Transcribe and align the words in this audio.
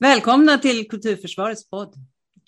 Välkomna 0.00 0.58
till 0.58 0.88
Kulturförsvarets 0.88 1.70
podd. 1.70 1.94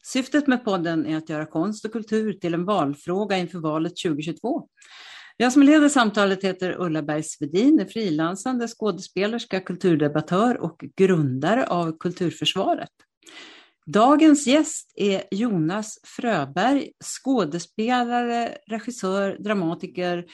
Syftet 0.02 0.46
med 0.46 0.64
podden 0.64 1.06
är 1.06 1.16
att 1.16 1.28
göra 1.28 1.46
konst 1.46 1.84
och 1.84 1.92
kultur 1.92 2.32
till 2.32 2.54
en 2.54 2.64
valfråga 2.64 3.38
inför 3.38 3.58
valet 3.58 3.92
2022. 3.96 4.68
Jag 5.36 5.52
som 5.52 5.62
leder 5.62 5.88
samtalet 5.88 6.44
heter 6.44 6.76
Ulla 6.78 7.02
Berg-Svedin, 7.02 7.80
är 7.80 7.84
frilansande 7.84 8.68
skådespelerska, 8.68 9.60
kulturdebattör 9.60 10.60
och 10.62 10.84
grundare 10.96 11.66
av 11.66 11.98
Kulturförsvaret. 11.98 12.90
Dagens 13.86 14.46
gäst 14.46 14.92
är 14.96 15.22
Jonas 15.30 15.98
Fröberg, 16.04 16.90
skådespelare, 17.04 18.58
regissör, 18.66 19.36
dramatiker, 19.40 20.24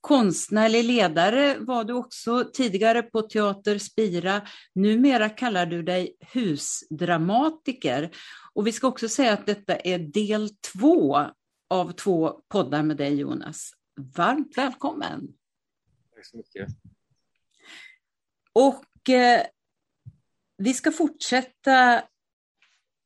Konstnärlig 0.00 0.84
ledare 0.84 1.58
var 1.58 1.84
du 1.84 1.92
också 1.92 2.50
tidigare 2.52 3.02
på 3.02 3.22
Teater 3.22 3.78
Spira. 3.78 4.46
Numera 4.74 5.28
kallar 5.28 5.66
du 5.66 5.82
dig 5.82 6.16
husdramatiker. 6.20 8.10
Och 8.54 8.66
vi 8.66 8.72
ska 8.72 8.88
också 8.88 9.08
säga 9.08 9.32
att 9.32 9.46
detta 9.46 9.76
är 9.76 9.98
del 9.98 10.48
två 10.48 11.18
av 11.70 11.92
två 11.92 12.40
poddar 12.48 12.82
med 12.82 12.96
dig 12.96 13.14
Jonas. 13.14 13.72
Varmt 14.16 14.58
välkommen! 14.58 15.28
Tack 16.14 16.26
så 16.26 16.36
mycket. 16.36 16.68
Och 18.52 19.08
eh, 19.08 19.42
vi 20.56 20.74
ska 20.74 20.92
fortsätta 20.92 22.02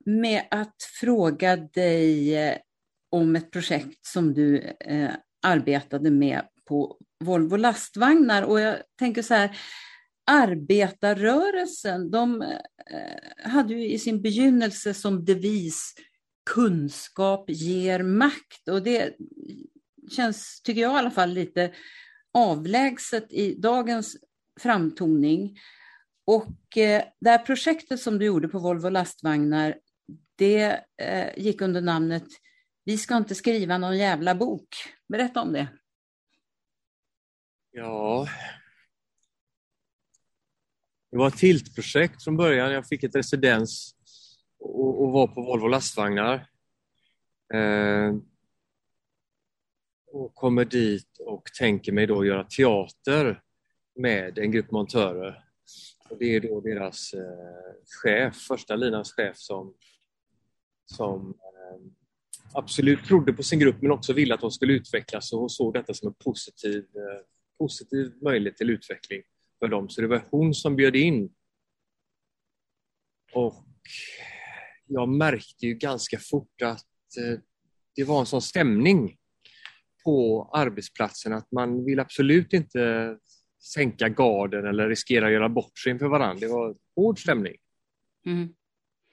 med 0.04 0.48
att 0.50 0.82
fråga 1.00 1.56
dig 1.56 2.36
eh, 2.36 2.58
om 3.10 3.36
ett 3.36 3.50
projekt 3.50 4.06
som 4.06 4.34
du 4.34 4.58
eh, 4.60 5.10
arbetade 5.42 6.10
med 6.10 6.48
på 6.64 6.98
Volvo 7.24 7.56
lastvagnar. 7.56 8.42
Och 8.42 8.60
jag 8.60 8.76
tänker 8.98 9.22
så 9.22 9.34
här, 9.34 9.56
arbetarrörelsen, 10.26 12.10
de 12.10 12.42
eh, 12.42 13.50
hade 13.50 13.74
ju 13.74 13.88
i 13.88 13.98
sin 13.98 14.22
begynnelse 14.22 14.94
som 14.94 15.24
devis 15.24 15.94
kunskap 16.50 17.44
ger 17.50 18.02
makt. 18.02 18.68
Och 18.70 18.82
det 18.82 19.16
känns, 20.10 20.62
tycker 20.62 20.80
jag 20.80 20.92
i 20.92 20.98
alla 20.98 21.10
fall, 21.10 21.30
lite 21.30 21.72
avlägset 22.34 23.32
i 23.32 23.54
dagens 23.54 24.16
framtoning. 24.60 25.58
Och 26.26 26.76
eh, 26.76 27.04
det 27.20 27.30
här 27.30 27.38
projektet 27.38 28.00
som 28.00 28.18
du 28.18 28.24
gjorde 28.24 28.48
på 28.48 28.58
Volvo 28.58 28.88
lastvagnar, 28.88 29.76
det 30.36 30.80
eh, 31.02 31.38
gick 31.38 31.60
under 31.60 31.80
namnet 31.80 32.24
Vi 32.84 32.98
ska 32.98 33.16
inte 33.16 33.34
skriva 33.34 33.78
någon 33.78 33.98
jävla 33.98 34.34
bok. 34.34 34.68
Berätta 35.08 35.40
om 35.40 35.52
det. 35.52 35.68
Ja. 37.76 38.28
Det 41.10 41.16
var 41.16 41.28
ett 41.28 41.36
tiltprojekt 41.36 42.24
från 42.24 42.36
början. 42.36 42.72
Jag 42.72 42.86
fick 42.86 43.02
ett 43.02 43.16
residens 43.16 43.96
och, 44.58 45.02
och 45.02 45.12
var 45.12 45.26
på 45.26 45.42
Volvo 45.42 45.68
lastvagnar. 45.68 46.34
Eh, 47.54 48.14
och 50.06 50.34
kommer 50.34 50.64
dit 50.64 51.18
och 51.18 51.44
tänker 51.58 51.92
mig 51.92 52.06
då 52.06 52.24
göra 52.24 52.44
teater 52.44 53.42
med 53.94 54.38
en 54.38 54.50
grupp 54.50 54.70
montörer. 54.70 55.44
Och 56.10 56.18
det 56.18 56.36
är 56.36 56.40
då 56.40 56.60
deras 56.60 57.14
eh, 57.14 57.74
chef, 58.02 58.36
första 58.36 58.76
linans 58.76 59.12
chef 59.12 59.36
som, 59.36 59.74
som 60.86 61.30
eh, 61.30 61.80
absolut 62.52 63.04
trodde 63.04 63.32
på 63.32 63.42
sin 63.42 63.58
grupp 63.58 63.82
men 63.82 63.90
också 63.90 64.12
ville 64.12 64.34
att 64.34 64.40
de 64.40 64.50
skulle 64.50 64.72
utvecklas 64.72 65.32
och 65.32 65.52
såg 65.52 65.74
detta 65.74 65.94
som 65.94 66.08
en 66.08 66.14
positiv 66.14 66.84
eh, 66.94 67.26
positiv 67.58 68.12
möjlighet 68.22 68.56
till 68.56 68.70
utveckling 68.70 69.22
för 69.58 69.68
dem. 69.68 69.88
Så 69.88 70.00
det 70.00 70.06
var 70.06 70.22
hon 70.30 70.54
som 70.54 70.76
bjöd 70.76 70.96
in. 70.96 71.34
Och 73.32 73.54
jag 74.86 75.08
märkte 75.08 75.66
ju 75.66 75.74
ganska 75.74 76.18
fort 76.18 76.62
att 76.62 77.16
eh, 77.18 77.40
det 77.96 78.04
var 78.04 78.20
en 78.20 78.26
sån 78.26 78.42
stämning 78.42 79.16
på 80.04 80.50
arbetsplatsen 80.52 81.32
att 81.32 81.52
man 81.52 81.84
vill 81.84 82.00
absolut 82.00 82.52
inte 82.52 83.16
sänka 83.74 84.08
garden 84.08 84.66
eller 84.66 84.88
riskera 84.88 85.26
att 85.26 85.32
göra 85.32 85.48
bort 85.48 85.78
sig 85.78 85.92
inför 85.92 86.08
varandra. 86.08 86.46
Det 86.46 86.52
var 86.52 86.76
hård 86.96 87.18
stämning. 87.18 87.56
Mm. 88.26 88.54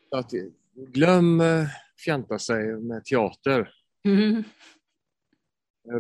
Så 0.10 0.18
att, 0.18 0.32
glöm 0.76 1.42
eh, 1.42 1.68
fjanta 2.06 2.40
sig 2.40 2.66
med 2.66 3.06
teater. 3.06 3.70
Mm. 4.06 4.44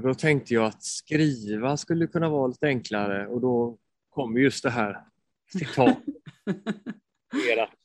Då 0.03 0.13
tänkte 0.13 0.53
jag 0.53 0.65
att 0.65 0.83
skriva 0.83 1.77
skulle 1.77 2.07
kunna 2.07 2.29
vara 2.29 2.47
lite 2.47 2.67
enklare 2.67 3.27
och 3.27 3.41
då 3.41 3.77
kom 4.09 4.37
just 4.37 4.63
det 4.63 4.69
här 4.69 5.05
citatet. 5.51 6.03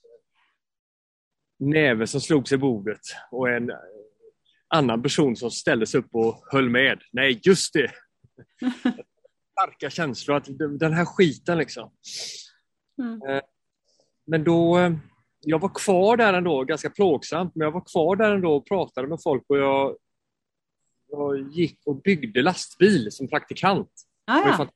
näve 1.59 2.07
som 2.07 2.21
slogs 2.21 2.53
i 2.53 2.57
bordet 2.57 3.01
och 3.31 3.51
en 3.51 3.71
annan 4.69 5.03
person 5.03 5.37
som 5.37 5.51
ställde 5.51 5.87
sig 5.87 6.01
upp 6.01 6.15
och 6.15 6.45
höll 6.53 6.69
med. 6.69 7.03
Nej, 7.13 7.41
just 7.43 7.73
det! 7.73 7.91
Starka 9.53 9.91
känslor, 9.91 10.37
att 10.37 10.49
den 10.79 10.93
här 10.93 11.05
skiten 11.05 11.59
liksom. 11.59 11.91
Mm. 13.03 13.29
Eh, 13.29 13.43
men 14.27 14.45
då, 14.45 14.79
eh, 14.79 14.93
jag 15.41 15.59
var 15.59 15.75
kvar 15.75 16.17
där 16.17 16.33
ändå, 16.33 16.65
ganska 16.65 16.91
plågsamt, 16.91 17.55
men 17.55 17.65
jag 17.65 17.73
var 17.73 17.85
kvar 17.93 18.17
där 18.17 18.35
ändå 18.35 18.57
och 18.57 18.67
pratade 18.67 19.09
med 19.09 19.19
folk 19.23 19.45
och 19.49 19.59
jag 19.59 19.97
jag 21.11 21.53
gick 21.53 21.81
och 21.87 22.03
byggde 22.03 22.43
lastbil 22.43 23.13
som 23.13 23.29
praktikant. 23.29 23.91
Ah, 24.27 24.39
ja. 24.39 24.69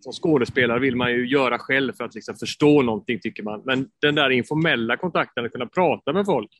Som 0.00 0.12
skådespelare 0.12 0.80
vill 0.80 0.96
man 0.96 1.12
ju 1.12 1.28
göra 1.28 1.58
själv 1.58 1.92
för 1.92 2.04
att 2.04 2.14
liksom 2.14 2.36
förstå 2.36 2.82
någonting 2.82 3.20
tycker 3.20 3.42
man. 3.42 3.62
Men 3.64 3.90
den 4.00 4.14
där 4.14 4.30
informella 4.30 4.96
kontakten, 4.96 5.44
att 5.46 5.52
kunna 5.52 5.66
prata 5.66 6.12
med 6.12 6.26
folk 6.26 6.50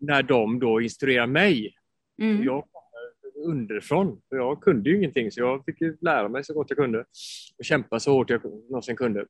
när 0.00 0.22
de 0.22 0.58
då 0.58 0.80
instruerar 0.80 1.26
mig. 1.26 1.74
Mm. 2.22 2.44
Jag 2.44 2.64
underifrån. 3.44 4.20
För 4.28 4.36
jag 4.36 4.60
kunde 4.60 4.90
ju 4.90 4.96
ingenting 4.96 5.30
så 5.30 5.40
jag 5.40 5.64
fick 5.64 5.76
lära 6.00 6.28
mig 6.28 6.44
så 6.44 6.54
gott 6.54 6.70
jag 6.70 6.78
kunde 6.78 7.04
och 7.58 7.64
kämpa 7.64 8.00
så 8.00 8.12
hårt 8.12 8.30
jag 8.30 8.44
någonsin 8.44 8.96
kunde. 8.96 9.26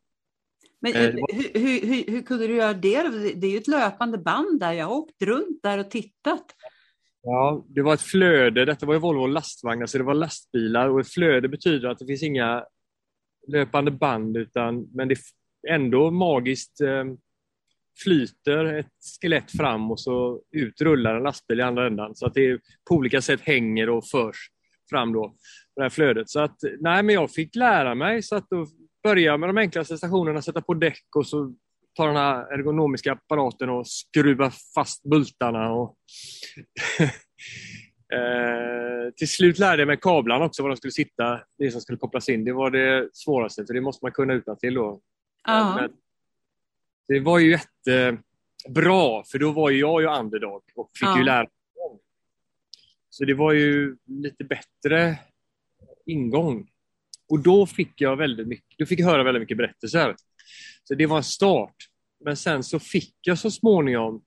Men 0.80 0.94
eh, 0.94 1.00
hur, 1.02 1.60
hur, 1.60 1.86
hur, 1.86 2.12
hur, 2.12 2.22
kunde 2.22 2.46
du 2.46 2.54
göra 2.54 2.72
det? 2.72 3.02
Det 3.34 3.46
är 3.46 3.50
ju 3.50 3.58
ett 3.58 3.68
löpande 3.68 4.18
band 4.18 4.60
där. 4.60 4.72
Jag 4.72 4.86
har 4.86 4.94
åkt 4.94 5.22
runt 5.22 5.62
där 5.62 5.78
och 5.78 5.90
tittat. 5.90 6.44
Ja, 7.26 7.64
det 7.68 7.82
var 7.82 7.94
ett 7.94 8.00
flöde. 8.00 8.64
Detta 8.64 8.86
var 8.86 8.94
ju 8.94 9.00
Volvo 9.00 9.26
lastvagnar, 9.26 9.86
så 9.86 9.98
det 9.98 10.04
var 10.04 10.14
lastbilar 10.14 10.88
och 10.88 11.00
ett 11.00 11.08
flöde 11.08 11.48
betyder 11.48 11.88
att 11.88 11.98
det 11.98 12.06
finns 12.06 12.22
inga 12.22 12.64
löpande 13.48 13.90
band, 13.90 14.36
utan, 14.36 14.88
men 14.94 15.08
det 15.08 15.16
ändå 15.68 16.10
magiskt 16.10 16.80
eh, 16.80 17.04
flyter 18.02 18.64
ett 18.64 18.86
skelett 19.20 19.50
fram 19.50 19.90
och 19.90 20.00
så 20.00 20.40
utrullar 20.52 21.16
en 21.16 21.22
lastbil 21.22 21.60
i 21.60 21.62
andra 21.62 21.86
ändan. 21.86 22.14
Så 22.14 22.26
att 22.26 22.34
det 22.34 22.60
på 22.88 22.94
olika 22.94 23.22
sätt 23.22 23.40
hänger 23.40 23.90
och 23.90 24.06
förs 24.06 24.36
fram 24.90 25.12
då, 25.12 25.34
det 25.76 25.82
här 25.82 25.90
flödet. 25.90 26.30
Så 26.30 26.40
att, 26.40 26.56
nej, 26.80 27.02
men 27.02 27.14
jag 27.14 27.30
fick 27.30 27.54
lära 27.56 27.94
mig, 27.94 28.22
så 28.22 28.36
att 28.36 28.50
då 28.50 28.66
börja 29.02 29.36
med 29.36 29.48
de 29.48 29.58
enklaste 29.58 29.98
stationerna, 29.98 30.42
sätta 30.42 30.62
på 30.62 30.74
däck 30.74 31.06
och 31.16 31.26
så 31.26 31.54
ta 31.94 32.06
den 32.06 32.16
här 32.16 32.52
ergonomiska 32.52 33.12
apparaten 33.12 33.70
och 33.70 33.86
skruva 33.86 34.50
fast 34.74 35.02
bultarna. 35.02 35.72
Och 35.72 35.96
eh, 38.14 39.10
till 39.16 39.28
slut 39.28 39.58
lärde 39.58 39.82
jag 39.82 39.86
mig 39.86 39.98
kablarna 40.00 40.44
också, 40.44 40.62
var 40.62 40.70
de 40.70 40.76
skulle 40.76 40.92
sitta, 40.92 41.40
det 41.58 41.70
som 41.70 41.80
skulle 41.80 41.98
kopplas 41.98 42.28
in. 42.28 42.44
Det 42.44 42.52
var 42.52 42.70
det 42.70 43.08
svåraste, 43.12 43.66
för 43.66 43.74
det 43.74 43.80
måste 43.80 44.04
man 44.04 44.12
kunna 44.12 44.34
utan 44.34 44.58
till 44.58 44.74
då. 44.74 45.00
Men, 45.46 45.90
det 47.08 47.20
var 47.20 47.38
ju 47.38 47.50
jättebra, 47.50 49.24
för 49.24 49.38
då 49.38 49.52
var 49.52 49.70
ju 49.70 49.78
jag 49.78 50.02
ju 50.02 50.08
underdog 50.08 50.62
och 50.74 50.90
fick 50.98 51.08
ja. 51.08 51.18
ju 51.18 51.24
lära 51.24 51.42
mig. 51.42 51.50
Så 53.08 53.24
det 53.24 53.34
var 53.34 53.52
ju 53.52 53.96
lite 54.06 54.44
bättre 54.44 55.18
ingång. 56.06 56.70
Och 57.28 57.40
då 57.40 57.66
fick 57.66 58.00
jag 58.00 58.16
väldigt 58.16 58.48
mycket, 58.48 58.78
då 58.78 58.86
fick 58.86 59.00
jag 59.00 59.06
höra 59.06 59.22
väldigt 59.22 59.40
mycket 59.40 59.56
berättelser. 59.56 60.16
Så 60.84 60.94
det 60.94 61.06
var 61.06 61.16
en 61.16 61.24
start. 61.24 61.74
Men 62.24 62.36
sen 62.36 62.62
så 62.62 62.78
fick 62.78 63.16
jag 63.20 63.38
så 63.38 63.50
småningom 63.50 64.24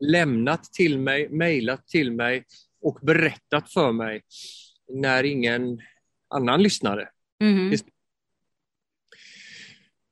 lämnat 0.00 0.64
till 0.64 0.98
mig, 0.98 1.28
mejlat 1.28 1.86
till 1.86 2.12
mig 2.12 2.44
och 2.80 2.98
berättat 3.02 3.72
för 3.72 3.92
mig 3.92 4.22
när 4.88 5.24
ingen 5.24 5.80
annan 6.28 6.62
lyssnade. 6.62 7.10
Mm. 7.40 7.78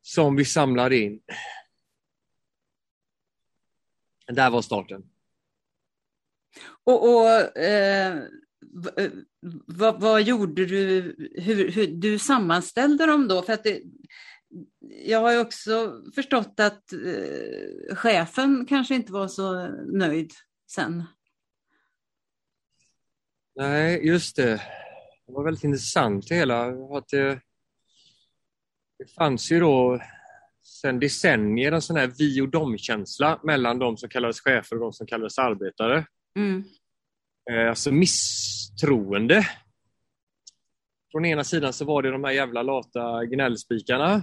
Som 0.03 0.37
vi 0.37 0.45
samlade 0.45 0.97
in. 0.97 1.21
Där 4.27 4.51
var 4.51 4.63
starten. 4.63 5.11
Och, 6.85 7.15
och 7.15 7.57
eh, 7.57 8.23
vad, 9.67 10.01
vad, 10.01 10.23
gjorde 10.23 10.67
du? 10.67 11.15
Hur, 11.35 11.71
hur, 11.71 11.87
du 11.87 12.19
sammanställde 12.19 13.07
dem 13.07 13.29
då? 13.29 13.43
För 13.43 13.53
att 13.53 13.65
det, 13.65 13.83
jag 15.05 15.21
har 15.21 15.41
också 15.41 16.03
förstått 16.15 16.61
att 16.61 16.93
eh, 16.93 17.97
chefen 17.97 18.67
kanske 18.67 18.95
inte 18.95 19.13
var 19.13 19.29
så 19.29 19.69
nöjd 19.87 20.33
sen. 20.71 21.05
Nej, 23.57 24.07
just 24.07 24.37
det. 24.37 24.63
Det 25.27 25.33
var 25.33 25.45
väldigt 25.45 25.65
intressant 25.65 26.29
det 26.29 26.35
hela. 26.35 26.67
Att 26.67 27.09
det, 27.09 27.41
det 28.99 29.15
fanns 29.17 29.53
ju 29.53 29.61
då 29.61 30.01
sedan 30.63 31.01
decennier 31.01 31.73
en 31.73 31.83
sån 31.83 31.97
här 31.97 32.13
vi 32.19 32.41
och 32.41 32.49
dom-känsla 32.49 33.41
mellan 33.43 33.79
de 33.79 33.97
som 33.97 34.09
kallades 34.09 34.41
chefer 34.41 34.77
och 34.77 34.83
de 34.83 34.93
som 34.93 35.07
kallades 35.07 35.39
arbetare. 35.39 36.07
Mm. 36.37 36.65
Eh, 37.51 37.69
alltså 37.69 37.93
misstroende. 37.93 39.49
Från 41.13 41.25
ena 41.25 41.45
sidan 41.45 41.73
så 41.73 41.85
var 41.85 42.03
det 42.03 42.11
de 42.11 42.25
här 42.25 42.33
jävla 42.33 42.63
lata 42.63 43.25
gnällspikarna, 43.25 44.23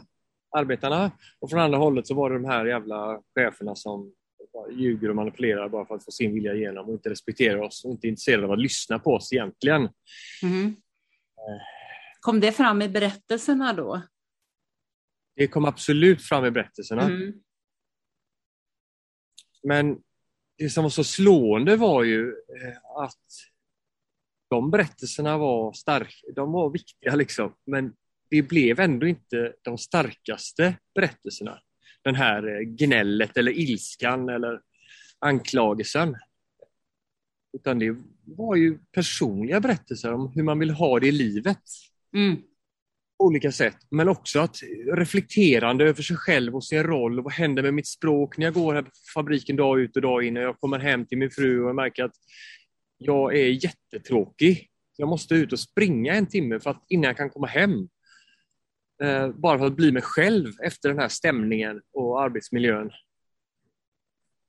arbetarna, 0.51 1.11
och 1.39 1.49
från 1.49 1.59
andra 1.59 1.77
hållet 1.77 2.07
så 2.07 2.13
var 2.13 2.29
det 2.29 2.35
de 2.35 2.45
här 2.45 2.65
jävla 2.65 3.21
cheferna 3.35 3.75
som 3.75 4.13
ljuger 4.71 5.09
och 5.09 5.15
manipulerar 5.15 5.69
bara 5.69 5.85
för 5.85 5.95
att 5.95 6.05
få 6.05 6.11
sin 6.11 6.33
vilja 6.33 6.53
igenom 6.53 6.85
och 6.85 6.93
inte 6.93 7.09
respekterar 7.09 7.57
oss 7.57 7.85
och 7.85 7.91
inte 7.91 8.07
är 8.07 8.09
intresserade 8.09 8.45
av 8.45 8.51
att 8.51 8.59
lyssna 8.59 8.99
på 8.99 9.13
oss 9.13 9.33
egentligen. 9.33 9.89
Mm. 10.43 10.75
Kom 12.19 12.39
det 12.39 12.51
fram 12.51 12.81
i 12.81 12.89
berättelserna 12.89 13.73
då? 13.73 14.01
Det 15.35 15.47
kom 15.47 15.65
absolut 15.65 16.21
fram 16.21 16.45
i 16.45 16.51
berättelserna. 16.51 17.01
Mm. 17.01 17.33
Men 19.63 19.97
det 20.57 20.69
som 20.69 20.83
var 20.83 20.89
så 20.89 21.03
slående 21.03 21.75
var 21.75 22.03
ju 22.03 22.29
eh, 22.29 23.03
att 23.03 23.25
de 24.49 24.71
berättelserna 24.71 25.37
var 25.37 25.73
starka, 25.73 26.33
de 26.35 26.51
var 26.51 26.69
viktiga 26.69 27.15
liksom, 27.15 27.55
men 27.65 27.93
det 28.31 28.41
blev 28.41 28.79
ändå 28.79 29.07
inte 29.07 29.53
de 29.61 29.77
starkaste 29.77 30.75
berättelserna. 30.95 31.59
Den 32.03 32.15
här 32.15 32.47
eh, 32.47 32.59
gnället 32.59 33.37
eller 33.37 33.51
ilskan 33.51 34.29
eller 34.29 34.59
anklagelsen. 35.19 36.15
Utan 37.53 37.79
det 37.79 37.95
var 38.25 38.55
ju 38.55 38.77
personliga 38.91 39.59
berättelser 39.59 40.13
om 40.13 40.31
hur 40.35 40.43
man 40.43 40.59
vill 40.59 40.69
ha 40.69 40.99
det 40.99 41.07
i 41.07 41.11
livet. 41.11 41.61
Mm. 42.15 42.35
På 43.17 43.25
olika 43.25 43.51
sätt, 43.51 43.77
men 43.89 44.09
också 44.09 44.39
att 44.39 44.57
reflekterande 44.93 45.85
över 45.85 46.03
sig 46.03 46.17
själv 46.17 46.55
och 46.55 46.63
sin 46.63 46.83
roll. 46.83 47.17
Och 47.17 47.23
vad 47.23 47.33
händer 47.33 47.63
med 47.63 47.73
mitt 47.73 47.87
språk 47.87 48.37
när 48.37 48.45
jag 48.45 48.53
går 48.53 48.73
här 48.73 48.81
på 48.81 48.89
fabriken 49.13 49.55
dag 49.55 49.79
ut 49.79 49.95
och 49.95 50.01
dag 50.01 50.23
in 50.23 50.37
och 50.37 50.43
jag 50.43 50.59
kommer 50.59 50.79
hem 50.79 51.05
till 51.05 51.17
min 51.17 51.31
fru 51.31 51.61
och 51.61 51.69
jag 51.69 51.75
märker 51.75 52.03
att 52.03 52.15
jag 52.97 53.37
är 53.37 53.47
jättetråkig. 53.47 54.67
Jag 54.95 55.09
måste 55.09 55.35
ut 55.35 55.53
och 55.53 55.59
springa 55.59 56.13
en 56.13 56.25
timme 56.25 56.59
för 56.59 56.69
att, 56.69 56.85
innan 56.89 57.07
jag 57.07 57.17
kan 57.17 57.29
komma 57.29 57.47
hem. 57.47 57.89
Eh, 59.01 59.29
bara 59.29 59.59
för 59.59 59.65
att 59.65 59.75
bli 59.75 59.91
mig 59.91 60.01
själv 60.01 60.53
efter 60.63 60.89
den 60.89 60.99
här 60.99 61.07
stämningen 61.07 61.81
och 61.93 62.23
arbetsmiljön. 62.23 62.91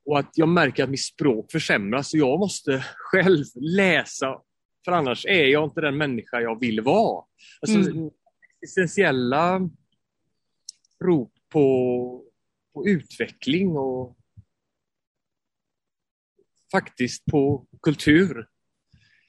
Och 0.04 0.18
att 0.18 0.30
jag 0.34 0.48
märker 0.48 0.84
att 0.84 0.90
mitt 0.90 1.04
språk 1.04 1.52
försämras 1.52 2.14
och 2.14 2.20
jag 2.20 2.38
måste 2.38 2.84
själv 2.96 3.44
läsa 3.60 4.40
för 4.84 4.92
annars 4.92 5.26
är 5.26 5.44
jag 5.44 5.64
inte 5.64 5.80
den 5.80 5.96
människa 5.96 6.40
jag 6.40 6.60
vill 6.60 6.80
vara. 6.80 7.24
Alltså, 7.60 7.78
mm. 7.78 8.10
Essentiella 8.62 9.70
rop 11.04 11.32
på, 11.48 12.24
på 12.74 12.86
utveckling 12.86 13.76
och 13.76 14.16
faktiskt 16.72 17.24
på 17.24 17.66
kultur. 17.82 18.48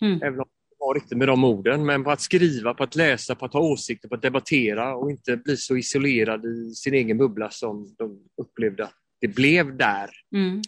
Mm. 0.02 0.22
Även 0.24 0.40
om 0.40 0.50
var 0.86 0.94
riktigt 0.94 1.18
med 1.18 1.28
de 1.28 1.44
orden, 1.44 1.86
men 1.86 2.04
på 2.04 2.12
att 2.12 2.22
skriva, 2.22 2.74
på 2.74 2.84
att 2.84 2.96
läsa, 2.96 3.36
på 3.36 3.46
att 3.46 3.54
ha 3.54 3.60
åsikter, 3.60 4.10
på 4.10 4.16
att 4.16 4.22
debattera 4.22 4.96
och 4.96 5.12
inte 5.12 5.38
bli 5.38 5.58
så 5.58 5.78
isolerad 5.78 6.46
i 6.46 6.76
sin 6.76 6.94
egen 6.94 7.18
bubbla 7.18 7.50
som 7.50 7.96
de 7.98 8.20
upplevde 8.42 8.84
att 8.84 8.96
det 9.22 9.28
blev 9.28 9.78
där. 9.78 10.10
Mm. 10.36 10.62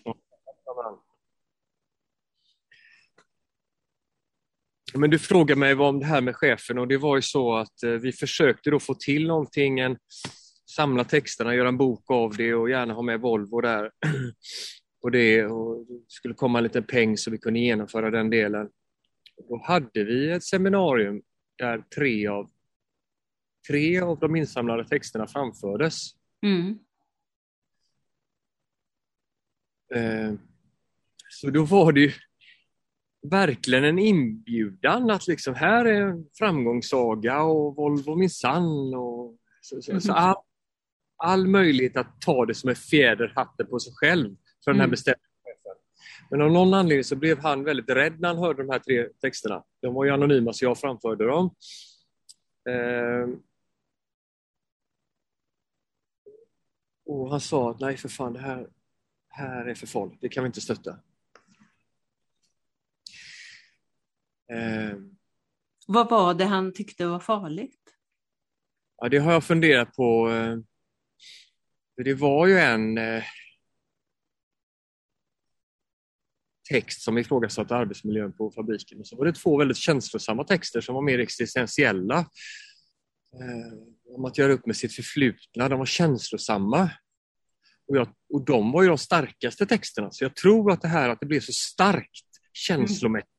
Men 4.93 5.09
du 5.09 5.19
frågade 5.19 5.59
mig 5.59 5.73
om 5.73 5.99
det 5.99 6.05
här 6.05 6.21
med 6.21 6.35
chefen 6.35 6.77
och 6.77 6.87
det 6.87 6.97
var 6.97 7.15
ju 7.15 7.21
så 7.21 7.55
att 7.55 7.83
eh, 7.83 7.91
vi 7.91 8.11
försökte 8.11 8.69
då 8.69 8.79
få 8.79 8.93
till 8.93 9.27
någonting, 9.27 9.79
en, 9.79 9.97
samla 10.75 11.03
texterna, 11.03 11.55
göra 11.55 11.67
en 11.67 11.77
bok 11.77 12.11
av 12.11 12.35
det 12.37 12.53
och 12.53 12.69
gärna 12.69 12.93
ha 12.93 13.01
med 13.01 13.21
Volvo 13.21 13.61
där. 13.61 13.91
Och 15.01 15.11
det, 15.11 15.45
och 15.45 15.85
det 15.87 16.01
skulle 16.07 16.33
komma 16.33 16.59
en 16.59 16.63
liten 16.63 16.83
peng 16.83 17.17
så 17.17 17.31
vi 17.31 17.37
kunde 17.37 17.59
genomföra 17.59 18.11
den 18.11 18.29
delen. 18.29 18.69
Då 19.37 19.61
hade 19.63 20.03
vi 20.03 20.31
ett 20.31 20.43
seminarium 20.43 21.21
där 21.57 21.83
tre 21.95 22.27
av, 22.27 22.51
tre 23.67 23.99
av 23.99 24.19
de 24.19 24.35
insamlade 24.35 24.87
texterna 24.87 25.27
framfördes. 25.27 25.97
Mm. 26.41 26.79
Eh, 29.95 30.33
så 31.29 31.49
då 31.49 31.63
var 31.63 31.91
det 31.91 32.01
ju 32.01 32.11
verkligen 33.29 33.83
en 33.83 33.99
inbjudan 33.99 35.09
att 35.09 35.27
liksom 35.27 35.55
här 35.55 35.85
är 35.85 36.01
en 36.01 36.25
framgångssaga 36.33 37.41
och 37.41 37.75
Volvo 37.75 38.15
minsann. 38.15 38.93
Och 38.93 39.37
så, 39.61 39.81
så, 39.81 39.91
mm. 39.91 40.01
så 40.01 40.13
all, 40.13 40.35
all, 41.17 41.47
möjlighet 41.47 41.97
att 41.97 42.21
ta 42.21 42.45
det 42.45 42.53
som 42.53 42.69
en 42.69 42.75
fjäder 42.75 43.33
hatten 43.35 43.67
på 43.67 43.79
sig 43.79 43.93
själv 43.95 44.35
för 44.63 44.71
den 44.71 44.79
här 44.79 44.87
mm. 44.87 44.91
Men 46.29 46.41
av 46.41 46.51
någon 46.51 46.73
anledning 46.73 47.03
så 47.03 47.15
blev 47.15 47.39
han 47.39 47.63
väldigt 47.63 47.89
rädd 47.89 48.19
när 48.19 48.27
han 48.27 48.37
hörde 48.37 48.63
de 48.63 48.69
här 48.69 48.79
tre 48.79 49.09
texterna. 49.21 49.63
De 49.81 49.93
var 49.93 50.05
ju 50.05 50.11
anonyma 50.11 50.53
så 50.53 50.65
jag 50.65 50.79
framförde 50.79 51.25
dem. 51.27 51.55
Eh, 52.69 53.27
och 57.05 57.31
han 57.31 57.41
sa 57.41 57.71
att 57.71 57.79
nej 57.79 57.97
för 57.97 58.09
fan, 58.09 58.33
det 58.33 58.39
här, 58.39 58.67
här 59.27 59.65
är 59.65 59.75
för 59.75 59.87
folk, 59.87 60.13
det 60.21 60.29
kan 60.29 60.43
vi 60.43 60.47
inte 60.47 60.61
stötta. 60.61 60.91
Eh, 64.51 64.97
Vad 65.87 66.09
var 66.09 66.33
det 66.33 66.45
han 66.45 66.73
tyckte 66.73 67.05
var 67.05 67.19
farligt? 67.19 67.95
Ja, 68.97 69.09
det 69.09 69.17
har 69.17 69.31
jag 69.33 69.43
funderat 69.43 69.95
på. 69.95 70.29
Eh, 70.29 70.57
det 72.03 72.13
var 72.13 72.47
ju 72.47 72.57
en 72.57 72.97
eh, 72.97 73.23
text 76.69 77.01
som 77.01 77.17
ifrågasatte 77.17 77.75
arbetsmiljön 77.75 78.33
på 78.33 78.51
fabriken. 78.51 78.99
Och 78.99 79.07
så 79.07 79.15
var 79.15 79.25
det 79.25 79.33
två 79.33 79.57
väldigt 79.57 79.77
känslosamma 79.77 80.43
texter 80.43 80.81
som 80.81 80.95
var 80.95 81.01
mer 81.01 81.19
existentiella. 81.19 82.17
Eh, 83.33 84.15
om 84.15 84.25
att 84.25 84.37
göra 84.37 84.53
upp 84.53 84.65
med 84.65 84.75
sitt 84.75 84.95
förflutna. 84.95 85.69
De 85.69 85.79
var 85.79 85.85
känslosamma. 85.85 86.89
Och, 87.87 87.97
jag, 87.97 88.07
och 88.33 88.45
de 88.45 88.71
var 88.71 88.81
ju 88.81 88.87
de 88.87 88.97
starkaste 88.97 89.65
texterna. 89.65 90.11
Så 90.11 90.23
jag 90.23 90.35
tror 90.35 90.71
att 90.71 90.81
det 90.81 90.87
här 90.87 91.09
att 91.09 91.19
det 91.19 91.25
blev 91.25 91.39
så 91.39 91.53
starkt 91.53 92.25
känslomässigt 92.53 93.35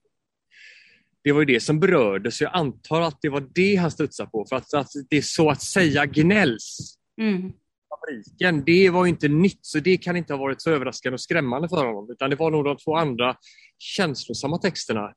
det 1.27 1.33
var 1.33 1.41
ju 1.41 1.47
det 1.47 1.61
som 1.61 1.81
berörde, 1.81 2.31
så 2.31 2.45
jag 2.45 2.55
antar 2.55 3.01
att 3.01 3.19
det 3.23 3.29
var 3.29 3.49
det 3.55 3.77
han 3.77 3.91
studsade 3.91 4.31
på. 4.31 4.47
För 4.49 4.57
att, 4.57 4.75
att 4.75 4.89
det 5.11 5.23
så 5.23 5.51
att 5.51 5.63
säga 5.63 6.07
gnälls. 6.07 6.79
Mm. 7.21 7.53
Fabriken, 8.07 8.65
det 8.65 8.91
var 8.91 9.07
inte 9.07 9.29
nytt, 9.29 9.59
så 9.67 9.81
det 9.81 9.97
kan 9.97 10.17
inte 10.17 10.33
ha 10.33 10.41
varit 10.41 10.63
så 10.63 10.71
överraskande 10.71 11.15
och 11.15 11.21
skrämmande 11.21 11.69
för 11.69 11.87
honom. 11.87 12.11
Utan 12.11 12.31
det 12.31 12.37
var 12.37 12.51
nog 12.51 12.65
de 12.65 12.77
två 12.77 12.97
andra 12.97 13.37
känslosamma 13.79 14.59
texterna. 14.59 15.15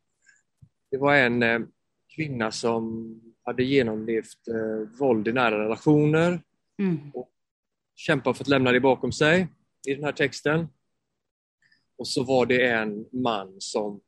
Det 0.92 0.98
var 0.98 1.16
en 1.16 1.44
eh, 1.44 1.60
kvinna 2.16 2.52
som 2.52 3.16
hade 3.44 3.64
genomlevt 3.64 4.48
eh, 4.48 5.00
våld 5.00 5.28
i 5.28 5.34
nära 5.34 5.64
relationer. 5.64 6.42
Mm. 6.80 7.12
Och 7.14 7.32
kämpade 7.96 8.34
för 8.34 8.44
att 8.44 8.48
lämna 8.48 8.72
det 8.72 8.80
bakom 8.80 9.12
sig 9.12 9.48
i 9.88 9.94
den 9.94 10.04
här 10.04 10.12
texten. 10.12 10.68
Och 11.98 12.08
så 12.08 12.24
var 12.24 12.46
det 12.46 12.70
en 12.70 13.06
man 13.12 13.56
som 13.60 14.02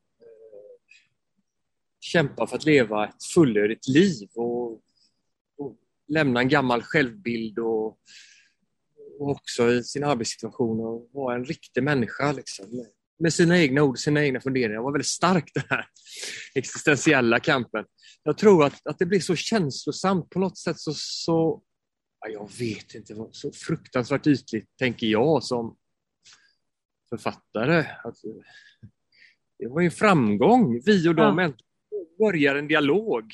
kämpa 2.00 2.48
för 2.48 2.56
att 2.56 2.66
leva 2.66 3.08
ett 3.08 3.24
fullödigt 3.34 3.88
liv 3.88 4.30
och, 4.36 4.72
och 5.58 5.78
lämna 6.08 6.40
en 6.40 6.50
gammal 6.50 6.82
självbild 6.82 7.60
och, 7.60 7.98
och, 9.22 9.30
också 9.30 9.72
i 9.72 9.84
sin 9.84 10.04
arbetssituation 10.04 10.80
och 10.80 11.10
vara 11.14 11.36
en 11.36 11.46
riktig 11.46 11.84
människa. 11.84 12.32
Liksom. 12.32 12.86
Med 13.20 13.34
sina 13.34 13.60
egna 13.60 13.84
ord, 13.84 13.98
sina 13.98 14.24
egna 14.24 14.42
funderingar. 14.42 14.76
Det 14.76 14.84
var 14.84 14.92
väldigt 14.92 15.08
stark 15.08 15.52
den 15.54 15.64
här 15.70 15.86
existentiella 16.56 17.40
kampen. 17.40 17.86
Jag 18.24 18.38
tror 18.38 18.66
att, 18.66 18.88
att 18.88 19.00
det 19.00 19.06
blir 19.06 19.20
så 19.20 19.36
känslosamt 19.36 20.30
på 20.30 20.40
något 20.40 20.58
sätt 20.58 20.80
så, 20.80 20.94
så 20.96 21.62
ja, 22.20 22.32
jag 22.32 22.50
vet 22.60 22.96
inte, 22.96 23.16
så 23.32 23.52
fruktansvärt 23.52 24.28
ytligt 24.28 24.78
tänker 24.78 25.08
jag 25.08 25.44
som 25.44 25.78
författare. 27.10 27.86
Att, 28.04 28.16
det 29.60 29.68
var 29.68 29.82
en 29.82 29.92
framgång, 29.92 30.82
vi 30.86 31.10
och 31.10 31.16
de 31.16 31.38
ja 31.38 31.52
börjar 32.22 32.56
en 32.56 32.68
dialog. 32.68 33.34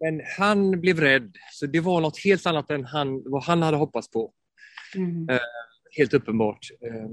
Men 0.00 0.20
han 0.38 0.80
blev 0.80 1.00
rädd, 1.00 1.36
så 1.52 1.66
det 1.66 1.80
var 1.80 2.00
något 2.00 2.18
helt 2.18 2.46
annat 2.46 2.70
än 2.70 2.84
han, 2.84 3.22
vad 3.24 3.44
han 3.44 3.62
hade 3.62 3.76
hoppats 3.76 4.10
på. 4.10 4.32
Mm. 4.94 5.28
Eh, 5.28 5.40
helt 5.96 6.14
uppenbart. 6.14 6.70
Eh, 6.80 7.08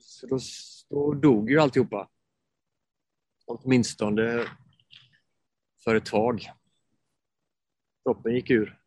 så 0.00 0.26
då, 0.26 0.38
då 0.88 1.14
dog 1.14 1.50
ju 1.50 1.60
alltihopa. 1.60 2.08
Åtminstone 3.46 4.46
för 5.84 5.94
ett 5.94 6.06
tag. 6.06 6.50
Kroppen 8.04 8.34
gick 8.34 8.50
ur. 8.50 8.78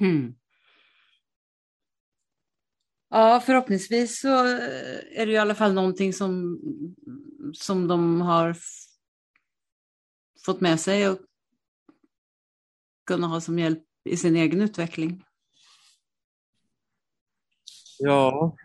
Mm. 0.00 0.34
Ja, 3.10 3.42
förhoppningsvis 3.46 4.20
så 4.20 4.44
är 5.14 5.26
det 5.26 5.32
i 5.32 5.38
alla 5.38 5.54
fall 5.54 5.74
någonting 5.74 6.12
som, 6.12 6.60
som 7.52 7.88
de 7.88 8.20
har 8.20 8.56
fått 10.44 10.60
med 10.60 10.80
sig 10.80 11.08
och 11.08 11.18
kunna 13.06 13.26
ha 13.26 13.40
som 13.40 13.58
hjälp 13.58 13.87
i 14.08 14.16
sin 14.16 14.36
egen 14.36 14.60
utveckling? 14.60 15.24
Ja. 17.98 18.56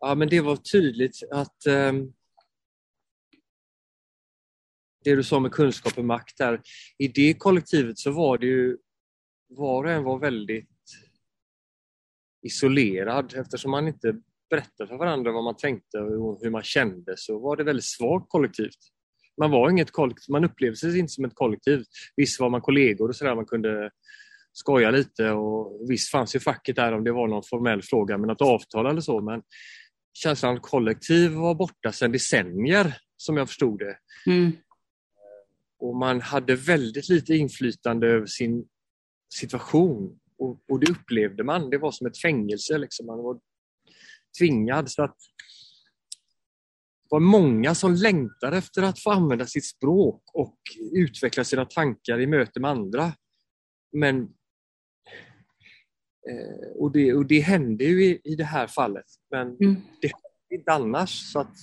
Ja, 0.00 0.14
men 0.14 0.28
det 0.28 0.40
var 0.40 0.56
tydligt 0.56 1.22
att 1.30 1.66
um, 1.68 2.12
det 5.04 5.16
du 5.16 5.22
sa 5.22 5.40
med 5.40 5.52
kunskap 5.52 5.98
och 5.98 6.04
makt 6.04 6.38
där, 6.38 6.62
i 6.98 7.08
det 7.08 7.34
kollektivet 7.34 7.98
så 7.98 8.10
var 8.10 8.38
det 8.38 8.46
ju 8.46 8.78
var 9.48 9.84
och 9.84 9.90
en 9.90 10.02
var 10.04 10.18
väldigt 10.18 10.68
isolerad 12.42 13.34
eftersom 13.34 13.70
man 13.70 13.88
inte 13.88 14.20
berättade 14.50 14.88
för 14.88 14.96
varandra 14.96 15.32
vad 15.32 15.44
man 15.44 15.56
tänkte 15.56 15.98
och 15.98 16.40
hur 16.42 16.50
man 16.50 16.62
kände 16.62 17.14
så 17.16 17.38
var 17.38 17.56
det 17.56 17.64
väldigt 17.64 17.84
svagt 17.84 18.28
kollektivt. 18.28 18.78
Man 19.40 19.50
var 19.50 19.70
inget 19.70 19.90
kollektiv, 19.90 20.32
man 20.32 20.44
upplevde 20.44 20.76
sig 20.76 20.98
inte 20.98 21.12
som 21.12 21.24
ett 21.24 21.34
kollektiv. 21.34 21.84
Visst 22.16 22.40
var 22.40 22.50
man 22.50 22.60
kollegor 22.60 23.08
och 23.08 23.16
sådär, 23.16 23.34
man 23.34 23.46
kunde 23.46 23.90
skoja 24.52 24.90
lite 24.90 25.30
och 25.30 25.90
visst 25.90 26.10
fanns 26.10 26.36
ju 26.36 26.40
facket 26.40 26.76
där 26.76 26.92
om 26.92 27.04
det 27.04 27.12
var 27.12 27.28
någon 27.28 27.42
formell 27.42 27.82
fråga 27.82 28.18
med 28.18 28.28
något 28.28 28.40
avtal 28.40 28.86
eller 28.86 29.00
så 29.00 29.20
men 29.20 29.42
känslan 30.12 30.56
av 30.56 30.60
kollektiv 30.60 31.30
var 31.30 31.54
borta 31.54 31.92
sedan 31.92 32.12
decennier 32.12 32.96
som 33.16 33.36
jag 33.36 33.48
förstod 33.48 33.78
det. 33.78 33.98
Mm. 34.26 34.52
Och 35.78 35.96
man 35.96 36.20
hade 36.20 36.54
väldigt 36.54 37.08
lite 37.08 37.34
inflytande 37.34 38.06
över 38.06 38.26
sin 38.26 38.64
situation 39.34 40.18
och, 40.38 40.60
och, 40.68 40.80
det 40.80 40.90
upplevde 40.90 41.44
man. 41.44 41.70
Det 41.70 41.78
var 41.78 41.90
som 41.90 42.06
ett 42.06 42.20
fängelse. 42.20 42.78
Liksom. 42.78 43.06
Man 43.06 43.22
var 43.22 43.40
tvingad. 44.38 44.90
Så 44.90 45.02
att 45.02 45.16
var 47.10 47.20
många 47.20 47.74
som 47.74 47.94
längtade 47.94 48.56
efter 48.56 48.82
att 48.82 49.02
få 49.02 49.10
använda 49.10 49.46
sitt 49.46 49.66
språk 49.66 50.22
och 50.32 50.58
utveckla 50.92 51.44
sina 51.44 51.64
tankar 51.64 52.20
i 52.20 52.26
möte 52.26 52.60
med 52.60 52.70
andra. 52.70 53.12
Men 53.92 54.22
eh, 56.30 56.68
och, 56.74 56.92
det, 56.92 57.14
och 57.14 57.26
det 57.26 57.40
hände 57.40 57.84
ju 57.84 58.04
i, 58.04 58.20
i 58.24 58.34
det 58.34 58.44
här 58.44 58.66
fallet, 58.66 59.06
men 59.30 59.48
mm. 59.48 59.76
det 60.00 60.08
hände 60.08 60.54
inte 60.54 60.72
annars. 60.72 61.32
Så 61.32 61.40
att 61.40 61.56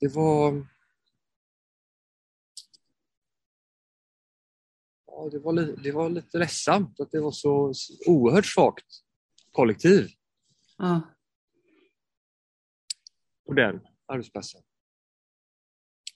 det 0.00 0.08
var 0.14 0.66
ja, 5.06 5.28
det, 5.32 5.38
var 5.38 5.82
det 5.82 5.92
var 5.92 6.10
lite 6.10 6.38
ledsamt 6.38 7.00
att 7.00 7.10
det 7.10 7.20
var 7.20 7.30
så 7.30 7.72
oerhört 8.06 8.46
svagt 8.46 8.86
kollektiv. 9.52 10.08
Ja. 10.78 11.00
På 13.48 13.54
den 13.54 13.80
arbetsplatsen. 14.06 14.62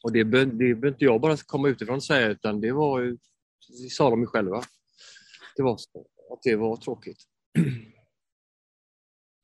Och 0.03 0.13
det 0.13 0.25
behöver 0.25 0.89
inte 0.89 1.05
jag 1.05 1.21
bara 1.21 1.37
komma 1.37 1.69
utifrån 1.69 1.97
och 1.97 2.05
säga 2.05 2.29
utan 2.29 2.61
det 2.61 2.73
var 2.73 3.01
ju, 3.01 3.19
det 3.69 3.91
sa 3.91 4.11
de 4.11 4.21
ju 4.21 4.27
själva. 4.27 4.63
Det 5.57 5.63
var 5.63 5.77
så, 5.77 6.07
att 6.33 6.43
det 6.43 6.57
var 6.57 6.77
tråkigt. 6.77 7.23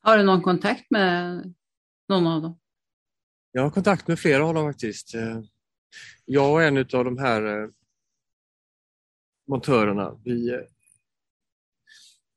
Har 0.00 0.18
du 0.18 0.24
någon 0.24 0.42
kontakt 0.42 0.90
med 0.90 1.42
någon 2.08 2.26
av 2.26 2.42
dem? 2.42 2.60
Jag 3.52 3.62
har 3.62 3.70
kontakt 3.70 4.08
med 4.08 4.18
flera 4.18 4.46
av 4.46 4.54
dem 4.54 4.72
faktiskt. 4.72 5.14
Jag 6.24 6.64
är 6.64 6.68
en 6.68 6.78
av 6.78 7.04
de 7.04 7.18
här 7.18 7.62
eh, 7.62 7.68
montörerna. 9.46 10.20
Vi, 10.24 10.50
eh, 10.50 10.60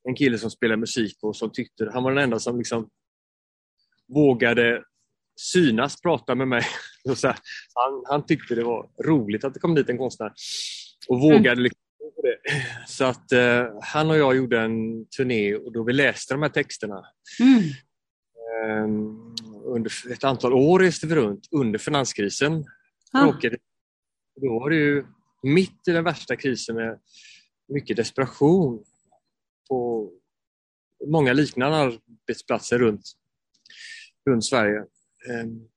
en 0.03 0.15
kille 0.15 0.37
som 0.37 0.51
spelar 0.51 0.75
musik 0.75 1.17
och 1.21 1.35
som 1.35 1.51
tyckte, 1.51 1.89
han 1.93 2.03
var 2.03 2.11
den 2.11 2.23
enda 2.23 2.39
som 2.39 2.57
liksom 2.57 2.89
vågade 4.07 4.83
synas 5.35 6.01
prata 6.01 6.35
med 6.35 6.47
mig. 6.47 6.63
Här, 7.23 7.37
han, 7.73 8.03
han, 8.05 8.25
tyckte 8.25 8.55
det 8.55 8.63
var 8.63 8.89
roligt 9.05 9.43
att 9.43 9.53
det 9.53 9.59
kom 9.59 9.75
dit 9.75 9.89
en 9.89 9.97
konstnär 9.97 10.33
och 11.07 11.19
vågade 11.19 11.51
mm. 11.51 11.63
liksom 11.63 11.81
det. 12.21 12.37
Så 12.87 13.05
att 13.05 13.31
eh, 13.31 13.65
han 13.81 14.09
och 14.09 14.17
jag 14.17 14.35
gjorde 14.35 14.59
en 14.59 15.05
turné 15.05 15.55
och 15.55 15.71
då 15.71 15.83
vi 15.83 15.93
läste 15.93 16.33
de 16.33 16.41
här 16.41 16.49
texterna. 16.49 17.03
Mm. 17.39 17.63
Um, 18.83 19.35
under 19.65 20.11
ett 20.11 20.23
antal 20.23 20.53
år 20.53 20.79
reste 20.79 21.07
vi 21.07 21.15
runt 21.15 21.47
under 21.51 21.79
finanskrisen. 21.79 22.65
Ah. 23.13 23.25
Då 24.41 24.59
var 24.59 24.69
det 24.69 24.75
ju 24.75 25.05
mitt 25.43 25.87
i 25.87 25.91
den 25.91 26.03
värsta 26.03 26.35
krisen 26.35 26.75
med 26.75 26.99
mycket 27.73 27.97
desperation 27.97 28.83
på 29.69 30.11
många 31.07 31.33
liknande 31.33 31.77
arbetsplatser 31.77 32.79
runt, 32.79 33.11
runt 34.29 34.45
Sverige. 34.45 34.85
Ehm, 35.29 35.67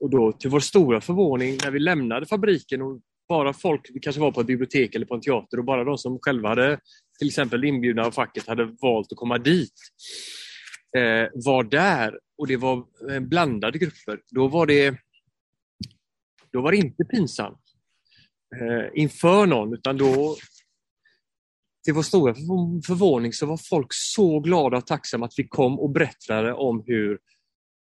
och 0.00 0.10
då 0.10 0.32
till 0.32 0.50
vår 0.50 0.60
stora 0.60 1.00
förvåning 1.00 1.58
när 1.64 1.70
vi 1.70 1.78
lämnade 1.78 2.26
fabriken 2.26 2.82
och 2.82 3.00
bara 3.28 3.52
folk, 3.52 3.90
vi 3.94 4.00
kanske 4.00 4.20
var 4.20 4.32
på 4.32 4.40
ett 4.40 4.46
bibliotek 4.46 4.94
eller 4.94 5.06
på 5.06 5.14
en 5.14 5.20
teater 5.20 5.58
och 5.58 5.64
bara 5.64 5.84
de 5.84 5.98
som 5.98 6.18
själva 6.22 6.48
hade 6.48 6.80
till 7.18 7.28
exempel 7.28 7.64
inbjudna 7.64 8.04
av 8.04 8.10
facket 8.10 8.46
hade 8.46 8.64
valt 8.64 9.12
att 9.12 9.18
komma 9.18 9.38
dit 9.38 9.72
eh, 10.96 11.28
var 11.34 11.64
där 11.64 12.18
och 12.38 12.46
det 12.46 12.56
var 12.56 12.84
blandade 13.20 13.78
grupper. 13.78 14.20
Då 14.30 14.48
var 14.48 14.66
det, 14.66 14.96
då 16.52 16.60
var 16.60 16.70
det 16.70 16.76
inte 16.76 17.04
pinsamt 17.04 17.62
eh, 18.60 19.00
inför 19.00 19.46
någon 19.46 19.74
utan 19.74 19.96
då 19.96 20.36
till 21.84 21.94
vår 21.94 22.02
stora 22.02 22.34
förvåning 22.86 23.32
så 23.32 23.46
var 23.46 23.56
folk 23.56 23.88
så 23.90 24.40
glada 24.40 24.76
och 24.76 24.86
tacksamma 24.86 25.26
att 25.26 25.34
vi 25.36 25.48
kom 25.48 25.80
och 25.80 25.90
berättade 25.90 26.52
om 26.52 26.82
hur 26.86 27.18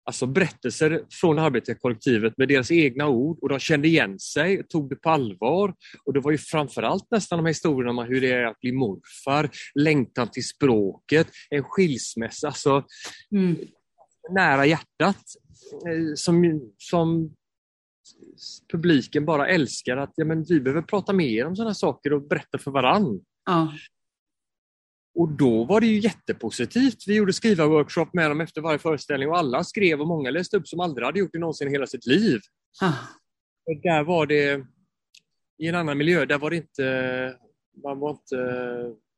Alltså 0.06 0.26
berättelser 0.26 1.06
från 1.22 1.40
arbetarkollektivet 1.40 2.38
med 2.38 2.48
deras 2.48 2.72
egna 2.72 3.08
ord 3.08 3.40
och 3.42 3.50
de 3.50 3.60
kände 3.60 3.88
igen 3.88 4.20
sig 4.20 4.60
och 4.60 4.70
tog 4.70 4.90
det 4.90 4.96
på 4.96 5.10
allvar. 5.10 5.74
Och 6.06 6.14
det 6.14 6.20
var 6.20 6.32
ju 6.32 6.38
framförallt 6.38 7.12
nästan 7.12 7.38
de 7.38 7.46
här 7.46 7.50
historierna 7.50 8.02
om 8.02 8.08
hur 8.08 8.22
det 8.22 8.32
är 8.32 8.44
att 8.44 8.60
bli 8.60 8.72
morfar, 8.72 9.50
längtan 9.76 10.28
till 10.28 10.48
språket, 10.48 11.28
en 11.50 11.64
skilsmässa, 11.64 12.48
alltså 12.48 12.84
mm. 13.32 13.58
nära 14.30 14.66
hjärtat. 14.66 15.18
Eh, 15.88 16.14
som, 16.16 16.62
som 16.78 17.36
publiken 18.72 19.26
bara 19.26 19.48
älskar 19.48 19.98
att 19.98 20.14
ja, 20.16 20.26
men 20.26 20.44
vi 20.44 20.60
behöver 20.60 20.82
prata 20.82 21.14
mer 21.14 21.46
om 21.46 21.56
sådana 21.56 21.74
saker 21.74 22.14
och 22.14 22.28
berätta 22.28 22.58
för 22.58 22.72
varann. 22.72 23.22
Ja. 23.46 23.74
Och 25.16 25.30
då 25.30 25.64
var 25.64 25.82
det 25.82 25.88
ju 25.88 26.00
jättepositivt. 26.00 27.08
Vi 27.08 27.16
gjorde 27.16 27.34
skrivarworkshop 27.34 28.14
med 28.14 28.32
dem 28.32 28.42
efter 28.42 28.62
varje 28.62 28.80
föreställning 28.80 29.30
och 29.30 29.38
alla 29.38 29.64
skrev 29.64 30.02
och 30.02 30.08
många 30.08 30.30
läste 30.30 30.58
upp 30.58 30.68
som 30.68 30.80
aldrig 30.80 31.06
hade 31.06 31.20
gjort 31.20 31.34
det 31.34 31.40
någonsin 31.40 31.68
i 31.68 31.72
hela 31.72 31.88
sitt 31.88 32.06
liv. 32.06 32.40
Ah. 32.82 32.94
Och 33.66 33.82
där 33.84 34.04
var 34.04 34.26
det, 34.26 34.66
i 35.58 35.68
en 35.68 35.76
annan 35.76 35.98
miljö, 35.98 36.26
där 36.26 36.38
var 36.38 36.50
det 36.50 36.56
inte, 36.56 37.38
man 37.84 38.00
var 38.00 38.12
inte, 38.12 38.36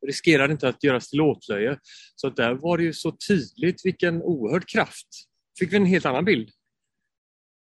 riskerade 0.07 0.53
inte 0.53 0.67
att 0.67 0.83
göras 0.83 1.09
till 1.09 1.21
åtlöje. 1.21 1.79
Så 2.15 2.29
där 2.29 2.53
var 2.53 2.77
det 2.77 2.83
ju 2.83 2.93
så 2.93 3.11
tydligt 3.27 3.85
vilken 3.85 4.21
oerhörd 4.21 4.67
kraft. 4.67 5.07
Fick 5.59 5.73
vi 5.73 5.77
en 5.77 5.85
helt 5.85 6.05
annan 6.05 6.25
bild. 6.25 6.49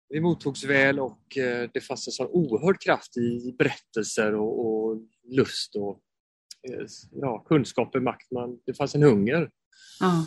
Vi 0.10 0.22
mottogs 0.22 0.64
väl 0.64 1.00
och 1.00 1.38
eh, 1.38 1.70
det 1.74 1.82
fanns 1.82 2.08
en 2.08 2.12
sån 2.12 2.28
oerhörd 2.28 2.82
kraft 2.82 3.18
i 3.18 3.56
berättelser 3.58 4.36
och, 4.36 4.66
och 4.66 4.98
lust 5.24 5.76
och 5.76 6.02
ja, 7.12 7.40
kunskap 7.40 7.96
är 7.96 8.00
makt. 8.00 8.32
Man, 8.32 8.60
det 8.66 8.74
fanns 8.74 8.96
en 8.96 9.04
hunger. 9.04 9.50
Ja. 10.00 10.26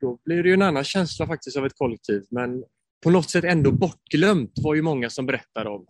Då 0.00 0.18
blir 0.24 0.42
det 0.42 0.48
ju 0.48 0.54
en 0.54 0.62
annan 0.62 0.84
känsla 0.84 1.26
faktiskt 1.26 1.56
av 1.56 1.66
ett 1.66 1.76
kollektiv 1.76 2.24
men 2.30 2.64
på 3.02 3.10
något 3.10 3.30
sätt 3.30 3.44
ändå 3.44 3.72
bortglömt 3.72 4.52
var 4.56 4.74
ju 4.74 4.82
många 4.82 5.10
som 5.10 5.26
berättade 5.26 5.70
om. 5.70 5.86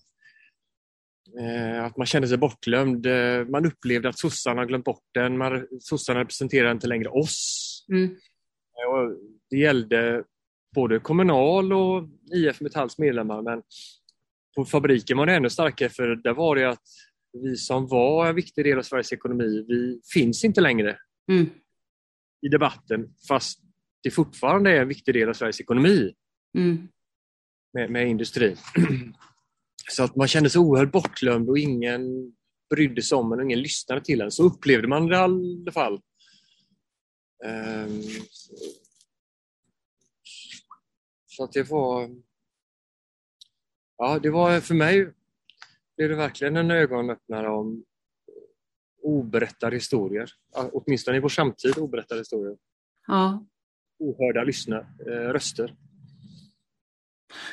Eh, 1.41 1.85
att 1.85 1.97
man 1.97 2.07
kände 2.07 2.29
sig 2.29 2.39
bortglömd. 2.39 3.07
Eh, 3.07 3.45
man 3.45 3.67
upplevde 3.67 4.09
att 4.09 4.19
sossarna 4.19 4.65
glömt 4.65 4.85
bort 4.85 5.05
den. 5.15 5.39
Man, 5.39 5.67
sossarna 5.81 6.21
representerar 6.21 6.73
inte 6.73 6.87
längre 6.87 7.09
oss. 7.09 7.87
Mm. 7.89 8.11
Och 8.89 9.17
det 9.51 9.57
gällde 9.57 10.25
både 10.75 10.99
Kommunal 10.99 11.73
och 11.73 12.09
IF 12.33 12.61
Metalls 12.61 12.99
medlemmar 12.99 13.43
men 13.43 13.63
på 14.57 14.65
fabriken 14.65 15.17
var 15.17 15.27
det 15.27 15.35
ännu 15.35 15.51
starkare 15.51 15.89
för 15.89 16.17
där 16.17 16.35
var 16.35 16.57
det 16.57 16.71
att 16.71 16.83
vi 17.43 17.57
som 17.57 17.87
var 17.87 18.27
en 18.27 18.35
viktig 18.35 18.65
del 18.65 18.79
av 18.79 18.83
Sveriges 18.83 19.13
ekonomi, 19.13 19.65
vi 19.69 20.01
finns 20.13 20.45
inte 20.45 20.61
längre 20.61 20.99
mm. 21.31 21.51
i 22.43 22.49
debatten 22.49 23.15
fast 23.29 23.61
det 24.03 24.11
fortfarande 24.11 24.71
är 24.71 24.81
en 24.81 24.89
viktig 24.89 25.15
del 25.15 25.29
av 25.29 25.33
Sveriges 25.33 25.61
ekonomi 25.61 26.15
mm. 26.59 26.89
med, 27.73 27.91
med 27.91 28.09
industrin. 28.09 28.57
Så 29.89 30.03
att 30.03 30.17
man 30.17 30.29
kände 30.29 30.51
sig 30.51 30.59
oerhört 30.59 30.93
bortglömd 30.93 31.49
och 31.49 31.59
ingen 31.59 32.33
brydde 32.71 33.03
sig 33.03 33.17
om 33.19 33.33
en 33.33 33.39
och 33.39 33.45
ingen 33.45 33.61
lyssnade 33.61 34.01
till 34.01 34.21
en. 34.21 34.31
Så 34.31 34.43
upplevde 34.43 34.89
man 34.89 35.07
det 35.07 35.15
i 35.15 35.19
alla 35.19 35.73
fall. 35.73 36.01
Um, 37.45 38.03
så 41.27 41.45
att 41.45 41.53
det 41.53 41.71
var... 41.71 42.11
Ja, 43.97 44.19
det 44.19 44.31
var 44.31 44.61
för 44.61 44.75
mig 44.75 45.13
blev 45.97 46.09
det 46.09 46.17
verkligen 46.17 46.57
en 46.57 46.71
ögonöppnare 46.71 47.49
om 47.49 47.85
oberättade 49.03 49.77
historier. 49.77 50.31
Åtminstone 50.73 51.17
i 51.17 51.21
vår 51.21 51.29
samtid 51.29 51.79
oberättade 51.79 52.21
historier. 52.21 52.57
Ja. 53.07 53.47
Ohörda 53.99 54.45
lyssna, 54.45 54.79
eh, 54.79 55.33
röster. 55.33 55.77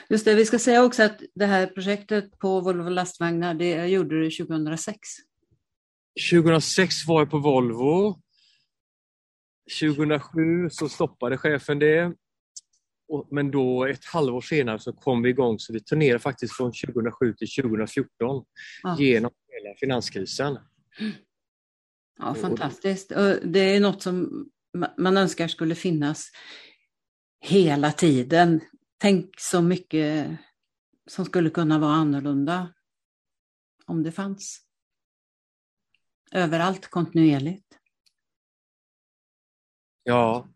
Just 0.09 0.25
det, 0.25 0.35
vi 0.35 0.45
ska 0.45 0.59
säga 0.59 0.83
också 0.83 1.03
att 1.03 1.21
det 1.35 1.45
här 1.45 1.67
projektet 1.67 2.39
på 2.39 2.61
Volvo 2.61 2.89
lastvagnar, 2.89 3.53
det 3.53 3.87
gjorde 3.87 4.19
du 4.19 4.31
2006. 4.31 4.97
2006 6.31 7.07
var 7.07 7.21
jag 7.21 7.31
på 7.31 7.37
Volvo. 7.39 8.19
2007 9.81 10.69
så 10.69 10.89
stoppade 10.89 11.37
chefen 11.37 11.79
det. 11.79 12.13
Men 13.31 13.51
då 13.51 13.85
ett 13.85 14.05
halvår 14.05 14.41
senare 14.41 14.79
så 14.79 14.93
kom 14.93 15.21
vi 15.21 15.29
igång 15.29 15.59
så 15.59 15.73
vi 15.73 15.79
turnerade 15.79 16.19
faktiskt 16.19 16.53
från 16.53 16.71
2007 16.71 17.33
till 17.33 17.47
2014 17.63 18.45
ja. 18.83 18.97
genom 18.99 19.31
hela 19.47 19.75
finanskrisen. 19.79 20.59
Ja, 22.19 22.35
fantastiskt. 22.35 23.09
Det 23.43 23.59
är 23.59 23.79
något 23.79 24.01
som 24.01 24.45
man 24.97 25.17
önskar 25.17 25.47
skulle 25.47 25.75
finnas 25.75 26.31
hela 27.41 27.91
tiden. 27.91 28.61
Tänk 28.97 29.39
så 29.39 29.61
mycket 29.61 30.37
som 31.07 31.25
skulle 31.25 31.49
kunna 31.49 31.79
vara 31.79 31.93
annorlunda 31.93 32.73
om 33.85 34.03
det 34.03 34.11
fanns. 34.11 34.59
Överallt 36.31 36.87
kontinuerligt. 36.87 37.79
Ja, 40.03 40.52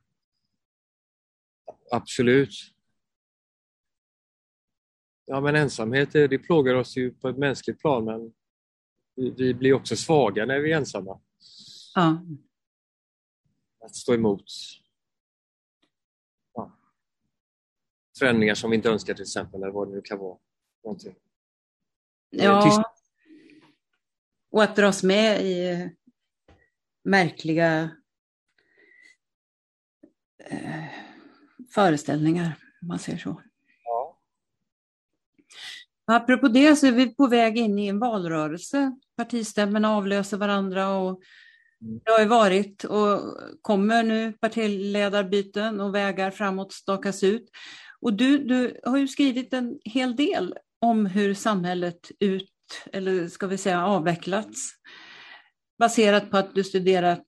absolut. 1.92 2.54
Ja, 5.26 5.42
men 5.42 5.56
ensamhet 5.56 6.12
det 6.12 6.40
plågar 6.40 6.76
oss 6.76 6.98
ju 6.98 7.12
på 7.12 7.30
ett 7.30 7.38
mänskligt 7.38 7.80
plan, 7.80 8.06
men 8.06 8.34
vi, 9.16 9.30
vi 9.30 9.54
blir 9.54 9.74
också 9.74 9.96
svaga 9.96 10.46
när 10.46 10.60
vi 10.60 10.72
är 10.72 10.78
ensamma. 10.78 11.22
Ja. 11.96 12.26
Att 13.86 13.96
stå 13.96 14.14
emot 14.14 14.44
ja. 16.54 16.78
förändringar 18.20 18.56
som 18.56 18.70
vi 18.70 18.76
inte 18.76 18.90
önskar 18.90 19.14
till 19.14 19.24
exempel, 19.24 19.64
eller 19.64 19.72
vad 19.72 19.88
det 19.88 19.96
nu 19.96 20.02
kan 20.02 20.18
vara. 20.18 20.38
Någonting. 20.84 21.16
Ja, 22.30 22.84
och 24.52 24.64
att 24.64 24.76
dras 24.76 25.04
med 25.04 25.46
i 25.46 25.90
märkliga 27.04 27.90
eh, 30.38 31.07
föreställningar, 31.70 32.56
om 32.82 32.88
man 32.88 33.00
säger 33.00 33.18
så. 33.18 33.42
Ja. 33.84 34.20
Apropå 36.06 36.48
det 36.48 36.76
så 36.76 36.88
är 36.88 36.92
vi 36.92 37.16
på 37.16 37.28
väg 37.28 37.58
in 37.58 37.80
i 37.80 37.88
en 37.88 38.00
valrörelse. 38.00 38.92
Partistämmorna 39.18 39.96
avlöser 39.96 40.38
varandra 40.38 40.90
och 40.90 41.22
mm. 41.82 42.00
det 42.06 42.12
har 42.12 42.20
ju 42.20 42.26
varit 42.26 42.84
och 42.84 43.20
kommer 43.62 44.04
nu 44.04 44.34
partiledarbyten 44.34 45.82
och 45.82 45.96
vägar 45.96 46.32
framåt 46.32 46.74
stakas 46.74 47.24
ut. 47.24 47.50
Och 48.00 48.14
du, 48.14 48.38
du 48.38 48.80
har 48.86 48.98
ju 48.98 49.08
skrivit 49.08 49.54
en 49.54 49.80
hel 49.86 50.16
del 50.16 50.56
om 50.82 51.06
hur 51.06 51.34
samhället 51.34 52.12
ut, 52.20 52.52
eller 52.94 53.28
ska 53.28 53.48
vi 53.48 53.58
säga 53.58 53.86
avvecklats, 53.86 54.72
baserat 55.80 56.32
på 56.32 56.38
att 56.38 56.56
du 56.56 56.64
studerat 56.64 57.24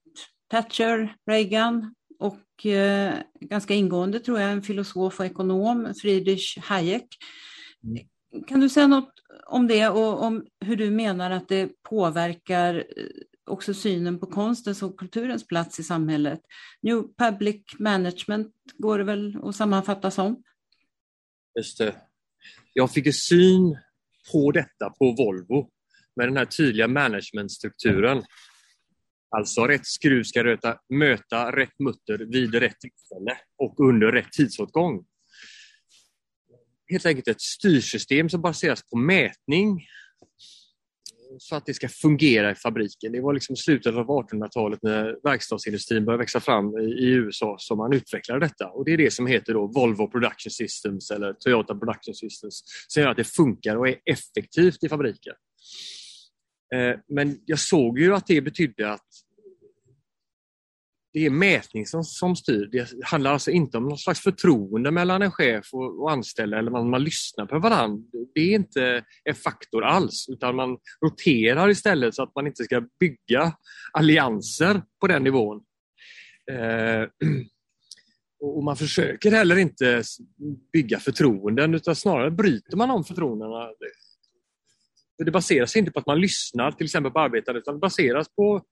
Thatcher, 0.49 1.15
Reagan 1.25 1.95
och 2.19 2.65
eh, 2.65 3.13
ganska 3.41 3.73
ingående 3.73 4.19
tror 4.19 4.39
jag 4.39 4.51
en 4.51 4.61
filosof 4.61 5.19
och 5.19 5.25
ekonom, 5.25 5.93
Friedrich 6.01 6.57
Hayek. 6.57 7.07
Mm. 7.83 8.07
Kan 8.47 8.59
du 8.59 8.69
säga 8.69 8.87
något 8.87 9.13
om 9.47 9.67
det 9.67 9.89
och 9.89 10.23
om 10.23 10.45
hur 10.65 10.75
du 10.75 10.91
menar 10.91 11.31
att 11.31 11.47
det 11.47 11.69
påverkar 11.89 12.75
eh, 12.75 13.03
också 13.45 13.73
synen 13.73 14.19
på 14.19 14.25
konstens 14.25 14.83
och 14.83 14.99
kulturens 14.99 15.47
plats 15.47 15.79
i 15.79 15.83
samhället? 15.83 16.41
New 16.81 17.03
Public 17.17 17.61
Management 17.79 18.53
går 18.77 18.97
det 18.97 19.03
väl 19.03 19.37
att 19.43 19.55
sammanfatta 19.55 20.11
som? 20.11 20.43
Just 21.57 21.77
det. 21.77 21.95
Jag 22.73 22.91
fick 22.91 23.07
en 23.07 23.13
syn 23.13 23.77
på 24.31 24.51
detta 24.51 24.89
på 24.89 25.15
Volvo 25.17 25.69
med 26.15 26.27
den 26.27 26.37
här 26.37 26.45
tydliga 26.45 26.87
managementstrukturen. 26.87 28.23
Alltså 29.29 29.67
rätt 29.67 29.85
skruv 29.85 30.23
ska 30.23 30.43
röta, 30.43 30.77
möta 30.89 31.55
rätt 31.55 31.79
mutter 31.79 32.17
vid 32.17 32.55
rätt 32.55 32.79
tillfälle 32.79 33.37
och 33.57 33.79
under 33.79 34.11
rätt 34.11 34.31
tidsåtgång. 34.31 35.05
Helt 36.91 37.05
enkelt 37.05 37.27
ett 37.27 37.41
styrsystem 37.41 38.29
som 38.29 38.41
baseras 38.41 38.89
på 38.89 38.97
mätning 38.97 39.87
så 41.37 41.55
att 41.55 41.65
det 41.65 41.73
ska 41.73 41.89
fungera 41.89 42.51
i 42.51 42.55
fabriken. 42.55 43.11
Det 43.11 43.21
var 43.21 43.33
liksom 43.33 43.55
slutet 43.55 43.95
av 43.95 44.07
1800-talet 44.07 44.79
när 44.83 45.19
verkstadsindustrin 45.23 46.05
började 46.05 46.21
växa 46.21 46.39
fram 46.39 46.77
i 46.77 47.05
USA 47.05 47.55
som 47.59 47.77
man 47.77 47.93
utvecklade 47.93 48.39
detta. 48.39 48.67
Och 48.67 48.85
Det 48.85 48.93
är 48.93 48.97
det 48.97 49.13
som 49.13 49.27
heter 49.27 49.53
då 49.53 49.67
Volvo 49.67 50.07
Production 50.07 50.51
Systems 50.51 51.11
eller 51.11 51.33
Toyota 51.33 51.75
Production 51.75 52.13
Systems 52.13 52.63
som 52.87 53.03
gör 53.03 53.09
att 53.09 53.17
det 53.17 53.23
funkar 53.23 53.75
och 53.75 53.87
är 53.87 53.95
effektivt 54.05 54.83
i 54.83 54.89
fabriken. 54.89 55.33
Eh, 56.75 56.99
men 57.07 57.39
jag 57.45 57.59
såg 57.59 57.99
ju 57.99 58.15
att 58.15 58.27
det 58.27 58.41
betydde 58.41 58.91
att 58.91 59.07
det 61.13 61.25
är 61.25 61.29
mätning 61.29 61.85
som, 61.85 62.03
som 62.03 62.35
styr. 62.35 62.69
Det 62.71 62.89
handlar 63.03 63.33
alltså 63.33 63.51
inte 63.51 63.77
om 63.77 63.83
någon 63.83 63.97
slags 63.97 64.19
förtroende 64.19 64.91
mellan 64.91 65.21
en 65.21 65.31
chef 65.31 65.69
och, 65.73 66.01
och 66.01 66.11
anställda 66.11 66.59
eller 66.59 66.71
man, 66.71 66.89
man 66.89 67.03
lyssnar 67.03 67.45
på 67.45 67.59
varandra. 67.59 68.03
Det 68.35 68.41
är 68.41 68.55
inte 68.55 69.03
en 69.23 69.35
faktor 69.35 69.83
alls 69.83 70.25
utan 70.29 70.55
man 70.55 70.77
roterar 71.05 71.69
istället 71.69 72.15
så 72.15 72.23
att 72.23 72.35
man 72.35 72.47
inte 72.47 72.63
ska 72.63 72.83
bygga 72.99 73.53
allianser 73.93 74.81
på 75.01 75.07
den 75.07 75.23
nivån. 75.23 75.61
Eh, 76.51 77.01
och 78.41 78.63
man 78.63 78.75
försöker 78.75 79.31
heller 79.31 79.55
inte 79.55 80.03
bygga 80.73 80.99
förtroenden 80.99 81.75
utan 81.75 81.95
snarare 81.95 82.31
bryter 82.31 82.77
man 82.77 82.91
om 82.91 83.03
förtroendena. 83.03 83.69
Det 85.25 85.31
baseras 85.31 85.75
inte 85.75 85.91
på 85.91 85.99
att 85.99 86.07
man 86.07 86.21
lyssnar 86.21 86.71
till 86.71 86.85
exempel 86.85 87.11
på 87.11 87.19
arbetare 87.19 87.57
utan 87.57 87.73
det 87.73 87.79
baseras 87.79 88.29
på 88.35 88.65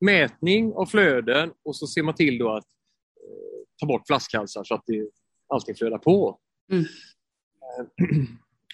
mätning 0.00 0.72
av 0.72 0.86
flöden 0.86 1.52
och 1.64 1.76
så 1.76 1.86
ser 1.86 2.02
man 2.02 2.14
till 2.14 2.38
då 2.38 2.56
att 2.56 2.64
eh, 2.64 3.64
ta 3.80 3.86
bort 3.86 4.06
flaskhalsar 4.06 4.64
så 4.64 4.74
att 4.74 4.82
det, 4.86 5.10
allting 5.48 5.74
flödar 5.74 5.98
på. 5.98 6.38
Mm. 6.72 6.84
Eh, 6.84 8.16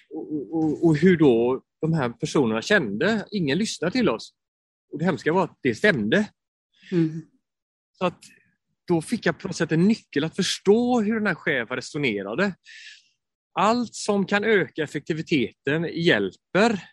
och, 0.09 0.55
och, 0.57 0.85
och, 0.85 0.97
hur 0.97 1.17
då 1.17 1.61
de 1.81 1.93
här 1.93 2.09
personerna 2.09 2.61
kände. 2.61 3.25
Ingen 3.31 3.57
lyssnade 3.57 3.91
till 3.91 4.09
oss. 4.09 4.33
Och 4.91 4.99
Det 4.99 5.05
hemska 5.05 5.33
var 5.33 5.43
att 5.43 5.57
det 5.61 5.75
stämde. 5.75 6.29
Mm. 6.91 7.21
Så 7.97 8.05
att 8.05 8.23
då 8.87 9.01
fick 9.01 9.25
jag 9.25 9.39
på 9.39 9.47
något 9.47 9.55
sätt 9.55 9.71
en 9.71 9.87
nyckel 9.87 10.23
att 10.23 10.35
förstå 10.35 11.01
hur 11.01 11.13
den 11.13 11.27
här 11.27 11.35
chefen 11.35 11.75
resonerade. 11.75 12.55
Allt 13.53 13.95
som 13.95 14.25
kan 14.25 14.43
öka 14.43 14.83
effektiviteten 14.83 15.89
hjälper, 15.93 16.83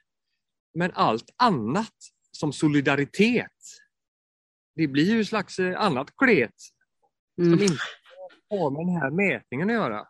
men 0.75 0.91
allt 0.95 1.35
annat 1.37 1.95
som 2.33 2.53
solidaritet 2.53 3.51
det 4.77 4.89
blir 4.89 5.15
ju 5.15 5.21
ett 5.21 5.27
slags 5.27 5.59
eh, 5.59 5.81
annat 5.81 6.17
klet 6.17 6.55
mm. 7.39 7.51
som 7.51 7.63
inte 7.63 7.79
har 8.51 8.71
med 8.71 8.87
den 8.87 8.97
här 8.97 9.11
mätningen 9.11 9.71
att 9.71 9.75
göra. 9.75 10.07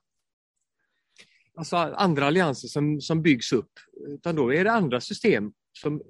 Alltså 1.57 1.77
andra 1.77 2.27
allianser 2.27 2.69
som, 2.69 3.01
som 3.01 3.23
byggs 3.23 3.53
upp, 3.53 3.71
utan 4.09 4.37
då 4.37 4.55
är 4.55 4.65
det 4.65 4.73
andra 4.73 5.01
system 5.01 5.53
som, 5.73 6.03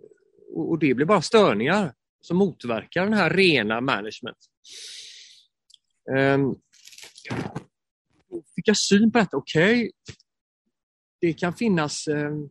och 0.54 0.78
det 0.78 0.94
blir 0.94 1.06
bara 1.06 1.22
störningar 1.22 1.94
som 2.20 2.36
motverkar 2.36 3.04
den 3.04 3.14
här 3.14 3.30
rena 3.30 3.80
management. 3.80 4.38
Um, 6.18 6.56
fick 8.54 8.68
jag 8.68 8.76
syn 8.76 9.12
på 9.12 9.18
detta, 9.18 9.36
okej, 9.36 9.72
okay. 9.72 9.90
det 11.20 11.32
kan 11.32 11.54
finnas 11.54 12.08
um, 12.08 12.50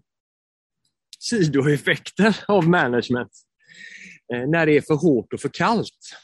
sidoeffekter 1.24 2.44
av 2.48 2.70
management. 2.70 3.32
Eh, 4.34 4.48
när 4.48 4.66
det 4.66 4.78
är 4.78 4.82
för 4.82 4.96
hårt 4.96 5.34
och 5.34 5.40
för 5.40 5.50
kallt. 5.50 6.18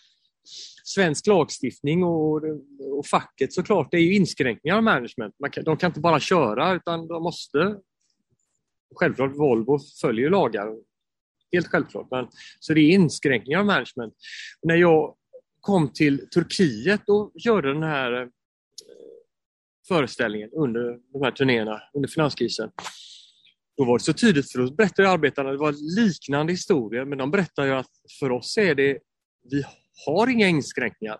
Svensk 0.84 1.28
lagstiftning 1.28 2.04
och, 2.04 2.44
och 2.98 3.06
facket 3.06 3.54
såklart, 3.54 3.92
det 3.92 3.98
är 3.98 4.02
ju 4.02 4.16
inskränkningar 4.16 4.78
av 4.78 4.84
management. 4.84 5.36
Man 5.40 5.52
kan, 5.52 5.64
de 5.64 5.78
kan 5.78 5.90
inte 5.90 6.00
bara 6.00 6.20
köra 6.20 6.74
utan 6.74 7.08
de 7.08 7.24
måste. 7.24 7.80
Självklart, 8.96 9.36
Volvo 9.36 9.80
följer 10.02 10.30
lagar. 10.30 10.76
Helt 11.52 11.68
självklart. 11.68 12.08
Men, 12.12 12.28
så 12.60 12.74
det 12.74 12.82
är 12.82 12.92
inskränkningar 12.92 13.60
av 13.60 13.66
management. 13.66 14.14
När 14.64 14.76
jag 14.76 15.16
kom 15.62 15.94
till 15.94 16.30
Turkiet 16.30 17.10
och 17.10 17.32
gjorde 17.34 17.74
den 17.74 17.84
här 17.84 18.22
eh, 18.22 18.28
föreställningen 19.88 20.50
under 20.54 21.00
de 21.14 21.24
här 21.24 21.32
turnéerna 21.32 21.82
under 21.94 22.10
finanskrisen 22.10 22.72
då 23.80 23.86
var 23.86 23.98
det 23.98 24.04
så 24.04 24.14
tydligt 24.14 24.52
för 24.52 24.60
oss 24.60 24.78
berättade 24.78 25.10
arbetarna, 25.10 25.52
det 25.52 25.58
var 25.58 26.00
liknande 26.02 26.54
historier, 26.54 27.06
men 27.06 27.18
de 27.18 27.32
berättar 27.32 27.66
ju 27.66 27.72
att 27.72 27.92
för 28.20 28.32
oss 28.32 28.58
är 28.58 28.76
det, 28.76 28.98
vi 29.52 29.64
har 30.06 30.28
inga 30.28 30.48
inskränkningar. 30.48 31.18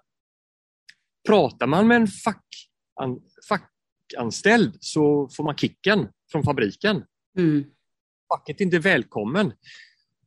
Pratar 1.28 1.68
man 1.68 1.88
med 1.88 1.98
en 1.98 2.08
fack, 2.08 2.46
an, 2.96 3.20
fackanställd 3.50 4.78
så 4.80 5.30
får 5.38 5.44
man 5.44 5.56
kicken 5.56 6.08
från 6.32 6.44
fabriken. 6.44 7.04
Mm. 7.38 7.64
Facket 8.34 8.62
är 8.62 8.66
inte 8.66 8.80
välkommen. 8.80 9.54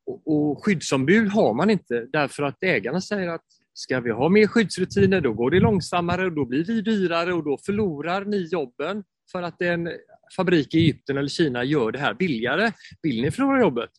Och, 0.07 0.23
och 0.27 0.65
skyddsombud 0.65 1.29
har 1.29 1.55
man 1.55 1.71
inte 1.71 2.07
därför 2.13 2.43
att 2.43 2.63
ägarna 2.63 3.01
säger 3.01 3.29
att 3.29 3.47
ska 3.75 4.01
vi 4.01 4.11
ha 4.11 4.29
mer 4.29 4.47
skyddsrutiner 4.47 5.21
då 5.21 5.33
går 5.33 5.51
det 5.51 5.61
långsammare 5.61 6.25
och 6.25 6.33
då 6.33 6.45
blir 6.45 6.65
vi 6.65 6.81
dyrare 6.81 7.35
och 7.35 7.45
då 7.45 7.59
förlorar 7.67 8.25
ni 8.25 8.49
jobben 8.53 9.05
för 9.33 9.43
att 9.43 9.63
en 9.63 9.89
fabrik 10.37 10.75
i 10.75 10.79
Egypten 10.79 11.19
eller 11.19 11.29
Kina 11.29 11.65
gör 11.65 11.93
det 11.93 11.99
här 11.99 12.15
billigare. 12.15 12.73
Vill 13.03 13.23
ni 13.23 13.31
förlora 13.31 13.61
jobbet? 13.61 13.91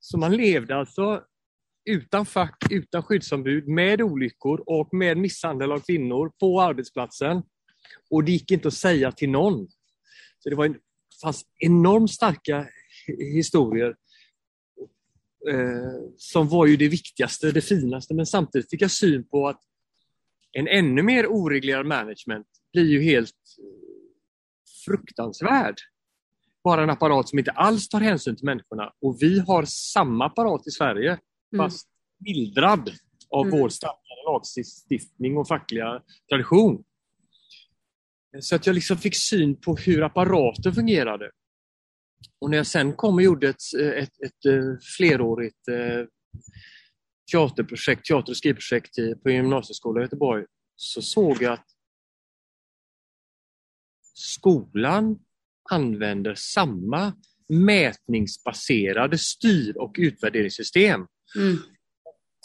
Så 0.00 0.18
man 0.18 0.36
levde 0.36 0.76
alltså 0.76 1.24
utan 1.84 2.26
fack, 2.26 2.56
utan 2.70 3.02
skyddsombud, 3.02 3.68
med 3.68 4.02
olyckor 4.02 4.62
och 4.66 4.94
med 4.94 5.16
misshandel 5.16 5.72
av 5.72 5.80
kvinnor 5.80 6.32
på 6.40 6.60
arbetsplatsen. 6.60 7.42
Och 8.10 8.24
det 8.24 8.32
gick 8.32 8.50
inte 8.50 8.68
att 8.68 8.74
säga 8.74 9.12
till 9.12 9.30
någon. 9.30 9.68
Så 10.38 10.50
det 10.50 10.56
var 10.56 10.64
en, 10.64 10.76
fanns 11.22 11.44
enormt 11.58 12.10
starka 12.10 12.68
historier 13.18 13.96
eh, 15.50 16.10
som 16.16 16.48
var 16.48 16.66
ju 16.66 16.76
det 16.76 16.88
viktigaste, 16.88 17.52
det 17.52 17.60
finaste, 17.60 18.14
men 18.14 18.26
samtidigt 18.26 18.70
fick 18.70 18.82
jag 18.82 18.90
syn 18.90 19.28
på 19.28 19.48
att 19.48 19.60
en 20.52 20.68
ännu 20.68 21.02
mer 21.02 21.26
oreglerad 21.26 21.86
management 21.86 22.46
blir 22.72 22.86
ju 22.86 23.02
helt 23.02 23.34
fruktansvärd. 24.84 25.74
Bara 26.64 26.82
en 26.82 26.90
apparat 26.90 27.28
som 27.28 27.38
inte 27.38 27.50
alls 27.50 27.88
tar 27.88 28.00
hänsyn 28.00 28.36
till 28.36 28.44
människorna. 28.44 28.92
Och 29.00 29.16
vi 29.20 29.38
har 29.38 29.64
samma 29.64 30.26
apparat 30.26 30.66
i 30.66 30.70
Sverige, 30.70 31.18
mm. 31.52 31.64
fast 31.64 31.88
mildrad 32.18 32.90
av 33.30 33.46
mm. 33.46 33.60
vår 33.60 33.68
starkare 33.68 34.24
lagstiftning 34.26 35.36
och 35.36 35.48
fackliga 35.48 36.02
tradition. 36.28 36.84
Så 38.40 38.56
att 38.56 38.66
jag 38.66 38.74
liksom 38.74 38.96
fick 38.96 39.16
syn 39.16 39.60
på 39.60 39.76
hur 39.76 40.02
apparaten 40.02 40.74
fungerade. 40.74 41.30
Och 42.40 42.50
när 42.50 42.56
jag 42.56 42.66
sen 42.66 42.92
kom 42.92 43.14
och 43.14 43.22
gjorde 43.22 43.48
ett, 43.48 43.56
ett, 43.80 43.96
ett, 43.96 44.22
ett 44.22 44.46
eh, 44.46 44.78
flerårigt 44.96 45.68
eh, 45.68 46.06
teaterprojekt, 47.32 48.04
teater 48.04 48.32
och 48.32 48.36
skrivprojekt 48.36 48.94
på 49.22 49.30
gymnasieskolan 49.30 50.02
i 50.02 50.04
Göteborg, 50.04 50.44
så 50.76 51.02
såg 51.02 51.42
jag 51.42 51.52
att 51.52 51.66
skolan 54.20 55.18
använder 55.70 56.34
samma 56.34 57.12
mätningsbaserade 57.48 59.18
styr 59.18 59.76
och 59.76 59.94
utvärderingssystem. 59.98 61.06
Mm. 61.36 61.56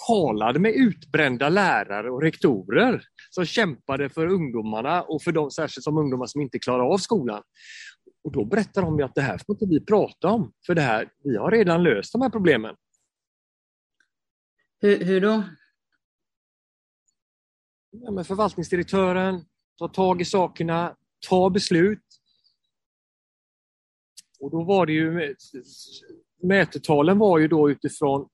Talade 0.08 0.60
med 0.60 0.72
utbrända 0.72 1.50
lärare 1.50 2.12
och 2.12 2.22
rektorer 2.22 3.04
som 3.30 3.46
kämpade 3.46 4.10
för 4.10 4.28
ungdomarna 4.28 5.02
och 5.02 5.22
för 5.22 5.32
de 5.32 5.52
särskilt 5.52 5.84
som 5.84 5.98
ungdomar 5.98 6.26
som 6.26 6.42
inte 6.42 6.60
klarar 6.60 6.94
av 6.94 6.98
skolan. 6.98 7.44
Och 8.24 8.32
Då 8.32 8.46
berättar 8.46 8.82
de 8.82 9.04
att 9.04 9.16
det 9.16 9.22
här 9.22 9.38
får 9.38 9.56
inte 9.56 9.66
vi 9.66 9.86
prata 9.86 10.28
om, 10.28 10.54
för 10.66 10.76
det 10.76 10.82
här, 10.82 11.10
vi 11.24 11.38
har 11.38 11.52
redan 11.52 11.84
löst 11.84 12.14
de 12.14 12.22
här 12.22 12.30
problemen. 12.30 12.76
Hur, 14.82 15.06
hur 15.06 15.22
då? 15.22 15.44
Ja, 17.92 18.12
men 18.12 18.26
förvaltningsdirektören 18.26 19.46
tar 19.78 19.88
tag 19.88 20.22
i 20.22 20.26
sakerna, 20.26 20.96
Ta 21.30 21.50
beslut. 21.50 22.00
Och 24.40 24.52
då 24.52 24.64
var 24.64 24.86
det 24.86 24.94
ju, 24.94 25.36
mätetalen 26.44 27.18
var 27.18 27.40
ju 27.40 27.48
då 27.48 27.72
utifrån 27.72 28.30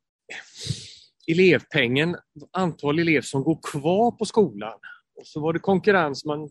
elevpengen, 1.32 2.16
antal 2.52 3.00
elever 3.00 3.22
som 3.22 3.44
går 3.44 3.60
kvar 3.64 4.12
på 4.12 4.26
skolan. 4.26 4.80
Och 5.16 5.28
så 5.28 5.40
var 5.40 5.54
det 5.54 5.60
konkurrens, 5.60 6.26
man 6.26 6.50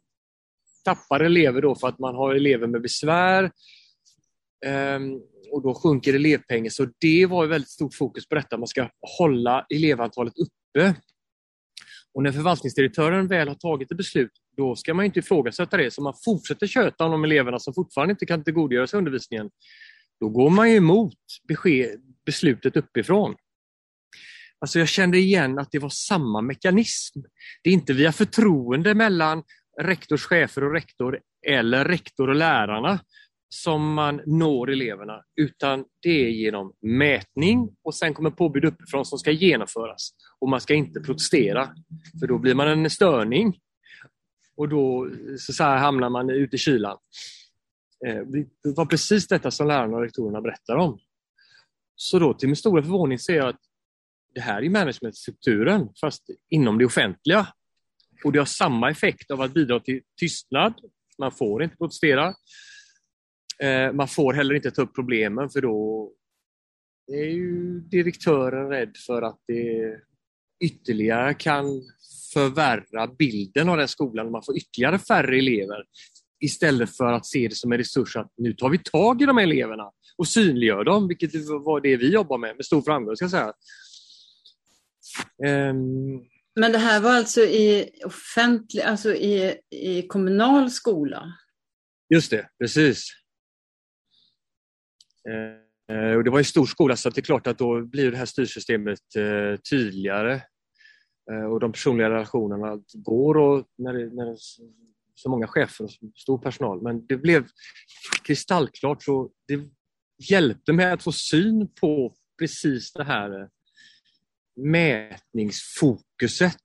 tappar 0.84 1.20
elever 1.20 1.62
då 1.62 1.74
för 1.74 1.88
att 1.88 1.98
man 1.98 2.14
har 2.14 2.34
elever 2.34 2.66
med 2.66 2.82
besvär. 2.82 3.50
Um, 4.66 5.22
och 5.52 5.62
då 5.62 5.74
sjunker 5.74 6.14
elevpengen. 6.14 6.70
Så 6.70 6.86
det 6.98 7.26
var 7.26 7.46
väldigt 7.46 7.70
stort 7.70 7.94
fokus 7.94 8.28
på 8.28 8.34
detta, 8.34 8.56
man 8.56 8.66
ska 8.66 8.90
hålla 9.18 9.66
elevantalet 9.74 10.34
uppe. 10.38 10.94
Och 12.14 12.22
när 12.22 12.32
förvaltningsdirektören 12.32 13.28
väl 13.28 13.48
har 13.48 13.54
tagit 13.54 13.90
ett 13.90 13.96
beslut, 13.96 14.30
då 14.56 14.76
ska 14.76 14.94
man 14.94 15.04
inte 15.04 15.18
ifrågasätta 15.18 15.76
det. 15.76 15.90
Så 15.90 16.02
man 16.02 16.14
fortsätter 16.24 16.66
köta 16.66 17.04
om 17.04 17.10
de 17.10 17.24
eleverna 17.24 17.58
som 17.58 17.74
fortfarande 17.74 18.12
inte 18.12 18.26
kan 18.26 18.44
tillgodogöra 18.44 18.86
sig 18.86 18.98
undervisningen. 18.98 19.50
Då 20.20 20.28
går 20.28 20.50
man 20.50 20.70
ju 20.70 20.76
emot 20.76 21.18
besked, 21.48 22.00
beslutet 22.26 22.76
uppifrån. 22.76 23.34
Alltså 24.58 24.78
jag 24.78 24.88
kände 24.88 25.18
igen 25.18 25.58
att 25.58 25.68
det 25.72 25.78
var 25.78 25.88
samma 25.88 26.40
mekanism. 26.40 27.20
Det 27.62 27.70
är 27.70 27.74
inte 27.74 27.92
via 27.92 28.12
förtroende 28.12 28.94
mellan 28.94 29.42
rektors 29.82 30.24
chefer 30.24 30.64
och 30.64 30.72
rektor 30.72 31.20
eller 31.46 31.84
rektor 31.84 32.28
och 32.28 32.34
lärarna 32.34 33.00
som 33.54 33.94
man 33.94 34.20
når 34.26 34.70
eleverna, 34.70 35.22
utan 35.40 35.84
det 36.02 36.24
är 36.26 36.28
genom 36.28 36.72
mätning 36.82 37.68
och 37.84 37.94
sen 37.94 38.14
kommer 38.14 38.30
påbud 38.30 38.64
uppifrån 38.64 39.04
som 39.04 39.18
ska 39.18 39.30
genomföras. 39.30 40.10
Och 40.40 40.48
man 40.48 40.60
ska 40.60 40.74
inte 40.74 41.00
protestera, 41.00 41.68
för 42.20 42.26
då 42.26 42.38
blir 42.38 42.54
man 42.54 42.68
en 42.68 42.90
störning. 42.90 43.58
Och 44.60 44.68
då 44.68 45.10
så, 45.38 45.64
här 45.64 45.78
hamnar 45.78 46.10
man 46.10 46.30
ute 46.30 46.56
i 46.56 46.58
kylan. 46.58 46.98
Eh, 48.06 48.22
det 48.64 48.76
var 48.76 48.86
precis 48.86 49.28
detta 49.28 49.50
som 49.50 49.68
lärarna 49.68 49.96
och 49.96 50.02
rektorerna 50.02 50.40
berättar 50.40 50.76
om. 50.76 50.98
Så 51.96 52.18
då 52.18 52.34
till 52.34 52.48
min 52.48 52.56
stora 52.56 52.82
förvåning 52.82 53.18
ser 53.18 53.36
jag 53.36 53.48
att 53.48 53.60
det 54.34 54.40
här 54.40 54.62
är 54.62 54.70
managementstrukturen, 54.70 55.88
fast 56.00 56.30
inom 56.48 56.78
det 56.78 56.84
offentliga. 56.84 57.46
Och 58.24 58.32
det 58.32 58.38
har 58.38 58.46
samma 58.46 58.90
effekt 58.90 59.30
av 59.30 59.40
att 59.40 59.54
bidra 59.54 59.80
till 59.80 60.00
tystnad. 60.20 60.74
Man 61.18 61.32
får 61.32 61.62
inte 61.62 61.76
protestera. 61.76 62.34
Eh, 63.62 63.92
man 63.92 64.08
får 64.08 64.32
heller 64.32 64.54
inte 64.54 64.70
ta 64.70 64.82
upp 64.82 64.94
problemen 64.94 65.50
för 65.50 65.60
då 65.60 66.12
är 67.12 67.30
ju 67.30 67.80
direktören 67.80 68.68
rädd 68.68 68.96
för 69.06 69.22
att 69.22 69.38
det 69.46 70.00
ytterligare 70.60 71.34
kan 71.34 71.66
förvärra 72.32 73.06
bilden 73.06 73.68
av 73.68 73.76
den 73.76 73.88
skolan. 73.88 74.30
Man 74.30 74.42
får 74.42 74.56
ytterligare 74.56 74.98
färre 74.98 75.38
elever 75.38 75.84
istället 76.40 76.96
för 76.96 77.12
att 77.12 77.26
se 77.26 77.48
det 77.48 77.54
som 77.54 77.72
en 77.72 77.78
resurs 77.78 78.16
att 78.16 78.32
nu 78.36 78.52
tar 78.52 78.68
vi 78.68 78.78
tag 78.78 79.22
i 79.22 79.26
de 79.26 79.36
här 79.36 79.44
eleverna 79.44 79.90
och 80.16 80.28
synliggör 80.28 80.84
dem, 80.84 81.08
vilket 81.08 81.34
var 81.48 81.80
det 81.80 81.96
vi 81.96 82.12
jobbar 82.12 82.38
med 82.38 82.56
med 82.56 82.66
stor 82.66 82.82
framgång. 82.82 83.16
Ska 83.16 83.28
säga. 83.28 83.52
Um... 85.46 86.26
Men 86.60 86.72
det 86.72 86.78
här 86.78 87.00
var 87.00 87.10
alltså 87.10 87.40
i 87.40 87.90
offentlig, 88.04 88.82
alltså 88.82 89.14
i, 89.14 89.54
i 89.70 90.02
kommunal 90.02 90.70
skola? 90.70 91.32
Just 92.14 92.30
det, 92.30 92.48
precis. 92.58 93.08
Eh, 95.90 96.16
och 96.16 96.24
det 96.24 96.30
var 96.30 96.38
en 96.38 96.44
stor 96.44 96.66
skola 96.66 96.96
så 96.96 97.10
det 97.10 97.20
är 97.20 97.22
klart 97.22 97.46
att 97.46 97.58
då 97.58 97.82
blir 97.86 98.10
det 98.10 98.16
här 98.16 98.26
styrsystemet 98.26 99.16
eh, 99.16 99.60
tydligare. 99.60 100.40
Eh, 101.30 101.44
och 101.44 101.60
de 101.60 101.72
personliga 101.72 102.10
relationerna 102.10 102.82
går 102.94 103.36
och 103.36 103.66
när 103.76 103.92
det, 103.92 104.14
när 104.14 104.24
det 104.24 104.30
är 104.30 104.38
så 105.14 105.30
många 105.30 105.46
chefer 105.46 105.84
och 105.84 105.90
stor 106.16 106.38
personal. 106.38 106.82
Men 106.82 107.06
det 107.06 107.16
blev 107.16 107.46
kristallklart 108.24 109.02
så 109.02 109.30
det 109.48 109.60
hjälpte 110.30 110.72
mig 110.72 110.92
att 110.92 111.02
få 111.02 111.12
syn 111.12 111.68
på 111.80 112.14
precis 112.38 112.92
det 112.92 113.04
här 113.04 113.40
eh, 113.40 113.46
mätningsfokuset 114.56 116.64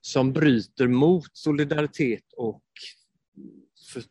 som 0.00 0.32
bryter 0.32 0.88
mot 0.88 1.30
solidaritet 1.32 2.24
och 2.36 2.62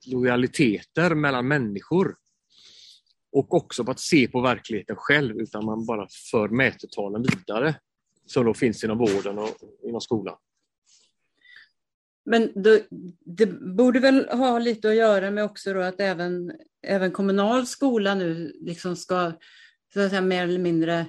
lojaliteter 0.05 1.15
mellan 1.15 1.47
människor. 1.47 2.17
Och 3.31 3.53
också 3.53 3.85
på 3.85 3.91
att 3.91 3.99
se 3.99 4.27
på 4.27 4.41
verkligheten 4.41 4.95
själv 4.95 5.41
utan 5.41 5.65
man 5.65 5.85
bara 5.85 6.07
för 6.31 6.49
mätetalen 6.49 7.23
vidare 7.23 7.75
som 8.27 8.45
då 8.45 8.53
finns 8.53 8.83
inom 8.83 8.97
vården 8.97 9.37
och 9.37 9.49
inom 9.83 10.01
skolan. 10.01 10.37
Men 12.25 12.51
då, 12.55 12.79
det 13.25 13.45
borde 13.75 13.99
väl 13.99 14.29
ha 14.29 14.59
lite 14.59 14.89
att 14.89 14.95
göra 14.95 15.31
med 15.31 15.43
också 15.43 15.73
då 15.73 15.81
att 15.81 15.99
även, 15.99 16.51
även 16.87 17.11
kommunal 17.11 17.67
skola 17.67 18.15
nu 18.15 18.57
liksom 18.59 18.95
ska 18.95 19.31
så 19.93 20.01
att 20.01 20.09
säga, 20.09 20.21
mer 20.21 20.43
eller 20.43 20.59
mindre 20.59 21.05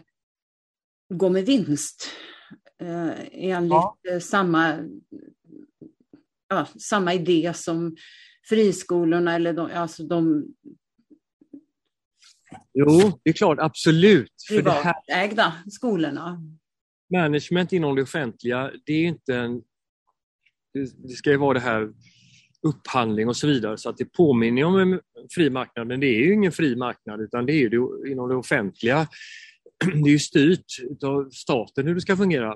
gå 1.15 1.29
med 1.29 1.47
vinst 1.47 2.09
eh, 2.81 3.11
enligt 3.33 3.71
ja. 3.71 3.99
Eh, 4.11 4.19
samma, 4.19 4.89
ja, 6.49 6.67
samma 6.79 7.15
idé 7.15 7.53
som 7.55 7.97
friskolorna 8.49 9.35
eller 9.35 9.53
de, 9.53 9.71
alltså 9.71 10.03
de 10.03 10.47
Jo, 12.73 13.21
det 13.25 13.31
är 13.31 13.35
klart, 13.35 13.59
absolut. 13.61 14.33
Privatägda 14.49 15.53
skolorna. 15.71 16.43
Management 17.13 17.73
inom 17.73 17.97
det 17.97 18.03
offentliga, 18.03 18.73
det 18.87 18.93
är 18.93 19.05
inte 19.05 19.37
en... 19.37 19.63
Det 21.09 21.15
ska 21.17 21.31
ju 21.31 21.37
vara 21.37 21.55
det 21.55 21.61
här 21.61 21.93
upphandling 22.63 23.29
och 23.29 23.37
så 23.37 23.47
vidare 23.47 23.79
så 23.79 23.89
att 23.89 23.97
det 23.97 24.05
påminner 24.05 24.65
om 24.65 24.77
en 24.77 25.01
fri 25.31 25.51
marknad 25.51 25.87
men 25.87 26.01
det 26.01 26.07
är 26.07 26.21
ju 26.21 26.35
ingen 26.35 26.53
fri 26.53 26.77
marknad 26.77 27.21
utan 27.21 27.47
det 27.47 27.53
är 27.53 27.69
det 27.69 28.11
inom 28.11 28.29
det 28.29 28.37
offentliga. 28.37 29.09
Det 29.85 30.09
är 30.09 30.13
ju 30.13 30.19
styrt 30.19 30.65
av 31.05 31.31
staten 31.31 31.87
hur 31.87 31.95
det 31.95 32.01
ska 32.01 32.17
fungera. 32.17 32.53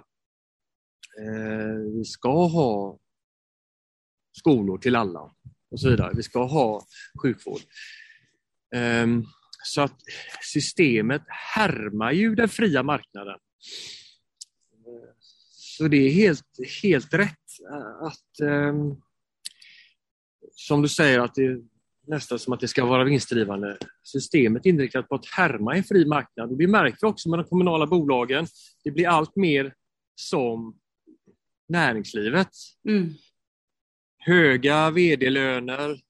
Eh, 1.21 1.95
vi 1.95 2.05
ska 2.05 2.47
ha 2.47 2.99
skolor 4.39 4.79
till 4.79 4.97
alla 4.97 5.21
och 5.71 5.81
så 5.81 5.91
vidare. 5.91 6.13
Vi 6.17 6.23
ska 6.23 6.45
ha 6.45 6.85
sjukvård. 7.23 7.61
Eh, 8.75 9.07
så 9.65 9.81
att 9.81 9.97
systemet 10.53 11.23
härmar 11.55 12.13
ju 12.13 12.35
den 12.35 12.49
fria 12.49 12.83
marknaden. 12.83 13.39
Så 15.77 15.89
det 15.89 15.97
är 15.97 16.11
helt, 16.11 16.45
helt 16.83 17.15
rätt 17.15 17.39
att, 18.01 18.49
um, 18.49 19.03
som 20.53 20.83
du 20.83 20.89
säger, 20.89 21.19
att 21.19 21.35
det, 21.35 21.61
nästan 22.07 22.39
som 22.39 22.53
att 22.53 22.61
det 22.61 22.69
ska 22.69 22.85
vara 22.85 23.05
vinstdrivande. 23.05 23.79
Systemet 24.03 24.67
är 24.67 24.71
inriktat 24.71 25.09
på 25.09 25.15
att 25.15 25.27
härma 25.27 25.77
en 25.77 25.85
fri 25.85 26.07
marknad. 26.07 26.51
Och 26.51 26.59
det 26.59 26.67
märker 26.67 26.99
vi 27.01 27.07
också 27.07 27.29
med 27.29 27.39
de 27.39 27.45
kommunala 27.45 27.87
bolagen. 27.87 28.47
Det 28.85 28.91
blir 28.91 29.09
allt 29.09 29.37
mer 29.37 29.75
som 30.15 30.79
näringslivet. 31.69 32.49
Mm. 32.89 33.15
Höga 34.19 34.91
vd-löner, 34.91 36.01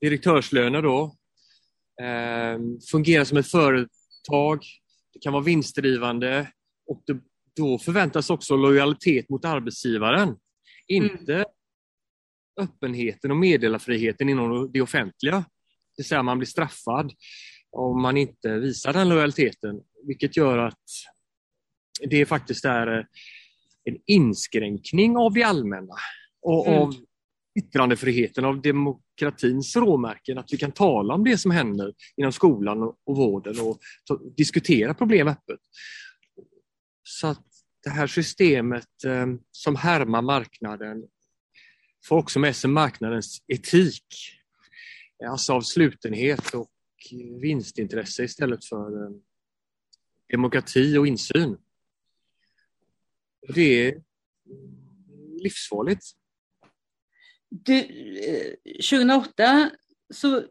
direktörslöner 0.00 0.82
då. 0.82 1.16
Eh, 2.02 2.58
fungerar 2.90 3.24
som 3.24 3.38
ett 3.38 3.50
företag. 3.50 4.64
Det 5.12 5.18
kan 5.20 5.32
vara 5.32 5.42
vinstdrivande 5.42 6.52
och 6.86 7.02
det, 7.06 7.20
då 7.56 7.78
förväntas 7.78 8.30
också 8.30 8.56
lojalitet 8.56 9.28
mot 9.28 9.44
arbetsgivaren. 9.44 10.36
Inte 10.86 11.34
mm. 11.34 11.46
öppenheten 12.60 13.30
och 13.30 13.36
meddelarfriheten 13.36 14.28
inom 14.28 14.70
det 14.72 14.80
offentliga. 14.80 15.36
Det 15.36 16.02
vill 16.02 16.06
säga 16.06 16.22
man 16.22 16.38
blir 16.38 16.46
straffad 16.46 17.12
om 17.72 18.02
man 18.02 18.16
inte 18.16 18.58
visar 18.58 18.92
den 18.92 19.08
lojaliteten, 19.08 19.80
vilket 20.06 20.36
gör 20.36 20.58
att 20.58 20.84
det 22.10 22.26
faktiskt 22.26 22.64
är 22.64 22.98
eh, 22.98 23.04
en 23.84 23.98
inskränkning 24.06 25.16
av 25.16 25.32
det 25.32 25.42
allmänna 25.42 25.94
och 26.42 26.66
mm. 26.66 26.78
av 26.80 26.94
yttrandefriheten, 27.58 28.44
av 28.44 28.62
demokratins 28.62 29.76
råmärken, 29.76 30.38
att 30.38 30.52
vi 30.52 30.56
kan 30.56 30.72
tala 30.72 31.14
om 31.14 31.24
det 31.24 31.38
som 31.38 31.50
händer 31.50 31.92
inom 32.16 32.32
skolan 32.32 32.82
och 32.82 33.16
vården 33.16 33.54
och 33.60 33.78
diskutera 34.36 34.94
problem 34.94 35.28
öppet. 35.28 35.60
Så 37.02 37.26
att 37.26 37.46
det 37.84 37.90
här 37.90 38.06
systemet 38.06 39.04
eh, 39.04 39.26
som 39.50 39.76
härmar 39.76 40.22
marknaden 40.22 41.08
får 42.04 42.16
också 42.16 42.38
med 42.38 42.56
sig 42.56 42.70
marknadens 42.70 43.42
etik. 43.46 44.06
Eh, 45.22 45.30
alltså 45.30 45.52
av 45.52 45.60
slutenhet 45.60 46.54
och 46.54 46.70
vinstintresse 47.40 48.24
istället 48.24 48.64
för 48.64 49.04
eh, 49.04 49.10
demokrati 50.32 50.96
och 50.96 51.06
insyn. 51.06 51.58
Det 53.54 53.86
är 53.88 54.02
livsfarligt. 55.42 56.04
Du, 57.48 57.82
2008 58.64 59.70
så 60.10 60.36
eh, 60.36 60.42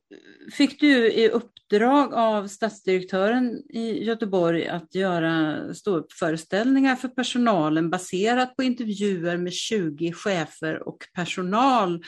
fick 0.52 0.80
du 0.80 1.12
i 1.12 1.30
uppdrag 1.30 2.14
av 2.14 2.48
stadsdirektören 2.48 3.64
i 3.70 4.04
Göteborg 4.04 4.68
att 4.68 4.96
göra 4.96 5.74
ståuppföreställningar 5.74 6.96
för 6.96 7.08
personalen 7.08 7.90
baserat 7.90 8.56
på 8.56 8.64
intervjuer 8.64 9.38
med 9.38 9.54
20 9.54 10.12
chefer 10.12 10.88
och 10.88 10.98
personal. 11.14 12.04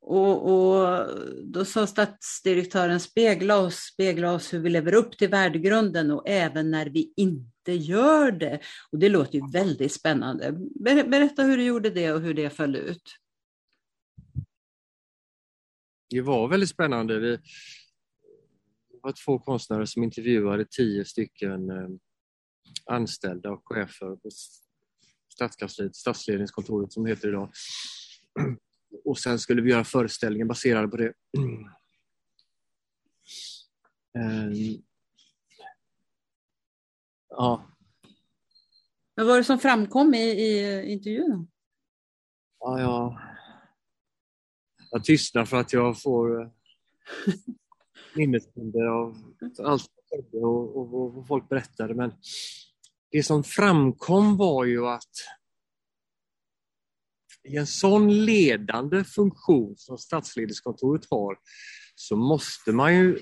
Och, 0.00 0.52
och, 0.52 1.08
då 1.44 1.64
sa 1.64 1.86
stadsdirektören 1.86 3.00
spegla 3.00 3.58
oss, 3.58 3.76
spegla 3.76 4.32
oss 4.32 4.54
hur 4.54 4.58
vi 4.58 4.70
lever 4.70 4.94
upp 4.94 5.18
till 5.18 5.28
värdegrunden 5.28 6.10
och 6.10 6.28
även 6.28 6.70
när 6.70 6.86
vi 6.86 7.12
inte 7.16 7.72
gör 7.72 8.30
det. 8.30 8.60
Och 8.92 8.98
det 8.98 9.08
låter 9.08 9.34
ju 9.34 9.50
väldigt 9.52 9.92
spännande. 9.92 10.52
Berätta 11.06 11.42
hur 11.42 11.56
du 11.56 11.64
gjorde 11.64 11.90
det 11.90 12.12
och 12.12 12.20
hur 12.20 12.34
det 12.34 12.50
föll 12.50 12.76
ut 12.76 13.16
det 16.10 16.20
var 16.20 16.48
väldigt 16.48 16.70
spännande. 16.70 17.20
Vi 17.20 17.38
var 19.02 19.12
två 19.24 19.38
konstnärer 19.38 19.84
som 19.84 20.02
intervjuade 20.02 20.66
tio 20.70 21.04
stycken 21.04 21.70
eh, 21.70 21.88
anställda 22.86 23.50
och 23.50 23.62
chefer 23.64 24.16
på 24.16 24.30
Stadskansliet, 25.34 25.96
statsledningskontoret 25.96 26.92
som 26.92 27.04
det 27.04 27.10
heter 27.10 27.28
idag. 27.28 27.50
Och 29.04 29.18
sen 29.18 29.38
skulle 29.38 29.62
vi 29.62 29.70
göra 29.70 29.84
föreställningen 29.84 30.48
baserad 30.48 30.90
på 30.90 30.96
det. 30.96 31.12
Ehm, 34.18 34.82
ja. 37.28 37.66
Vad 39.14 39.26
var 39.26 39.36
det 39.36 39.44
som 39.44 39.58
framkom 39.58 40.14
i, 40.14 40.30
i 40.30 40.82
intervjun? 40.92 41.48
Ja, 42.58 42.80
ja, 42.80 43.20
jag 44.90 45.04
tystnar 45.04 45.44
för 45.44 45.56
att 45.56 45.72
jag 45.72 46.02
får 46.02 46.42
eh, 46.42 46.48
minnesbilder 48.14 48.86
av 48.86 49.34
allt 49.58 49.90
och, 50.32 50.76
och, 50.76 50.94
och 50.94 51.14
vad 51.14 51.26
folk 51.26 51.48
berättade. 51.48 51.94
Men 51.94 52.12
det 53.10 53.22
som 53.22 53.44
framkom 53.44 54.36
var 54.36 54.64
ju 54.64 54.86
att 54.86 55.12
i 57.48 57.56
en 57.56 57.66
sån 57.66 58.24
ledande 58.24 59.04
funktion 59.04 59.74
som 59.76 59.98
statsledningskontoret 59.98 61.10
har 61.10 61.38
så 61.94 62.16
måste 62.16 62.72
man 62.72 62.96
ju 62.96 63.18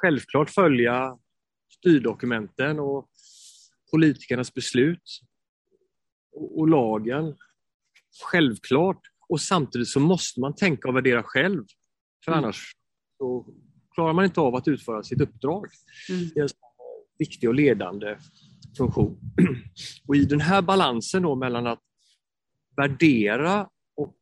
självklart 0.00 0.50
följa 0.50 1.18
styrdokumenten 1.78 2.80
och 2.80 3.08
politikernas 3.90 4.54
beslut 4.54 5.20
och, 6.32 6.58
och 6.58 6.68
lagen. 6.68 7.36
Självklart. 8.24 9.11
Och 9.32 9.40
samtidigt 9.40 9.88
så 9.88 10.00
måste 10.00 10.40
man 10.40 10.54
tänka 10.54 10.88
och 10.88 10.96
värdera 10.96 11.22
själv. 11.22 11.64
För 12.24 12.32
mm. 12.32 12.44
annars 12.44 12.72
så 13.18 13.46
klarar 13.94 14.12
man 14.12 14.24
inte 14.24 14.40
av 14.40 14.54
att 14.54 14.68
utföra 14.68 15.02
sitt 15.02 15.20
uppdrag. 15.20 15.66
Mm. 16.10 16.30
Det 16.34 16.40
är 16.40 16.42
en 16.42 16.48
viktig 17.18 17.48
och 17.48 17.54
ledande 17.54 18.16
funktion. 18.76 19.18
Och 20.08 20.16
i 20.16 20.24
den 20.24 20.40
här 20.40 20.62
balansen 20.62 21.22
då 21.22 21.34
mellan 21.34 21.66
att 21.66 21.80
värdera 22.76 23.68
och 23.96 24.16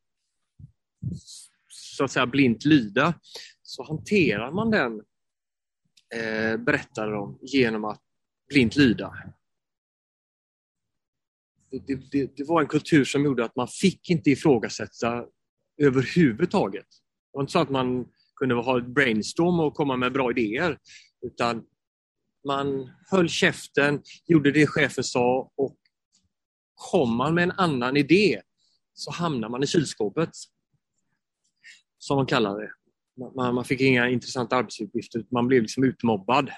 så 1.67 2.03
att 2.03 2.11
säga 2.11 2.27
blint 2.27 2.65
lyda, 2.65 3.13
så 3.61 3.83
hanterar 3.83 4.51
man 4.51 4.71
den, 4.71 4.93
eh, 6.15 6.57
berättar 6.57 7.11
de, 7.11 7.39
genom 7.41 7.85
att 7.85 8.01
blint 8.49 8.75
lyda 8.75 9.13
det, 11.71 12.11
det, 12.11 12.37
det, 12.37 12.43
var 12.43 12.61
en 12.61 12.67
kultur 12.67 13.03
som 13.05 13.25
gjorde 13.25 13.45
att 13.45 13.55
man 13.55 13.67
fick 13.67 14.09
inte 14.09 14.29
ifrågasätta 14.29 15.25
överhuvudtaget. 15.81 16.85
Det 17.31 17.37
var 17.37 17.41
inte 17.41 17.51
så 17.51 17.59
att 17.59 17.69
man 17.69 18.05
kunde 18.35 18.55
ha 18.55 18.77
ett 18.77 18.87
brainstorm 18.87 19.59
och 19.59 19.73
komma 19.73 19.97
med 19.97 20.13
bra 20.13 20.31
idéer. 20.31 20.77
Utan 21.21 21.63
man 22.47 22.91
höll 23.11 23.29
käften, 23.29 24.01
gjorde 24.27 24.51
det 24.51 24.67
chefen 24.67 25.03
sa 25.03 25.51
och 25.55 25.77
kom 26.75 27.15
man 27.15 27.33
med 27.33 27.43
en 27.43 27.51
annan 27.51 27.97
idé 27.97 28.41
så 28.93 29.11
hamnar 29.11 29.49
man 29.49 29.63
i 29.63 29.67
kylskåpet. 29.67 30.29
Som 31.97 32.17
man 32.17 32.25
kallar 32.25 32.61
det. 32.61 32.71
Man, 33.35 33.55
man 33.55 33.65
fick 33.65 33.81
inga 33.81 34.09
intressanta 34.09 34.55
arbetsuppgifter, 34.55 35.25
man 35.31 35.47
blev 35.47 35.61
liksom 35.61 35.83
utmobbad. 35.83 36.49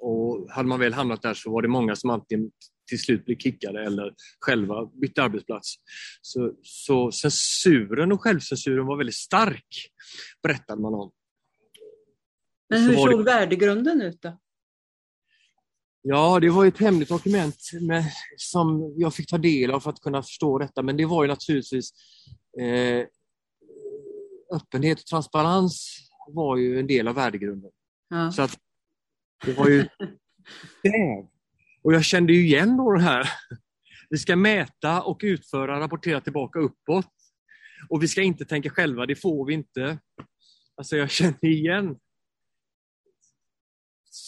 Och 0.00 0.50
hade 0.50 0.68
man 0.68 0.80
väl 0.80 0.94
hamnat 0.94 1.22
där 1.22 1.34
så 1.34 1.52
var 1.52 1.62
det 1.62 1.68
många 1.68 1.96
som 1.96 2.10
antingen 2.10 2.50
till 2.90 3.00
slut 3.00 3.24
blev 3.24 3.36
kickade 3.36 3.84
eller 3.84 4.14
själva 4.40 4.86
bytte 4.86 5.22
arbetsplats. 5.22 5.74
Så, 6.22 6.52
så 6.62 7.12
censuren 7.12 8.12
och 8.12 8.20
självcensuren 8.20 8.86
var 8.86 8.96
väldigt 8.96 9.16
stark, 9.16 9.90
berättade 10.42 10.82
man 10.82 10.94
om. 10.94 11.12
Men 12.68 12.82
hur 12.82 12.94
såg 12.94 13.18
det... 13.18 13.24
värdegrunden 13.24 14.02
ut 14.02 14.22
då? 14.22 14.38
Ja, 16.02 16.40
det 16.40 16.50
var 16.50 16.66
ett 16.66 16.78
hemligt 16.78 17.08
dokument 17.08 17.70
med, 17.80 18.04
som 18.36 18.94
jag 18.96 19.14
fick 19.14 19.30
ta 19.30 19.38
del 19.38 19.70
av 19.70 19.80
för 19.80 19.90
att 19.90 20.00
kunna 20.00 20.22
förstå 20.22 20.58
detta, 20.58 20.82
men 20.82 20.96
det 20.96 21.06
var 21.06 21.24
ju 21.24 21.28
naturligtvis 21.28 21.92
eh, 22.60 23.06
öppenhet 24.56 24.98
och 25.00 25.06
transparens 25.06 25.98
var 26.28 26.56
ju 26.56 26.80
en 26.80 26.86
del 26.86 27.08
av 27.08 27.14
värdegrunden. 27.14 27.70
Ja. 28.08 28.32
Så 28.32 28.42
att 28.42 28.58
det 29.46 29.52
var 29.52 29.68
ju 29.68 29.88
Och 31.82 31.94
jag 31.94 32.04
kände 32.04 32.32
ju 32.32 32.44
igen 32.44 32.76
då 32.76 32.92
det 32.92 33.02
här. 33.02 33.30
Vi 34.10 34.18
ska 34.18 34.36
mäta 34.36 35.02
och 35.02 35.20
utföra, 35.22 35.80
rapportera 35.80 36.20
tillbaka 36.20 36.58
uppåt. 36.58 37.06
Och 37.88 38.02
vi 38.02 38.08
ska 38.08 38.22
inte 38.22 38.44
tänka 38.44 38.70
själva, 38.70 39.06
det 39.06 39.16
får 39.16 39.46
vi 39.46 39.54
inte. 39.54 39.98
Alltså 40.76 40.96
jag 40.96 41.10
kände 41.10 41.48
igen 41.48 41.96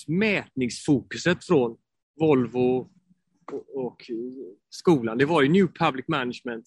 mätningsfokuset 0.06 1.44
från 1.44 1.76
Volvo 2.20 2.90
och, 3.74 4.10
skolan. 4.70 5.18
Det 5.18 5.24
var 5.24 5.42
ju 5.42 5.48
New 5.48 5.66
Public 5.66 6.08
Management, 6.08 6.64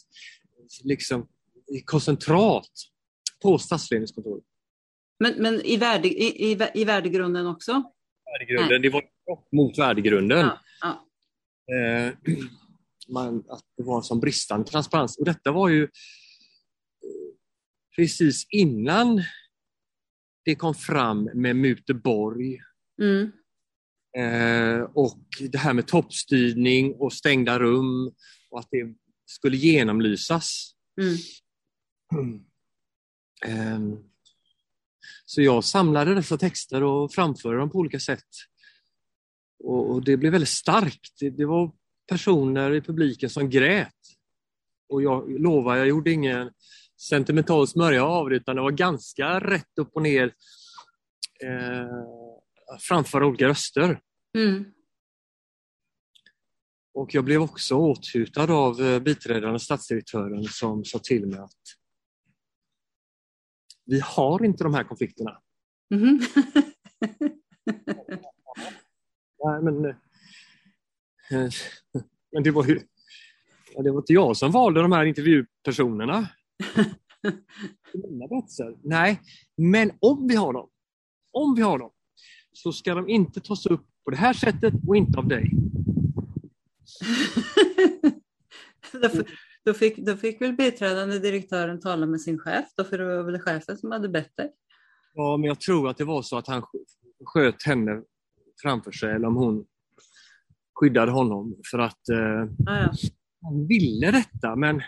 liksom 0.83 1.27
koncentrat 1.85 2.69
på 3.41 3.57
statsledningskontoret. 3.57 4.43
Men, 5.19 5.33
men 5.41 5.61
i, 5.61 5.77
värde, 5.77 6.07
i, 6.07 6.51
i, 6.51 6.57
i 6.73 6.85
värdegrunden 6.85 7.47
också? 7.47 7.83
Värdegrunden, 8.25 8.81
det 8.81 8.89
var 8.89 9.03
mot 9.51 9.77
värdegrunden. 9.77 10.39
Ja. 10.39 10.59
Eh, 11.73 12.13
man, 13.07 13.43
att 13.49 13.63
det 13.77 13.83
var 13.83 13.97
en 13.97 14.03
sån 14.03 14.19
bristande 14.19 14.67
transparens. 14.67 15.17
Och 15.17 15.25
detta 15.25 15.51
var 15.51 15.69
ju 15.69 15.83
eh, 15.83 15.89
precis 17.95 18.47
innan 18.49 19.23
det 20.45 20.55
kom 20.55 20.75
fram 20.75 21.29
med 21.33 21.55
Muteborg. 21.55 22.59
Mm. 23.01 23.31
Eh, 24.17 24.81
och 24.81 25.19
det 25.39 25.57
här 25.57 25.73
med 25.73 25.87
toppstyrning 25.87 26.95
och 26.95 27.13
stängda 27.13 27.59
rum 27.59 28.13
och 28.51 28.59
att 28.59 28.67
det 28.71 28.95
skulle 29.25 29.57
genomlysas. 29.57 30.71
Mm. 31.01 31.17
Eh, 33.45 33.79
Så 35.25 35.41
jag 35.41 35.63
samlade 35.63 36.15
dessa 36.15 36.37
texter 36.37 36.83
och 36.83 37.13
framförde 37.13 37.57
dem 37.57 37.69
på 37.69 37.77
olika 37.77 37.99
sätt. 37.99 38.23
Och, 39.63 39.91
och 39.91 40.03
det 40.03 40.17
blev 40.17 40.31
väldigt 40.31 40.49
starkt. 40.49 41.19
Det, 41.19 41.29
det, 41.29 41.45
var 41.45 41.71
personer 42.09 42.73
i 42.73 42.81
publiken 42.81 43.29
som 43.29 43.49
grät. 43.49 43.93
Och 44.89 45.03
jag 45.03 45.41
lovar, 45.41 45.75
jag 45.75 45.87
gjorde 45.87 46.11
ingen 46.11 46.51
sentimental 47.09 47.67
smörja 47.67 48.05
av 48.05 48.29
det, 48.29 48.35
utan 48.35 48.55
det 48.55 48.61
var 48.61 48.71
ganska 48.71 49.39
rätt 49.39 49.79
upp 49.79 49.89
och 49.93 50.01
ner 50.01 50.33
eh, 51.43 51.87
framföra 52.79 53.27
olika 53.27 53.47
röster. 53.47 54.01
Mm. 54.37 54.65
Och 56.93 57.13
jag 57.13 57.25
blev 57.25 57.41
också 57.41 57.75
åthutad 57.75 58.53
av 58.53 58.81
eh, 58.81 58.99
biträdande 58.99 59.59
statsdirektören 59.59 60.43
som 60.43 60.85
sa 60.85 60.99
till 60.99 61.27
mig 61.27 61.39
att 61.39 61.51
vi 63.85 63.99
har 63.99 64.45
inte 64.45 64.63
de 64.63 64.73
här 64.73 64.83
konflikterna. 64.83 65.41
Mm. 65.93 66.19
Nej, 69.45 69.61
men, 69.63 69.85
eh, 69.85 71.51
men 72.31 72.43
det 72.43 72.51
var 72.51 72.65
ju 72.65 72.79
det 73.83 73.91
var 73.91 73.97
inte 73.97 74.13
jag 74.13 74.37
som 74.37 74.51
valde 74.51 74.81
de 74.81 74.91
här 74.91 75.05
intervjupersonerna. 75.05 76.29
Nej, 78.81 79.21
men 79.57 79.91
om 79.99 80.27
vi 80.27 80.35
har 80.35 80.53
dem, 80.53 80.69
om 81.31 81.55
vi 81.55 81.61
har 81.61 81.79
dem, 81.79 81.91
så 82.53 82.71
ska 82.71 82.95
de 82.95 83.09
inte 83.09 83.41
tas 83.41 83.65
upp 83.65 83.85
på 84.03 84.11
det 84.11 84.17
här 84.17 84.33
sättet 84.33 84.73
och 84.87 84.95
inte 84.95 85.19
av 85.19 85.27
dig. 85.27 85.51
då, 89.65 89.73
fick, 89.73 89.97
då 89.97 90.17
fick 90.17 90.41
väl 90.41 90.53
biträdande 90.53 91.19
direktören 91.19 91.79
tala 91.79 92.05
med 92.05 92.21
sin 92.21 92.39
chef, 92.39 92.65
då, 92.75 92.83
för 92.83 92.97
det 92.97 93.05
var 93.05 93.23
väl 93.23 93.39
chefen 93.39 93.77
som 93.77 93.91
hade 93.91 94.09
bett 94.09 94.37
dig? 94.37 94.51
Ja, 95.13 95.37
men 95.37 95.47
jag 95.47 95.59
tror 95.59 95.89
att 95.89 95.97
det 95.97 96.05
var 96.05 96.21
så 96.21 96.37
att 96.37 96.47
han 96.47 96.63
sköt 97.25 97.63
henne 97.63 98.01
framför 98.61 98.91
sig, 98.91 99.11
eller 99.11 99.27
om 99.27 99.35
hon 99.35 99.65
skyddade 100.73 101.11
honom 101.11 101.55
för 101.71 101.79
att 101.79 102.09
eh, 102.09 102.51
ja. 102.65 102.91
han 103.41 103.67
ville 103.67 104.11
detta. 104.11 104.55
Men 104.55 104.81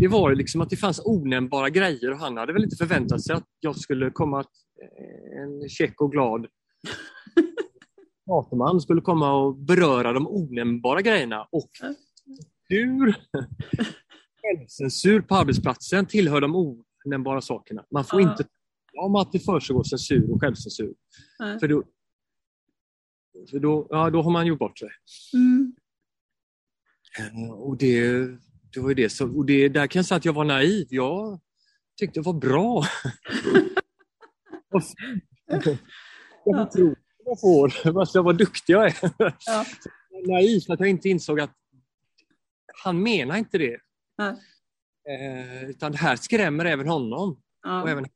det 0.00 0.08
var 0.08 0.34
liksom 0.34 0.60
att 0.60 0.70
det 0.70 0.76
fanns 0.76 1.00
onämnbara 1.04 1.70
grejer 1.70 2.12
och 2.12 2.18
han 2.18 2.36
hade 2.36 2.52
väl 2.52 2.64
inte 2.64 2.76
förväntat 2.76 3.22
sig 3.22 3.34
att 3.36 3.46
jag 3.60 3.76
skulle 3.76 4.10
komma 4.10 4.40
eh, 4.40 5.42
en 5.42 5.68
check 5.68 6.00
och 6.00 6.12
glad 6.12 6.46
gatuman 8.28 8.80
skulle 8.80 9.00
komma 9.00 9.32
och 9.32 9.56
beröra 9.56 10.12
de 10.12 10.26
onämnbara 10.26 11.02
grejerna. 11.02 11.48
Och 11.52 11.70
censur, 12.68 13.14
självcensur 14.42 15.20
på 15.20 15.34
arbetsplatsen 15.34 16.06
tillhör 16.06 16.40
de 16.40 16.54
onämnbara 17.04 17.40
sakerna. 17.40 17.84
Man 17.90 18.04
får 18.04 18.20
ja. 18.20 18.30
inte 18.30 18.44
om 18.98 19.16
att 19.16 19.32
det 19.32 19.38
försiggår 19.38 19.82
censur 19.82 20.32
och 20.32 20.40
självcensur. 20.40 20.94
Ja. 21.38 21.58
För, 21.60 21.68
då, 21.68 21.82
för 23.50 23.58
då, 23.58 23.86
ja, 23.90 24.10
då 24.10 24.22
har 24.22 24.30
man 24.30 24.46
gjort 24.46 24.58
bort 24.58 24.78
sig. 24.78 24.88
Mm. 25.34 25.76
Eh, 27.18 27.50
och 27.50 27.76
det, 27.76 28.26
det 28.72 28.80
var 28.80 28.94
det 28.94 29.10
som, 29.10 29.36
och 29.36 29.46
det, 29.46 29.68
där 29.68 29.86
kan 29.86 29.98
jag 30.00 30.06
säga 30.06 30.16
att 30.16 30.24
jag 30.24 30.32
var 30.32 30.44
naiv. 30.44 30.86
Jag 30.90 31.40
tyckte 31.98 32.20
det 32.20 32.24
var 32.24 32.32
bra. 32.32 32.84
jag 36.44 36.72
tror 36.72 36.96
jag 37.24 37.40
får, 37.40 37.92
vad, 37.92 38.24
vad 38.24 38.38
duktig 38.38 38.72
jag 38.72 38.86
är. 38.86 38.94
Ja. 39.46 39.64
Naiv 40.26 40.62
att 40.68 40.80
jag 40.80 40.88
inte 40.88 41.08
insåg 41.08 41.40
att 41.40 41.54
han 42.84 43.02
menar 43.02 43.36
inte 43.36 43.58
det. 43.58 43.80
Ja. 44.16 44.28
Eh, 45.12 45.64
utan 45.64 45.92
det 45.92 45.98
här 45.98 46.16
skrämmer 46.16 46.64
även 46.64 46.88
honom. 46.88 47.42
Ja. 47.62 47.82
Och, 47.82 47.88
även, 47.88 48.06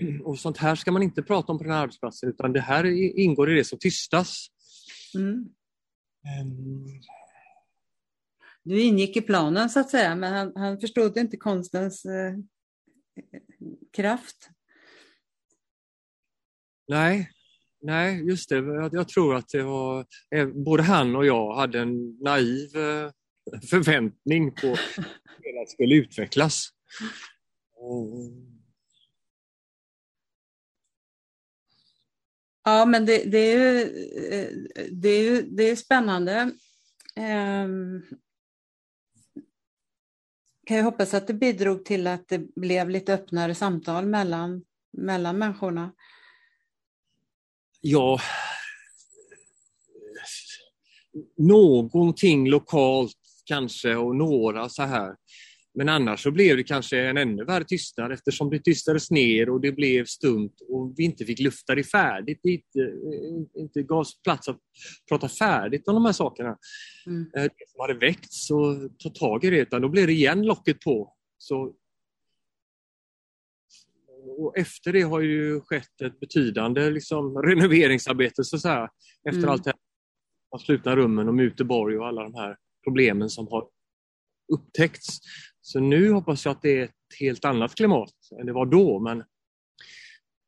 och 0.24 0.38
sånt 0.38 0.58
här 0.58 0.74
ska 0.74 0.92
man 0.92 1.02
inte 1.02 1.22
prata 1.22 1.52
om 1.52 1.58
på 1.58 1.64
den 1.64 1.72
här 1.72 1.82
arbetsplatsen 1.82 2.28
utan 2.28 2.52
det 2.52 2.60
här 2.60 2.84
ingår 3.18 3.50
i 3.50 3.54
det 3.54 3.64
som 3.64 3.78
tystas. 3.78 4.46
Mm. 5.14 5.48
Um. 6.40 7.00
Du 8.64 8.82
ingick 8.82 9.16
i 9.16 9.20
planen 9.20 9.70
så 9.70 9.80
att 9.80 9.90
säga 9.90 10.14
men 10.14 10.32
han, 10.32 10.52
han 10.56 10.80
förstod 10.80 11.16
inte 11.16 11.36
konstens 11.36 12.04
eh, 12.04 12.34
kraft. 13.92 14.50
Nej, 16.88 17.30
nej, 17.80 18.28
just 18.28 18.48
det. 18.48 18.56
Jag, 18.56 18.94
jag, 18.94 19.08
tror 19.08 19.34
att 19.34 19.48
det 19.48 19.62
var 19.62 20.06
eh, 20.34 20.48
både 20.48 20.82
han 20.82 21.16
och 21.16 21.26
jag 21.26 21.54
hade 21.54 21.80
en 21.80 22.18
naiv 22.18 22.76
eh, 22.76 23.10
förväntning 23.70 24.50
på 24.54 24.66
hur 24.66 25.60
det 25.60 25.70
skulle 25.70 25.94
utvecklas. 25.94 26.68
Ja, 32.64 32.84
men 32.84 33.06
det, 33.06 33.24
det, 33.24 33.38
är 33.38 33.56
ju, 33.56 33.80
eh, 34.30 34.48
det, 34.90 35.08
är 35.08 35.22
ju, 35.22 35.42
det 35.42 35.70
är 35.70 35.76
spännande. 35.76 36.52
Um, 37.16 38.02
kan 40.66 40.76
jag 40.76 40.84
hoppas 40.84 41.14
att 41.14 41.26
det 41.26 41.34
bidrog 41.34 41.84
till 41.84 42.06
att 42.06 42.28
det 42.28 42.38
blev 42.38 42.90
lite 42.90 43.14
öppnare 43.14 43.54
samtal 43.54 44.06
mellan, 44.06 44.64
mellan 44.92 45.38
människorna. 45.38 45.92
Ja, 47.80 48.20
någonting 51.36 52.48
lokalt 52.48 53.16
kanske 53.44 53.96
och 53.96 54.16
några 54.16 54.68
så 54.68 54.82
här. 54.82 55.16
Men 55.74 55.88
annars 55.88 56.22
så 56.22 56.30
blev 56.30 56.56
det 56.56 56.62
kanske 56.62 56.98
en 56.98 57.16
ännu 57.16 57.44
värre 57.44 57.64
tystnad 57.64 58.12
eftersom 58.12 58.50
det 58.50 58.58
tystades 58.58 59.10
ner 59.10 59.50
och 59.50 59.60
det 59.60 59.72
blev 59.72 60.04
stumt 60.04 60.52
och 60.68 60.94
vi 60.96 61.04
inte 61.04 61.24
fick 61.24 61.40
lufta 61.40 61.74
det 61.74 61.84
färdigt. 61.84 62.40
Det 62.42 62.50
inte, 62.50 62.92
inte 63.54 63.82
gavs 63.82 64.22
plats 64.22 64.48
att 64.48 64.58
prata 65.08 65.28
färdigt 65.28 65.88
om 65.88 65.94
de 65.94 66.04
här 66.04 66.12
sakerna. 66.12 66.56
Mm. 67.06 67.30
Eh, 67.36 67.42
det 67.42 67.68
som 67.68 67.80
hade 67.80 67.94
väckts 67.94 68.50
och 68.50 68.98
ta 68.98 69.08
tag 69.08 69.44
i 69.44 69.50
det, 69.50 69.58
utan 69.58 69.82
då 69.82 69.88
blev 69.88 70.06
det 70.06 70.12
igen 70.12 70.42
locket 70.42 70.80
på. 70.80 71.14
Så, 71.38 71.74
och 74.38 74.58
efter 74.58 74.92
det 74.92 75.02
har 75.02 75.20
ju 75.20 75.60
skett 75.60 76.00
ett 76.00 76.20
betydande 76.20 76.90
liksom, 76.90 77.42
renoveringsarbete 77.42 78.44
så 78.44 78.56
att 78.56 78.62
säga. 78.62 78.90
Efter 79.28 79.38
mm. 79.38 79.50
allt 79.50 79.64
det 79.64 79.70
här. 79.70 79.78
De 80.50 80.58
slutna 80.58 80.96
rummen 80.96 81.28
och 81.28 81.34
Muteborg 81.34 81.98
och 81.98 82.06
alla 82.06 82.22
de 82.22 82.34
här 82.34 82.56
problemen 82.84 83.30
som 83.30 83.48
har 83.48 83.68
upptäckts. 84.52 85.20
Så 85.60 85.80
nu 85.80 86.10
hoppas 86.12 86.44
jag 86.44 86.52
att 86.52 86.62
det 86.62 86.78
är 86.78 86.84
ett 86.84 87.18
helt 87.20 87.44
annat 87.44 87.74
klimat 87.74 88.14
än 88.40 88.46
det 88.46 88.52
var 88.52 88.66
då. 88.66 89.00
Men 89.00 89.24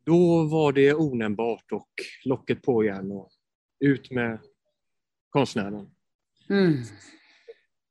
då 0.07 0.45
var 0.45 0.73
det 0.73 0.95
onämnbart 0.95 1.73
och 1.73 1.91
locket 2.25 2.63
på 2.63 2.85
igen 2.85 3.11
och 3.11 3.31
ut 3.81 4.11
med 4.11 4.39
konstnären. 5.31 5.91
Mm. 6.49 6.83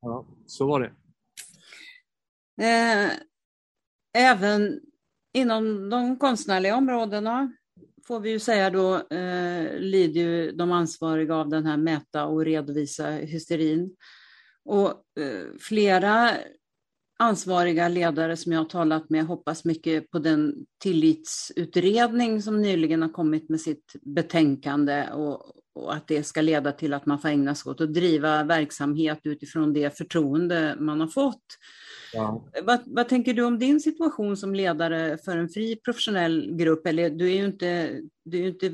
Ja, 0.00 0.26
så 0.46 0.66
var 0.66 0.80
det. 0.80 0.92
Eh, 2.62 3.10
även 4.16 4.80
inom 5.32 5.90
de 5.90 6.18
konstnärliga 6.18 6.76
områdena 6.76 7.52
får 8.06 8.20
vi 8.20 8.30
ju 8.30 8.38
säga 8.38 8.70
då 8.70 8.94
eh, 8.94 9.78
lider 9.78 10.20
ju 10.20 10.52
de 10.52 10.72
ansvariga 10.72 11.34
av 11.34 11.48
den 11.48 11.66
här 11.66 11.76
mäta 11.76 12.24
och 12.24 12.44
redovisa 12.44 13.10
hysterin. 13.10 13.96
Och 14.64 14.88
eh, 15.20 15.58
flera 15.60 16.30
ansvariga 17.18 17.88
ledare 17.88 18.36
som 18.36 18.52
jag 18.52 18.60
har 18.60 18.64
talat 18.64 19.10
med 19.10 19.26
hoppas 19.26 19.64
mycket 19.64 20.10
på 20.10 20.18
den 20.18 20.54
tillitsutredning 20.82 22.42
som 22.42 22.62
nyligen 22.62 23.02
har 23.02 23.08
kommit 23.08 23.48
med 23.48 23.60
sitt 23.60 23.92
betänkande 24.02 25.08
och, 25.12 25.42
och, 25.74 25.94
att 25.94 26.08
det 26.08 26.22
ska 26.22 26.40
leda 26.40 26.72
till 26.72 26.94
att 26.94 27.06
man 27.06 27.18
får 27.18 27.28
ägna 27.28 27.54
sig 27.54 27.70
åt 27.70 27.80
att 27.80 27.94
driva 27.94 28.44
verksamhet 28.44 29.20
utifrån 29.22 29.72
det 29.72 29.96
förtroende 29.96 30.76
man 30.78 31.00
har 31.00 31.08
fått. 31.08 31.46
Ja. 32.14 32.44
Vad, 32.62 32.80
vad, 32.86 33.08
tänker 33.08 33.34
du 33.34 33.44
om 33.44 33.58
din 33.58 33.80
situation 33.80 34.36
som 34.36 34.54
ledare 34.54 35.18
för 35.18 35.36
en 35.36 35.48
fri 35.48 35.76
professionell 35.76 36.56
grupp? 36.56 36.86
Eller 36.86 37.10
du 37.10 37.26
är 37.30 37.36
ju 37.36 37.44
inte, 37.44 38.00
du 38.24 38.42
är 38.42 38.48
inte, 38.48 38.68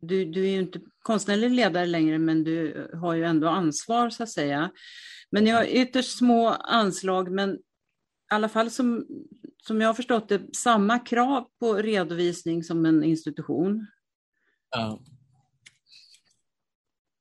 du, 0.00 0.24
du 0.24 0.48
är 0.48 0.58
inte 0.58 0.80
konstnärlig 1.02 1.50
ledare 1.50 1.86
längre, 1.86 2.18
men 2.18 2.44
du 2.44 2.88
har 2.94 3.14
ju 3.14 3.24
ändå 3.24 3.48
ansvar 3.48 4.10
så 4.10 4.22
att 4.22 4.30
säga. 4.30 4.70
Men 5.30 5.44
ni 5.44 5.50
har 5.50 5.64
ytterst 5.64 6.18
små 6.18 6.48
anslag, 6.48 7.30
men 7.30 7.54
i 7.54 7.58
alla 8.34 8.48
fall 8.48 8.70
som, 8.70 9.06
som 9.66 9.80
jag 9.80 9.88
har 9.88 9.94
förstått 9.94 10.28
det, 10.28 10.56
samma 10.56 10.98
krav 10.98 11.48
på 11.60 11.74
redovisning 11.74 12.62
som 12.62 12.86
en 12.86 13.04
institution. 13.04 13.86
Ja, 14.70 15.02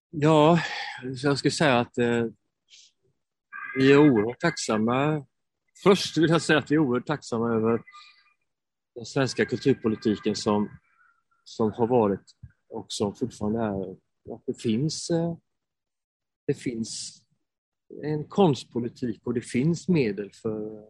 ja 0.09 0.59
jag 1.23 1.37
skulle 1.37 1.51
säga 1.51 1.79
att 1.79 1.97
eh, 1.97 2.25
vi 3.77 3.91
är 3.91 3.97
oerhört 3.97 4.39
tacksamma 4.39 5.25
Först 5.83 6.17
vill 6.17 6.29
jag 6.29 6.41
säga 6.41 6.59
att 6.59 6.71
vi 6.71 6.75
är 6.75 6.79
oerhört 6.79 7.07
tacksamma 7.07 7.53
över 7.53 7.81
den 8.95 9.05
svenska 9.05 9.45
kulturpolitiken 9.45 10.35
som, 10.35 10.69
som 11.43 11.71
har 11.71 11.87
varit 11.87 12.35
och 12.69 12.85
som 12.89 13.15
fortfarande 13.15 13.59
är. 13.59 13.91
Att 14.35 14.43
det 14.45 14.61
finns, 14.61 15.09
eh, 15.09 15.37
det 16.47 16.53
finns 16.53 17.21
en 18.03 18.23
konstpolitik 18.23 19.21
och 19.23 19.33
det 19.33 19.41
finns 19.41 19.87
medel 19.87 20.31
för 20.31 20.87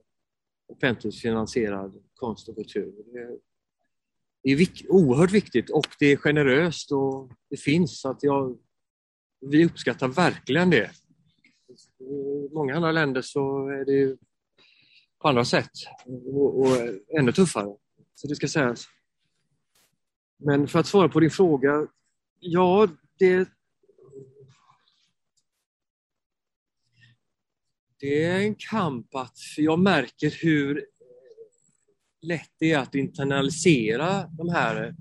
offentligt 0.68 1.22
finansierad 1.22 2.04
konst 2.16 2.50
och 2.50 2.56
kultur. 2.56 2.94
Det, 3.14 3.38
det 4.44 4.52
är 4.52 4.56
vik 4.56 4.86
oerhört 4.90 5.32
viktigt 5.32 5.70
och 5.70 5.88
det 6.00 6.06
är 6.06 6.18
generöst 6.18 6.92
och 6.92 7.32
det 7.50 7.58
finns. 7.58 8.02
Så 8.02 8.10
att 8.10 8.24
jag, 8.24 8.58
vi 9.42 9.66
uppskattar 9.66 10.08
verkligen 10.08 10.70
det. 10.70 10.92
I 12.00 12.50
många 12.54 12.76
andra 12.76 12.92
länder 12.92 13.22
så 13.22 13.68
är 13.68 13.86
det 13.86 14.18
på 15.22 15.28
andra 15.28 15.46
sätt 15.46 15.72
och, 16.06 16.60
och 16.60 16.78
ännu 17.20 17.32
tuffare. 17.32 17.76
Så 18.16 18.28
det 18.28 18.36
ska 18.36 18.48
sägas. 18.48 18.86
Men 20.38 20.68
för 20.68 20.80
att 20.80 20.88
svara 20.88 21.10
på 21.10 21.20
din 21.20 21.32
fråga. 21.32 21.88
Ja, 22.40 22.88
det... 23.20 23.50
Det 28.00 28.24
är 28.24 28.40
en 28.40 28.56
kamp 28.56 29.16
att, 29.16 29.40
för 29.40 29.62
jag 29.62 29.80
märker 29.80 30.44
hur 30.44 30.86
lätt 32.22 32.50
det 32.60 32.72
är 32.72 32.80
att 32.80 32.96
internalisera 32.96 34.28
de 34.28 34.50
här 34.50 34.96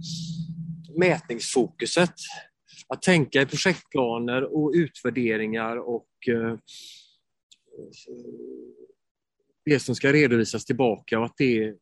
mätningsfokuset. 0.99 2.15
Att 2.89 3.03
tänka 3.03 3.43
i 3.43 3.47
projektplaner 3.47 4.57
och 4.57 4.73
utvärderingar 4.75 5.77
och 5.77 6.09
eh, 6.29 6.59
det 9.65 9.81
som 9.81 9.95
ska 9.95 10.13
redovisas 10.13 10.65
tillbaka 10.65 11.19
och 11.19 11.25
att 11.25 11.37
det 11.37 11.75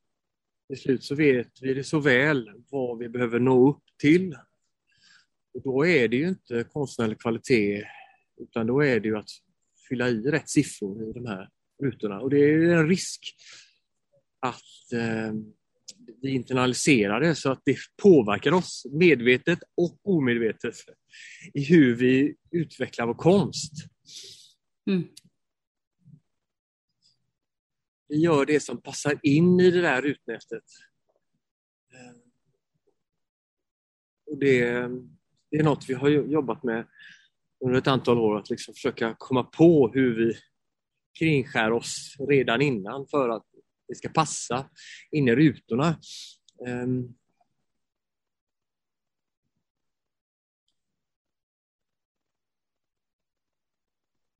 till 0.68 0.80
slut 0.80 1.04
så 1.04 1.14
vet 1.14 1.62
vi 1.62 1.74
det 1.74 1.84
så 1.84 2.00
väl 2.00 2.50
vad 2.70 2.98
vi 2.98 3.08
behöver 3.08 3.40
nå 3.40 3.70
upp 3.70 3.82
till. 4.00 4.36
Och 5.54 5.62
då 5.62 5.86
är 5.86 6.08
det 6.08 6.16
ju 6.16 6.28
inte 6.28 6.64
konstnärlig 6.64 7.20
kvalitet 7.20 7.84
utan 8.40 8.66
då 8.66 8.84
är 8.84 9.00
det 9.00 9.08
ju 9.08 9.16
att 9.16 9.30
fylla 9.88 10.08
i 10.08 10.22
rätt 10.22 10.48
siffror 10.48 11.10
i 11.10 11.12
de 11.12 11.26
här 11.26 11.48
rutorna 11.82 12.20
och 12.20 12.30
det 12.30 12.38
är 12.38 12.76
en 12.76 12.88
risk 12.88 13.20
att 14.40 14.92
eh, 14.92 15.32
vi 16.22 16.30
internaliserar 16.30 17.20
det 17.20 17.34
så 17.34 17.50
att 17.50 17.62
det 17.64 17.76
påverkar 18.02 18.52
oss 18.52 18.86
medvetet 18.92 19.58
och 19.76 19.98
omedvetet 20.02 20.74
i 21.54 21.64
hur 21.64 21.94
vi 21.94 22.34
utvecklar 22.50 23.06
vår 23.06 23.14
konst. 23.14 23.72
Mm. 24.90 25.04
Vi 28.08 28.16
gör 28.16 28.46
det 28.46 28.60
som 28.60 28.82
passar 28.82 29.18
in 29.22 29.60
i 29.60 29.70
det 29.70 29.80
där 29.80 30.02
rutnätet. 30.02 30.64
Eh, 31.92 32.16
och 34.26 34.38
det, 34.38 34.62
det 35.50 35.56
är 35.56 35.62
något 35.62 35.88
vi 35.88 35.94
har 35.94 36.08
jobbat 36.08 36.62
med 36.62 36.86
under 37.60 37.78
ett 37.78 37.86
antal 37.86 38.18
år, 38.18 38.38
att 38.38 38.50
liksom 38.50 38.74
försöka 38.74 39.16
komma 39.18 39.44
på 39.44 39.90
hur 39.94 40.16
vi 40.16 40.34
kringskär 41.18 41.72
oss 41.72 42.16
redan 42.28 42.62
innan 42.62 43.06
för 43.06 43.28
att 43.28 43.46
det 43.88 43.94
ska 43.94 44.08
passa 44.08 44.70
in 45.10 45.28
i 45.28 45.34
rutorna. 45.34 46.00
Ehm, 46.66 47.14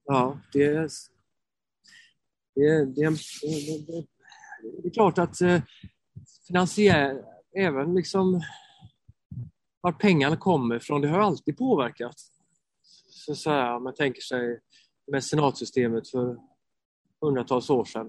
ja, 0.05 0.41
det 0.53 0.93
det, 2.59 2.85
det, 2.85 3.11
det, 3.87 4.07
det 4.83 4.89
är 4.89 4.93
klart 4.93 5.19
att 5.19 5.41
eh, 5.41 5.63
finansiär, 6.47 7.25
även 7.57 7.95
liksom 7.95 8.41
var 9.81 9.93
pengarna 9.93 10.37
kommer 10.37 10.77
ifrån, 10.77 11.01
det 11.01 11.09
har 11.09 11.21
alltid 11.21 11.59
påverkat. 11.59 12.17
Så, 13.11 13.35
så 13.35 13.51
här, 13.51 13.81
man 13.81 13.95
tänker 13.95 14.21
sig 14.21 14.61
mecenatsystemet 15.13 16.09
för 16.09 16.37
hundratals 17.21 17.71
år 17.71 17.85
sedan 17.85 18.07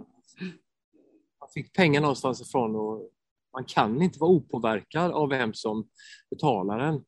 Man 1.39 1.50
fick 1.54 1.74
pengar 1.74 2.02
någonstans 2.02 2.41
ifrån 2.41 2.76
och 2.76 3.10
man 3.54 3.66
kan 3.66 4.02
inte 4.02 4.20
vara 4.20 4.32
opåverkad 4.32 5.12
av 5.12 5.30
vem 5.30 5.54
som 5.54 5.89
betalar 6.30 6.80
den. 6.80 7.04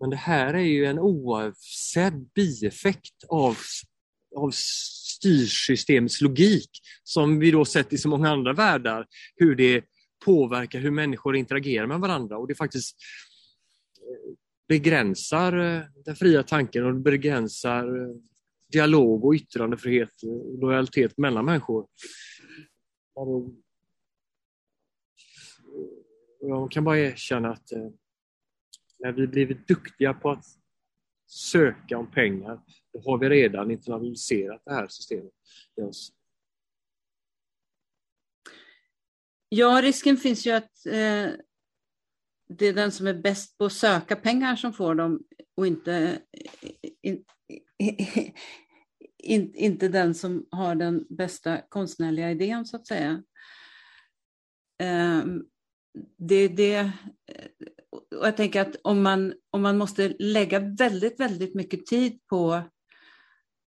Men 0.00 0.10
det 0.10 0.16
här 0.16 0.54
är 0.54 0.58
ju 0.58 0.84
en 0.84 0.98
oavsedd 0.98 2.30
bieffekt 2.34 3.24
av, 3.28 3.56
av 4.36 4.50
styrsystemets 5.24 6.20
logik 6.20 6.70
som 7.02 7.38
vi 7.38 7.50
då 7.50 7.64
sett 7.64 7.92
i 7.92 7.98
så 7.98 8.08
många 8.08 8.30
andra 8.30 8.52
världar, 8.52 9.06
hur 9.36 9.54
det 9.54 9.84
påverkar 10.24 10.78
hur 10.78 10.90
människor 10.90 11.36
interagerar 11.36 11.86
med 11.86 12.00
varandra. 12.00 12.38
Och 12.38 12.48
det 12.48 12.54
faktiskt 12.54 12.96
eh, 13.96 14.34
begränsar 14.68 15.58
eh, 15.58 15.82
den 16.04 16.16
fria 16.16 16.42
tanken 16.42 16.84
och 16.84 16.94
begränsar 16.94 18.00
eh, 18.00 18.16
dialog 18.72 19.24
och 19.24 19.34
yttrandefrihet 19.34 20.22
och 20.22 20.58
lojalitet 20.58 21.18
mellan 21.18 21.44
människor. 21.44 21.86
Jag 26.40 26.70
kan 26.70 26.84
bara 26.84 26.98
erkänna 26.98 27.52
att 27.52 27.68
när 28.98 29.12
vi 29.12 29.26
blivit 29.26 29.68
duktiga 29.68 30.14
på 30.14 30.30
att 30.30 30.44
söka 31.26 31.98
om 31.98 32.10
pengar, 32.10 32.60
då 32.94 33.00
har 33.10 33.18
vi 33.18 33.28
redan 33.28 33.70
internaliserat 33.70 34.62
det 34.64 34.72
här 34.72 34.88
systemet 34.88 35.32
Ja, 39.48 39.80
risken 39.82 40.16
finns 40.16 40.46
ju 40.46 40.50
att 40.50 40.86
eh, 40.86 41.30
det 42.48 42.66
är 42.66 42.72
den 42.72 42.92
som 42.92 43.06
är 43.06 43.14
bäst 43.14 43.58
på 43.58 43.64
att 43.64 43.72
söka 43.72 44.16
pengar 44.16 44.56
som 44.56 44.72
får 44.72 44.94
dem 44.94 45.20
och 45.56 45.66
inte, 45.66 46.20
eh, 46.32 46.90
in, 47.02 47.24
in, 49.22 49.54
inte 49.54 49.88
den 49.88 50.14
som 50.14 50.46
har 50.50 50.74
den 50.74 51.06
bästa 51.08 51.60
konstnärliga 51.68 52.30
idén 52.30 52.66
så 52.66 52.76
att 52.76 52.86
säga. 52.86 53.22
Eh, 54.82 55.24
det, 56.18 56.48
det, 56.48 56.90
och 57.90 58.26
jag 58.26 58.36
tänker 58.36 58.60
att 58.60 58.76
om 58.82 59.02
man, 59.02 59.34
om 59.50 59.62
man 59.62 59.78
måste 59.78 60.16
lägga 60.18 60.58
väldigt, 60.58 61.20
väldigt 61.20 61.54
mycket 61.54 61.86
tid 61.86 62.26
på 62.26 62.62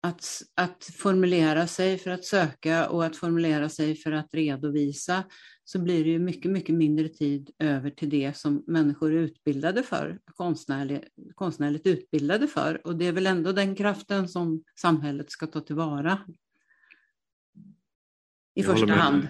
att, 0.03 0.42
att 0.55 0.84
formulera 0.84 1.66
sig 1.66 1.98
för 1.98 2.11
att 2.11 2.24
söka 2.24 2.88
och 2.88 3.05
att 3.05 3.16
formulera 3.16 3.68
sig 3.68 3.96
för 3.96 4.12
att 4.12 4.28
redovisa 4.32 5.24
så 5.64 5.78
blir 5.78 6.05
det 6.05 6.11
ju 6.11 6.18
mycket, 6.18 6.51
mycket 6.51 6.74
mindre 6.74 7.09
tid 7.09 7.51
över 7.59 7.90
till 7.90 8.11
det 8.11 8.36
som 8.36 8.64
människor 8.66 9.12
är 9.12 9.16
utbildade 9.16 9.82
för, 9.82 10.18
konstnärligt, 10.34 11.05
konstnärligt 11.34 11.86
utbildade 11.86 12.46
för. 12.48 12.86
Och 12.86 12.96
det 12.96 13.07
är 13.07 13.12
väl 13.12 13.26
ändå 13.26 13.53
den 13.53 13.74
kraften 13.74 14.28
som 14.28 14.64
samhället 14.80 15.30
ska 15.30 15.46
ta 15.46 15.61
tillvara 15.61 16.18
i 18.55 18.62
första 18.62 18.92
hand. 18.92 19.28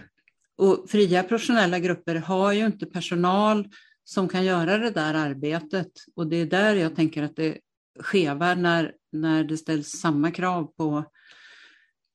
Och 0.56 0.84
fria 0.88 1.22
professionella 1.22 1.78
grupper 1.78 2.14
har 2.14 2.52
ju 2.52 2.66
inte 2.66 2.86
personal 2.86 3.68
som 4.04 4.28
kan 4.28 4.44
göra 4.44 4.78
det 4.78 4.90
där 4.90 5.14
arbetet. 5.14 5.92
Och 6.16 6.26
det 6.26 6.36
är 6.36 6.46
där 6.46 6.74
jag 6.74 6.96
tänker 6.96 7.22
att 7.22 7.36
det 7.36 7.58
skevar 8.02 8.56
när, 8.56 8.94
när 9.12 9.44
det 9.44 9.56
ställs 9.56 9.88
samma 9.88 10.30
krav 10.30 10.64
på, 10.64 11.04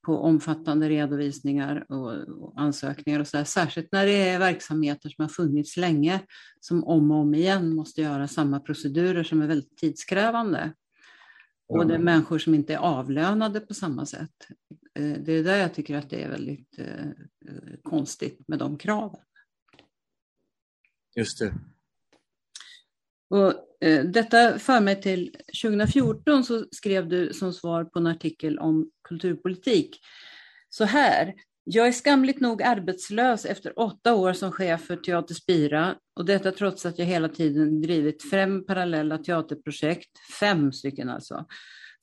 på 0.06 0.18
omfattande 0.18 0.90
redovisningar 0.90 1.86
och, 1.90 2.14
och 2.14 2.54
ansökningar 2.62 3.20
och 3.20 3.28
så 3.28 3.38
där. 3.38 3.44
Särskilt 3.44 3.92
när 3.92 4.06
det 4.06 4.30
är 4.30 4.40
verksamheter 4.40 5.10
som 5.10 5.22
har 5.24 5.30
funnits 5.30 5.78
länge 5.78 6.20
som 6.60 6.84
om 6.84 7.12
och 7.12 7.18
om 7.18 7.36
igen 7.36 7.76
måste 7.76 8.02
göra 8.02 8.28
samma 8.28 8.60
procedurer 8.60 9.24
som 9.24 9.42
är 9.42 9.48
väldigt 9.48 9.78
tidskrävande. 9.78 10.74
Och 11.68 11.88
det 11.88 11.96
är 11.96 12.00
människor 12.00 12.40
som 12.40 12.56
inte 12.56 12.74
är 12.74 12.78
avlönade 12.78 13.60
på 13.60 13.74
samma 13.74 14.06
sätt. 14.06 14.48
Eh, 15.00 15.14
det 15.26 15.34
är 15.34 15.44
där 15.44 15.58
jag 15.58 15.74
tycker 15.74 15.98
att 15.98 16.10
det 16.10 16.24
är 16.24 16.30
väldigt 16.30 16.80
eh, 16.80 17.12
konstigt 17.84 18.48
med 18.48 18.60
de 18.60 18.78
kraven. 18.78 19.22
Just 21.16 21.40
det. 21.40 21.54
Och, 23.30 23.54
eh, 23.88 24.06
detta 24.06 24.60
för 24.60 24.80
mig 24.80 25.02
till 25.02 25.36
2014 25.62 26.44
så 26.44 26.66
skrev 26.72 27.08
du 27.08 27.34
som 27.34 27.54
svar 27.54 27.84
på 27.84 28.00
en 28.00 28.08
artikel 28.08 28.60
om 28.60 28.92
kulturpolitik 29.08 30.00
så 30.70 30.84
här. 30.84 31.34
Jag 31.64 31.88
är 31.88 31.92
skamligt 31.92 32.40
nog 32.40 32.64
arbetslös 32.64 33.46
efter 33.46 33.80
åtta 33.80 34.16
år 34.16 34.34
som 34.34 34.52
chef 34.52 34.86
för 34.86 34.96
Teater 34.96 35.34
Spira 35.34 35.96
och 36.16 36.26
detta 36.26 36.52
trots 36.52 36.86
att 36.86 37.00
jag 37.00 37.06
hela 37.06 37.30
tiden 37.30 37.82
drivit 37.82 38.30
fem 38.30 38.66
parallella 38.66 39.18
teaterprojekt, 39.18 40.10
fem 40.40 40.72
stycken 40.72 41.10
alltså, 41.10 41.46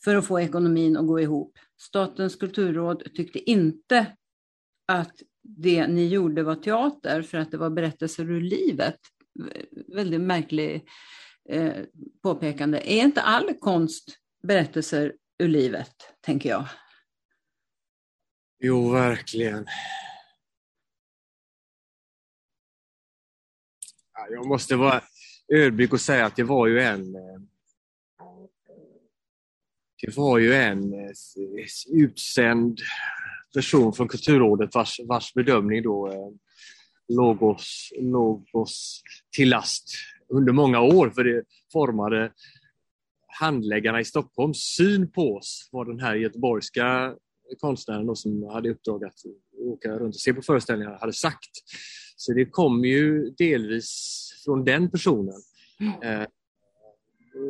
för 0.05 0.17
att 0.17 0.27
få 0.27 0.41
ekonomin 0.41 0.97
att 0.97 1.07
gå 1.07 1.21
ihop. 1.21 1.59
Statens 1.81 2.37
kulturråd 2.37 3.15
tyckte 3.15 3.51
inte 3.51 4.07
att 4.89 5.13
det 5.43 5.87
ni 5.87 6.09
gjorde 6.09 6.43
var 6.43 6.55
teater 6.55 7.23
för 7.23 7.39
att 7.39 7.51
det 7.51 7.57
var 7.57 7.71
berättelser 7.71 8.31
ur 8.31 8.41
livet. 8.41 8.99
Väldigt 9.95 10.21
märklig 10.21 10.89
eh, 11.49 11.75
påpekande. 12.23 12.79
Är 12.79 13.03
inte 13.03 13.23
all 13.23 13.55
konst 13.55 14.19
berättelser 14.43 15.13
ur 15.39 15.49
livet, 15.49 15.95
tänker 16.21 16.49
jag? 16.49 16.69
Jo, 18.61 18.91
verkligen. 18.91 19.67
Jag 24.31 24.47
måste 24.47 24.77
vara 24.77 25.03
ödmjuk 25.49 25.93
och 25.93 26.01
säga 26.01 26.27
att 26.27 26.37
det 26.37 26.45
var 26.45 26.67
ju 26.67 26.81
en 26.81 27.15
eh, 27.15 27.41
det 30.03 30.17
var 30.17 30.39
ju 30.39 30.55
en 30.55 30.95
eh, 30.95 31.11
utsänd 31.89 32.79
person 33.55 33.93
från 33.93 34.09
Kulturrådet 34.09 34.75
vars, 34.75 35.01
vars 35.05 35.35
bedömning 35.35 35.83
då 35.83 36.13
eh, 36.13 36.31
låg, 37.09 37.43
oss, 37.43 37.93
låg 38.01 38.49
oss 38.53 39.03
till 39.37 39.49
last 39.49 39.85
under 40.29 40.53
många 40.53 40.81
år 40.81 41.11
för 41.11 41.25
det 41.25 41.45
formade 41.73 42.33
handläggarna 43.41 44.01
i 44.01 44.05
Stockholms 44.05 44.59
syn 44.77 45.13
på 45.13 45.37
oss 45.37 45.69
vad 45.73 45.87
den 45.87 46.01
här 46.01 46.15
göteborgska 46.15 47.17
konstnären 47.61 48.07
då, 48.07 48.15
som 48.15 48.43
hade 48.43 48.71
uppdrag 48.71 49.05
att 49.05 49.15
åka 49.59 49.99
runt 49.99 50.15
och 50.15 50.21
se 50.21 50.35
på 50.35 50.43
föreställningar 50.43 50.99
hade 51.01 51.13
sagt. 51.13 51.51
Så 52.17 52.33
det 52.33 52.45
kom 52.45 52.85
ju 52.85 53.31
delvis 53.31 54.29
från 54.45 54.65
den 54.65 54.91
personen. 54.91 55.43
Mm. 55.81 56.03
Eh, 56.03 56.27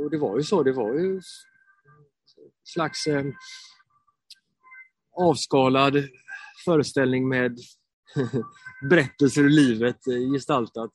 och 0.05 0.11
det 0.11 0.18
var 0.18 0.36
ju 0.36 0.42
så, 0.42 0.62
det 0.62 0.72
var 0.72 0.94
ju 0.94 1.20
slags 2.64 3.07
eh, 3.07 3.24
avskalad 5.16 6.05
föreställning 6.64 7.28
med 7.28 7.59
berättelser 8.90 9.42
ur 9.42 9.50
livet 9.50 10.06
eh, 10.06 10.32
gestaltat. 10.32 10.90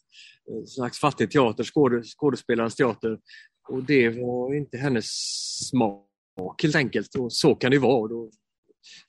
Eh, 0.51 0.57
en 0.57 0.67
slags 0.67 0.99
fattig 0.99 1.31
teater, 1.31 1.63
skåde, 1.63 2.03
skådespelarens 2.03 2.75
teater. 2.75 3.19
Och 3.67 3.83
det 3.83 4.09
var 4.09 4.55
inte 4.55 4.77
hennes 4.77 5.05
smak 5.69 6.63
helt 6.63 6.75
enkelt. 6.75 7.15
Och 7.15 7.33
så 7.33 7.55
kan 7.55 7.71
det 7.71 7.79
vara. 7.79 8.07
Då, 8.07 8.31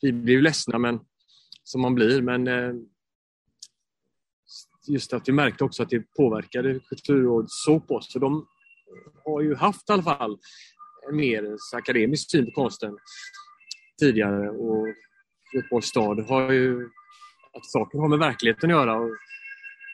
vi 0.01 0.13
blir 0.13 0.35
ju 0.35 0.41
ledsna 0.41 0.79
men, 0.79 1.01
som 1.63 1.81
man 1.81 1.95
blir 1.95 2.23
men 2.23 2.49
eh, 2.49 2.75
just 4.89 5.13
att 5.13 5.29
vi 5.29 5.33
märkte 5.33 5.65
också 5.65 5.83
att 5.83 5.91
det 5.91 6.15
påverkade 6.17 6.81
Kulturrådet 6.81 7.51
så 7.51 7.81
på 7.81 7.95
oss. 7.95 8.13
För 8.13 8.21
de 8.21 8.47
har 9.25 9.41
ju 9.41 9.55
haft 9.55 9.91
i 9.91 9.93
alla 9.93 10.03
fall 10.03 10.39
en 11.11 11.17
mer 11.17 11.57
akademisk 11.75 12.31
syn 12.31 12.47
på 12.47 12.51
konsten 12.51 12.99
tidigare 14.01 14.51
och 14.51 14.87
Göteborgs 15.55 15.87
stad 15.87 16.21
har 16.29 16.53
ju 16.53 16.89
att 17.59 17.71
saker 17.71 17.99
har 17.99 18.09
med 18.09 18.19
verkligheten 18.19 18.71
att 18.71 18.77
göra. 18.77 18.97
Och 18.97 19.11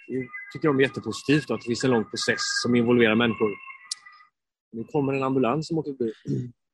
det 0.09 0.29
tycker 0.53 0.69
de 0.69 0.79
är 0.79 0.83
jättepositivt 0.83 1.51
att 1.51 1.61
det 1.61 1.67
finns 1.67 1.85
en 1.85 1.91
lång 1.91 2.05
process 2.05 2.41
som 2.63 2.75
involverar 2.75 3.15
människor. 3.15 3.51
Nu 4.73 4.85
kommer 4.85 5.13
en 5.13 5.23
ambulans 5.23 5.69
som 5.69 5.79
åker 5.79 5.93
förbi. 5.93 6.13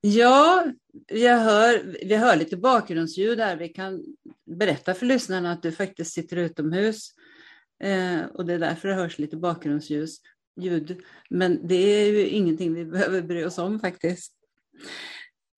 Ja, 0.01 0.66
jag 1.07 1.38
hör, 1.38 1.97
vi 2.07 2.16
hör 2.16 2.36
lite 2.36 2.57
bakgrundsljud 2.57 3.38
där. 3.38 3.57
Vi 3.57 3.68
kan 3.68 4.05
berätta 4.47 4.95
för 4.95 5.07
lyssnarna 5.07 5.53
att 5.53 5.62
du 5.62 5.72
faktiskt 5.72 6.12
sitter 6.12 6.36
utomhus 6.36 7.14
eh, 7.82 8.24
och 8.24 8.47
det 8.47 8.55
är 8.55 8.59
därför 8.59 8.88
det 8.88 8.95
hörs 8.95 9.18
lite 9.18 9.36
bakgrundsljud. 9.36 10.11
Men 11.30 11.68
det 11.68 11.74
är 11.74 12.12
ju 12.12 12.26
ingenting 12.28 12.74
vi 12.74 12.84
behöver 12.93 13.22
bry 13.22 13.45
oss 13.45 13.59
om 13.59 13.80
faktiskt. 13.80 14.32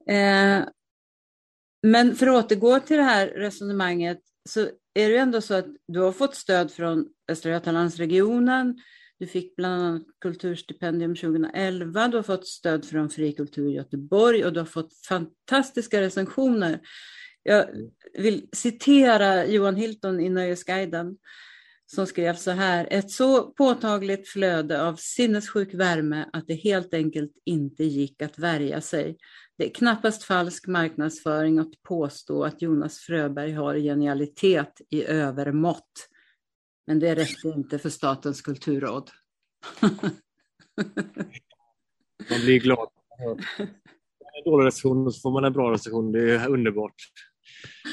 Eh, 0.08 0.64
men 1.82 2.16
för 2.16 2.26
att 2.26 2.44
återgå 2.44 2.80
till 2.80 2.96
det 2.96 3.02
här 3.02 3.26
resonemanget 3.26 4.20
så 4.48 4.68
är 4.94 5.10
det 5.10 5.16
ändå 5.16 5.40
så 5.40 5.54
att 5.54 5.66
du 5.88 6.00
har 6.00 6.12
fått 6.12 6.34
stöd 6.34 6.70
från 6.70 7.06
Västra 7.26 7.50
Götalandsregionen. 7.50 8.78
Du 9.18 9.26
fick 9.26 9.56
bland 9.56 9.82
annat 9.82 10.02
kulturstipendium 10.20 11.16
2011. 11.16 12.08
Du 12.08 12.16
har 12.16 12.22
fått 12.22 12.46
stöd 12.46 12.84
från 12.84 13.10
Fri 13.10 13.32
Kultur 13.32 13.70
Göteborg 13.70 14.44
och 14.44 14.52
du 14.52 14.60
har 14.60 14.66
fått 14.66 14.92
fantastiska 15.08 16.00
recensioner. 16.00 16.80
Jag 17.42 17.66
vill 18.18 18.48
citera 18.52 19.46
Johan 19.46 19.76
Hilton 19.76 20.20
i 20.20 20.28
Nöjesguiden 20.28 21.16
som 21.94 22.06
skrev 22.06 22.34
så 22.34 22.50
här. 22.50 22.88
Ett 22.90 23.10
så 23.10 23.42
påtagligt 23.42 24.28
flöde 24.28 24.82
av 24.82 24.96
sinnessjuk 24.96 25.74
värme 25.74 26.26
att 26.32 26.46
det 26.46 26.54
helt 26.54 26.94
enkelt 26.94 27.32
inte 27.44 27.84
gick 27.84 28.22
att 28.22 28.38
värja 28.38 28.80
sig. 28.80 29.16
Det 29.58 29.70
är 29.70 29.74
knappast 29.74 30.24
falsk 30.24 30.66
marknadsföring 30.66 31.58
att 31.58 31.82
påstå 31.82 32.44
att 32.44 32.62
Jonas 32.62 32.98
Fröberg 32.98 33.52
har 33.52 33.76
genialitet 33.76 34.80
i 34.90 35.04
övermått. 35.04 36.08
Men 36.86 36.98
det 36.98 37.14
räckte 37.14 37.48
inte 37.48 37.78
för 37.78 37.90
Statens 37.90 38.42
kulturråd. 38.42 39.10
man 42.30 42.40
blir 42.44 42.60
glad. 42.60 42.88
En 44.34 44.44
dålig 44.44 44.66
recension 44.66 45.12
så 45.12 45.20
får 45.20 45.30
man 45.30 45.44
en 45.44 45.52
bra 45.52 45.72
recension. 45.72 46.12
Det 46.12 46.34
är 46.34 46.48
underbart. 46.48 46.94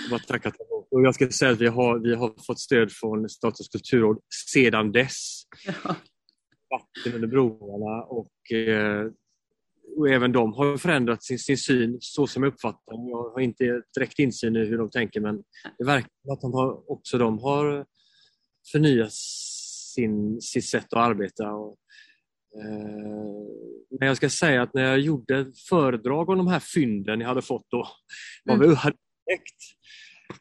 Bara 0.10 0.20
tacka 0.20 0.52
och 0.92 1.02
jag 1.02 1.16
ska 1.16 1.30
säga 1.30 1.52
att 1.52 1.62
vi 1.62 1.68
har, 1.68 2.00
vi 2.00 2.16
har 2.16 2.34
fått 2.48 2.60
stöd 2.60 2.92
från 2.92 3.30
Statens 3.30 3.68
kulturråd 3.68 4.20
sedan 4.54 4.92
dess. 4.92 5.42
Ja. 5.66 5.96
Vatten 6.70 7.14
under 7.14 7.28
broarna 7.28 8.04
och 8.04 8.52
eh, 8.52 9.12
och 9.98 10.10
även 10.10 10.32
de 10.32 10.54
har 10.54 10.78
förändrat 10.78 11.24
sin, 11.24 11.40
sin 11.40 11.58
syn 11.58 11.98
så 12.00 12.28
som 12.28 12.44
jag 12.44 12.54
uppfattar 12.54 13.10
Jag 13.10 13.30
har 13.30 13.40
inte 13.40 13.82
direkt 13.96 14.20
insyn 14.20 14.56
i 14.56 14.66
hur 14.66 14.78
de 14.78 14.90
tänker 14.90 15.22
men 15.22 15.44
det 15.78 15.86
verkar 15.86 16.10
att 16.32 16.42
de 16.42 16.54
har, 16.54 16.92
också 16.92 17.18
de 17.18 17.40
har 17.40 17.86
förnyat 18.72 19.14
sin, 19.94 20.42
sitt 20.42 20.70
sätt 20.70 20.94
att 20.94 21.10
arbeta. 21.10 21.52
Och, 21.52 21.78
eh, 22.56 23.98
men 24.00 24.08
jag 24.08 24.18
ska 24.18 24.30
säga 24.30 24.62
att 24.62 24.74
när 24.74 24.84
jag 24.84 25.00
gjorde 25.00 25.52
föredrag 25.70 26.30
om 26.30 26.38
de 26.38 26.48
här 26.48 26.60
fynden 26.60 27.22
jag 27.22 27.28
hade 27.28 27.42
fått 27.42 27.66
då, 27.70 27.88
var 28.46 28.56
mm. 28.56 28.70
vi 28.70 28.76
hade 28.76 28.98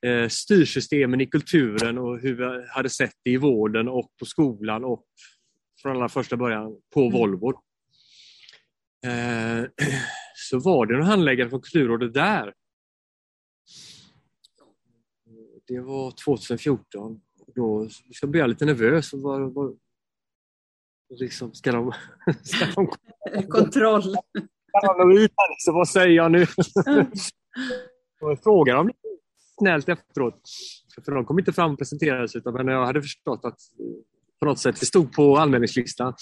eh, 0.03 0.29
styrsystemen 0.29 1.21
i 1.21 1.27
kulturen 1.27 1.99
och 1.99 2.19
hur 2.19 2.35
vi 2.35 2.67
hade 2.69 2.91
sett 2.91 3.15
det 3.25 3.31
i 3.31 3.37
vården 3.37 3.89
och 3.89 4.11
på 4.19 4.25
skolan 4.25 4.85
och 4.85 5.05
från 5.83 5.97
allra 5.97 6.09
första 6.09 6.37
början 6.37 6.77
på 6.95 7.01
mm. 7.01 7.13
Volvo. 7.13 7.49
Eh, 9.07 9.65
så 10.35 10.59
var 10.59 10.87
det 10.87 10.95
en 10.95 11.03
handläggare 11.03 11.51
från 11.51 11.61
Kulturrådet 11.61 12.15
där. 12.15 12.55
Det 15.67 15.81
var 15.81 16.11
2014. 16.25 17.21
Då 17.55 17.89
så 18.13 18.27
blev 18.27 18.41
jag 18.41 18.49
lite 18.49 18.65
nervös. 18.65 19.13
Och 19.13 19.21
var, 19.21 19.41
var, 19.41 19.75
liksom, 21.11 21.55
ska 21.55 21.73
de... 21.73 21.93
Ska 22.43 22.67
de 22.75 22.89
Kontroll. 23.49 24.03
Så 25.59 25.73
vad 25.73 25.89
säger 25.89 26.17
jag 26.17 26.33
nu? 26.33 26.47
Och 28.21 28.31
jag 28.31 28.43
frågade 28.43 28.79
dem 28.79 28.91
snällt 29.59 29.89
efteråt. 29.89 30.41
För 31.05 31.13
de 31.13 31.25
kom 31.25 31.39
inte 31.39 31.53
fram 31.53 31.73
och 31.73 31.79
presenterade 31.79 32.29
sig, 32.29 32.43
men 32.45 32.69
jag 32.69 32.87
hade 32.87 33.03
förstått 33.03 33.41
att 33.45 33.59
eh, 33.81 33.87
på 34.41 34.47
något 34.47 34.59
sätt, 34.59 34.81
det 34.81 34.87
stod 34.87 35.13
på 35.13 35.37
anmälningslistan. 35.37 36.15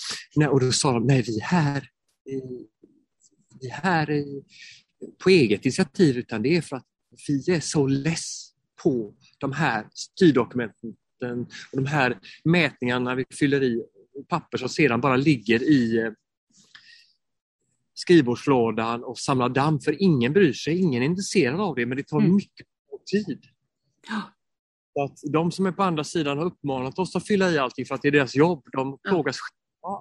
Och 0.50 0.60
då 0.60 0.72
sa 0.72 0.92
de, 0.92 1.06
nej 1.06 1.22
vi 1.22 1.38
är 1.38 1.44
här 1.44 1.88
vi 3.60 3.68
här 3.68 4.24
på 5.24 5.30
eget 5.30 5.64
initiativ 5.64 6.18
utan 6.18 6.42
det 6.42 6.56
är 6.56 6.60
för 6.60 6.76
att 6.76 6.86
vi 7.28 7.52
är 7.54 7.60
så 7.60 7.86
less 7.86 8.52
på 8.82 9.14
de 9.38 9.52
här 9.52 9.86
styrdokumenten 9.92 10.96
och 11.72 11.76
de 11.76 11.86
här 11.86 12.18
mätningarna 12.44 13.14
vi 13.14 13.24
fyller 13.30 13.62
i 13.62 13.82
papper 14.28 14.58
som 14.58 14.68
sedan 14.68 15.00
bara 15.00 15.16
ligger 15.16 15.62
i 15.62 15.98
eh, 15.98 16.10
skrivbordslådan 17.98 19.04
och 19.04 19.18
samlar 19.18 19.48
damm 19.48 19.80
för 19.80 20.02
ingen 20.02 20.32
bryr 20.32 20.52
sig, 20.52 20.78
ingen 20.78 21.02
är 21.02 21.06
intresserad 21.06 21.60
av 21.60 21.74
det 21.74 21.86
men 21.86 21.96
det 21.96 22.08
tar 22.08 22.20
mm. 22.20 22.36
mycket 22.36 22.66
tid. 23.10 23.44
Ja. 24.08 24.22
Att 25.04 25.18
de 25.32 25.52
som 25.52 25.66
är 25.66 25.72
på 25.72 25.82
andra 25.82 26.04
sidan 26.04 26.38
har 26.38 26.44
uppmanat 26.44 26.98
oss 26.98 27.16
att 27.16 27.26
fylla 27.26 27.50
i 27.50 27.58
allting 27.58 27.86
för 27.86 27.94
att 27.94 28.02
det 28.02 28.08
är 28.08 28.12
deras 28.12 28.36
jobb. 28.36 28.64
De 28.72 28.98
ja. 29.02 29.10
plågas 29.10 29.36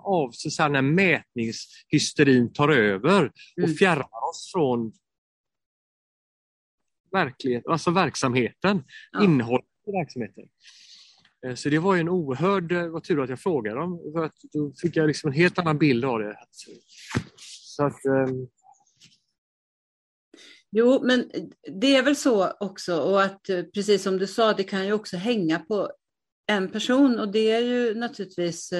av 0.04 0.32
så 0.32 0.50
så 0.50 0.64
här, 0.64 0.70
när 0.70 0.82
mätningshysterin 0.82 2.54
tar 2.54 2.70
över 2.70 3.32
och 3.58 3.64
mm. 3.64 3.76
fjärmar 3.76 4.30
oss 4.30 4.52
från 4.54 4.94
verklighet, 7.12 7.68
alltså 7.68 7.92
verksamheten, 7.92 8.84
ja. 9.12 9.24
innehållet 9.24 9.66
i 9.88 9.92
verksamheten. 9.92 10.44
Eh, 11.46 11.56
så 11.56 11.70
det 11.70 11.80
var 11.80 11.96
ju 11.96 12.02
en 12.02 12.10
oerhörd, 12.10 12.72
eh, 12.72 12.88
vad 12.88 13.04
tur 13.04 13.24
att 13.24 13.30
jag 13.30 13.40
frågade 13.40 13.80
dem, 13.80 14.00
för 14.14 14.26
att 14.26 14.36
då 14.54 14.74
fick 14.82 14.96
jag 14.96 15.08
liksom 15.08 15.28
en 15.28 15.38
helt 15.38 15.60
annan 15.60 15.78
bild 15.78 16.06
av 16.06 16.20
det. 16.20 16.38
Så 17.76 17.84
att, 17.84 18.06
um... 18.06 18.48
Jo, 20.72 21.04
men 21.04 21.32
det 21.82 21.96
är 21.96 22.04
väl 22.04 22.16
så 22.16 22.52
också 22.60 23.00
och 23.00 23.24
att 23.24 23.50
eh, 23.50 23.64
precis 23.64 24.04
som 24.04 24.18
du 24.18 24.28
sa, 24.28 24.54
det 24.54 24.64
kan 24.64 24.86
ju 24.86 24.94
också 24.94 25.18
hänga 25.18 25.60
på 25.60 25.92
en 26.48 26.70
person 26.70 27.20
och 27.20 27.32
det 27.32 27.52
är 27.52 27.60
ju 27.60 27.96
naturligtvis 27.96 28.74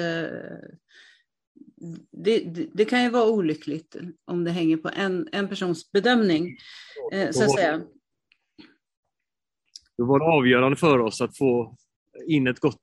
det, 2.10 2.38
det, 2.38 2.68
det, 2.74 2.84
kan 2.84 3.02
ju 3.02 3.10
vara 3.10 3.30
olyckligt 3.30 3.96
om 4.24 4.44
det 4.44 4.50
hänger 4.50 4.76
på 4.76 4.90
en, 4.96 5.28
en 5.32 5.48
persons 5.48 5.92
bedömning, 5.92 6.58
eh, 7.12 7.30
så 7.30 7.44
att 7.44 7.54
säga. 7.54 7.78
Det 9.96 10.02
var 10.02 10.18
det 10.18 10.24
avgörande 10.24 10.76
för 10.76 10.98
oss 10.98 11.20
att 11.20 11.36
få 11.36 11.76
in 12.26 12.46
ett 12.46 12.60
gott 12.60 12.82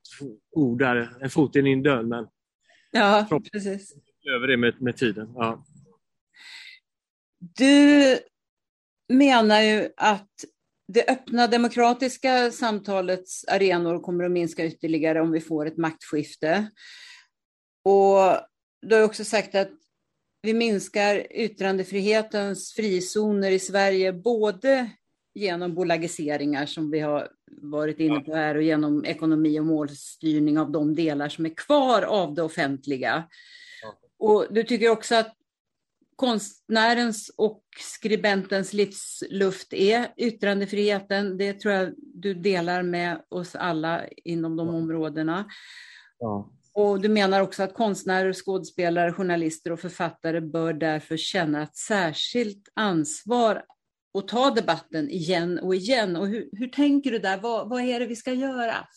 ord 0.50 0.78
där, 0.78 1.16
en 1.20 1.30
fot 1.30 1.56
in 1.56 1.66
i 1.66 1.82
dörren. 1.82 2.08
Men 2.08 2.26
ja, 2.90 3.40
precis. 3.52 3.94
över 4.36 4.46
det 4.46 4.56
med, 4.56 4.82
med 4.82 4.96
tiden. 4.96 5.32
Ja. 5.34 5.64
Du 7.56 8.18
menar 9.08 9.60
ju 9.60 9.88
att 9.96 10.30
det 10.92 11.10
öppna 11.10 11.46
demokratiska 11.46 12.50
samtalets 12.50 13.44
arenor 13.48 14.00
kommer 14.00 14.24
att 14.24 14.30
minska 14.30 14.66
ytterligare 14.66 15.20
om 15.20 15.32
vi 15.32 15.40
får 15.40 15.66
ett 15.66 15.76
maktskifte. 15.76 16.70
Och 17.84 18.18
du 18.82 18.94
har 18.94 19.02
också 19.02 19.24
sagt 19.24 19.54
att 19.54 19.70
vi 20.42 20.54
minskar 20.54 21.26
yttrandefrihetens 21.30 22.72
frizoner 22.72 23.50
i 23.50 23.58
Sverige, 23.58 24.12
både 24.12 24.90
genom 25.34 25.74
bolagiseringar 25.74 26.66
som 26.66 26.90
vi 26.90 27.00
har 27.00 27.28
varit 27.50 28.00
inne 28.00 28.20
på 28.20 28.34
här 28.34 28.54
och 28.54 28.62
genom 28.62 29.04
ekonomi 29.04 29.60
och 29.60 29.66
målstyrning 29.66 30.58
av 30.58 30.72
de 30.72 30.94
delar 30.94 31.28
som 31.28 31.46
är 31.46 31.54
kvar 31.54 32.02
av 32.02 32.34
det 32.34 32.42
offentliga. 32.42 33.28
Och 34.18 34.46
du 34.50 34.62
tycker 34.62 34.88
också 34.88 35.14
att 35.14 35.36
konstnärens 36.16 37.30
och 37.36 37.62
skribentens 37.80 38.72
livsluft 38.72 39.72
är 39.72 40.14
yttrandefriheten. 40.16 41.38
Det 41.38 41.52
tror 41.52 41.74
jag 41.74 41.94
du 41.98 42.34
delar 42.34 42.82
med 42.82 43.22
oss 43.28 43.54
alla 43.54 44.08
inom 44.08 44.56
de 44.56 44.68
områdena. 44.68 45.44
Ja. 46.18 46.50
Och 46.72 47.00
du 47.00 47.08
menar 47.08 47.40
också 47.40 47.62
att 47.62 47.74
konstnärer, 47.74 48.32
skådespelare, 48.32 49.12
journalister 49.12 49.72
och 49.72 49.80
författare 49.80 50.40
bör 50.40 50.72
därför 50.72 51.16
känna 51.16 51.62
ett 51.62 51.76
särskilt 51.76 52.68
ansvar 52.74 53.64
och 54.12 54.28
ta 54.28 54.50
debatten 54.50 55.10
igen 55.10 55.58
och 55.58 55.74
igen. 55.74 56.16
Och 56.16 56.28
hur, 56.28 56.48
hur 56.52 56.68
tänker 56.68 57.10
du 57.10 57.18
där? 57.18 57.40
Vad, 57.40 57.68
vad 57.68 57.80
är 57.80 58.00
det 58.00 58.06
vi 58.06 58.16
ska 58.16 58.32
göra? 58.32 58.88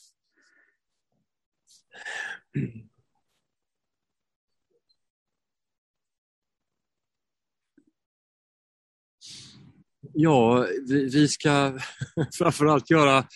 Ja, 10.20 10.68
vi, 10.88 11.10
vi 11.10 11.28
ska 11.28 11.80
framförallt 12.38 12.90
göra 12.90 13.28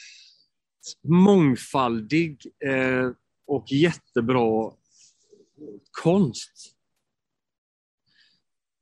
mångfaldig 1.08 2.42
eh, 2.66 3.10
och 3.48 3.72
jättebra 3.72 4.74
konst. 5.92 6.76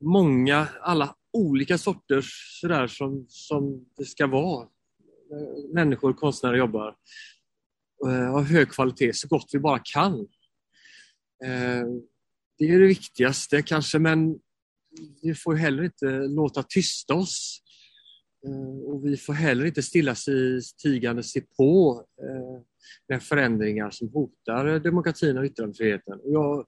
Många, 0.03 0.67
alla 0.81 1.15
olika 1.33 1.77
sorters 1.77 2.59
sådär 2.61 2.87
som, 2.87 3.25
som 3.29 3.85
det 3.97 4.05
ska 4.05 4.27
vara. 4.27 4.63
Eh, 4.63 5.73
människor, 5.73 6.13
konstnärer 6.13 6.57
jobbar 6.57 6.95
eh, 8.07 8.35
av 8.35 8.43
hög 8.43 8.69
kvalitet 8.69 9.13
så 9.13 9.27
gott 9.27 9.49
vi 9.53 9.59
bara 9.59 9.79
kan. 9.79 10.19
Eh, 11.43 11.85
det 12.57 12.65
är 12.65 12.79
det 12.79 12.87
viktigaste 12.87 13.61
kanske 13.61 13.99
men 13.99 14.39
vi 15.21 15.35
får 15.35 15.55
heller 15.55 15.83
inte 15.83 16.05
låta 16.09 16.63
tysta 16.63 17.13
oss. 17.13 17.61
Eh, 18.45 18.79
och 18.89 19.05
vi 19.05 19.17
får 19.17 19.33
heller 19.33 19.65
inte 19.65 19.83
stilla 19.83 20.15
sig 20.15 20.61
tigande 20.83 21.23
se 21.23 21.41
på 21.41 22.03
eh, 22.21 22.61
de 23.07 23.19
förändringar 23.19 23.91
som 23.91 24.09
hotar 24.09 24.79
demokratin 24.79 25.37
och 25.37 25.45
yttrandefriheten. 25.45 26.19
Och 26.19 26.31
jag, 26.31 26.65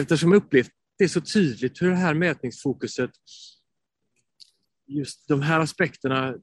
eftersom 0.00 0.32
jag 0.32 0.42
upplevt 0.44 0.70
det 0.98 1.08
så 1.08 1.20
tydligt 1.20 1.82
hur 1.82 1.90
det 1.90 1.96
här 1.96 2.14
mätningsfokuset 2.14 3.10
just 4.86 5.28
de 5.28 5.42
här 5.42 5.60
aspekterna 5.60 6.28
eh, 6.28 6.36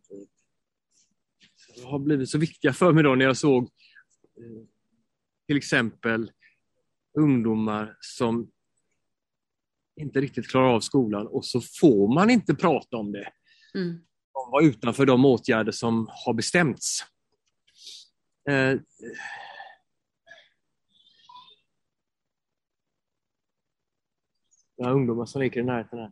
har 1.86 2.00
blivit 2.00 2.30
så 2.30 2.38
viktiga 2.38 2.74
för 2.74 2.94
mig 2.94 3.04
då 3.04 3.16
när 3.16 3.26
jag 3.26 3.38
såg 3.38 3.70
till 5.48 5.58
exempel 5.58 6.32
ungdomar 7.20 7.98
som 8.00 8.52
inte 9.96 10.22
riktigt 10.22 10.48
klarar 10.48 10.68
av 10.68 10.80
skolan 10.80 11.28
och 11.28 11.46
så 11.46 11.62
får 11.62 12.14
man 12.14 12.30
inte 12.30 12.56
prata 12.56 12.98
om 12.98 13.12
det. 13.12 13.30
Mm. 13.76 14.06
De 14.52 14.66
utanför 14.66 15.06
de 15.06 15.26
åtgärder 15.26 15.72
som 15.72 16.10
har 16.26 16.34
bestämts. 16.34 17.06
Eh, 18.50 18.80
är 24.78 24.92
ungdomar 24.92 25.26
som 25.26 25.42
leker 25.42 25.60
i 25.60 25.64
närheten 25.64 26.00
här. 26.00 26.12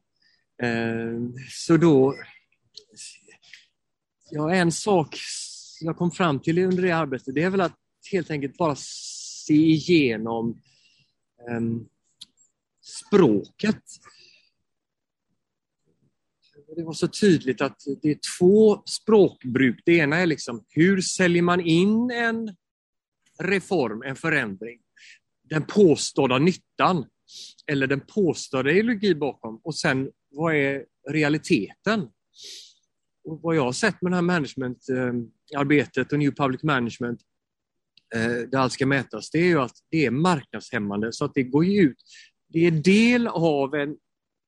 Eh, 0.64 1.20
så 1.50 1.78
då... 1.78 2.16
Ja, 4.32 4.54
en 4.54 4.72
sak 4.72 5.18
jag 5.82 5.98
kom 5.98 6.12
fram 6.12 6.40
till 6.40 6.58
under 6.58 6.84
det 6.84 6.92
arbetet, 6.92 7.36
det 7.36 7.44
är 7.44 7.50
väl 7.50 7.62
att 7.62 7.78
helt 8.12 8.32
enkelt 8.32 8.58
bara 8.58 8.76
se 8.76 9.54
igenom 9.54 10.62
eh, 11.50 11.62
språket. 12.82 13.84
Det 16.76 16.84
var 16.84 16.94
så 16.94 17.08
tydligt 17.08 17.62
att 17.62 17.78
det 18.02 18.12
är 18.12 18.20
två 18.40 18.84
språkbruk. 18.86 19.82
Det 19.86 19.96
ena 19.96 20.18
är 20.18 20.26
liksom, 20.26 20.66
hur 20.70 21.02
säljer 21.02 21.42
man 21.42 21.62
in 21.62 22.12
en 22.12 22.56
reform, 23.40 24.02
en 24.06 24.16
förändring? 24.16 24.80
Den 25.50 25.64
påstådda 25.64 26.38
nyttan 26.38 27.06
eller 27.68 27.88
den 27.88 28.02
påstådda 28.02 28.72
ideologi 28.72 29.16
bakom 29.16 29.62
och 29.64 29.76
sen 29.76 30.12
vad 30.32 30.56
är 30.56 30.86
realiteten? 31.10 32.10
Och 33.24 33.42
vad 33.42 33.56
jag 33.56 33.64
har 33.64 33.72
sett 33.72 34.02
med 34.02 34.12
det 34.12 34.16
här 34.16 34.22
managementarbetet 34.22 36.12
eh, 36.12 36.16
och 36.16 36.20
New 36.20 36.32
Public 36.32 36.64
Management, 36.64 37.22
eh, 38.16 38.50
där 38.50 38.58
allt 38.58 38.74
ska 38.74 38.86
mätas, 38.86 39.32
det 39.32 39.40
är 39.40 39.46
ju 39.46 39.60
att 39.62 39.76
det 39.90 40.06
är 40.06 40.12
marknadshämmande 40.12 41.14
så 41.14 41.26
att 41.26 41.34
det 41.34 41.44
går 41.44 41.66
ut. 41.66 41.98
Det 42.50 42.68
är 42.68 42.72
del 42.72 43.28
av 43.28 43.76
en 43.76 43.98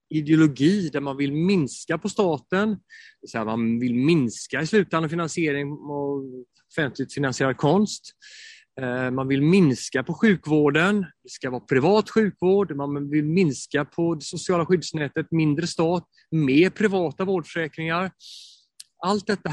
ideologi 0.09 0.89
där 0.89 1.01
man 1.01 1.17
vill 1.17 1.33
minska 1.33 1.97
på 1.97 2.09
staten, 2.09 2.77
Så 3.27 3.37
här, 3.37 3.45
man 3.45 3.79
vill 3.79 3.95
minska 3.95 4.61
i 4.61 4.67
slutändan 4.67 5.09
finansiering 5.09 5.71
av 5.71 6.43
offentligt 6.71 7.13
finansierad 7.13 7.57
konst. 7.57 8.03
Eh, 8.81 9.11
man 9.11 9.27
vill 9.27 9.41
minska 9.41 10.03
på 10.03 10.13
sjukvården, 10.13 11.05
det 11.23 11.29
ska 11.29 11.49
vara 11.49 11.61
privat 11.61 12.09
sjukvård, 12.09 12.75
man 12.75 13.09
vill 13.09 13.25
minska 13.25 13.85
på 13.85 14.15
det 14.15 14.23
sociala 14.23 14.65
skyddsnätet, 14.65 15.31
mindre 15.31 15.67
stat, 15.67 16.03
mer 16.31 16.69
privata 16.69 17.25
vårdförsäkringar. 17.25 18.11
Allt 19.03 19.27
detta 19.27 19.51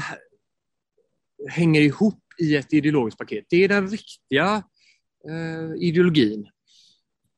hänger 1.49 1.81
ihop 1.81 2.23
i 2.37 2.55
ett 2.55 2.73
ideologiskt 2.73 3.17
paket. 3.17 3.45
Det 3.49 3.63
är 3.63 3.67
den 3.67 3.89
riktiga 3.89 4.63
eh, 5.29 5.83
ideologin. 5.83 6.47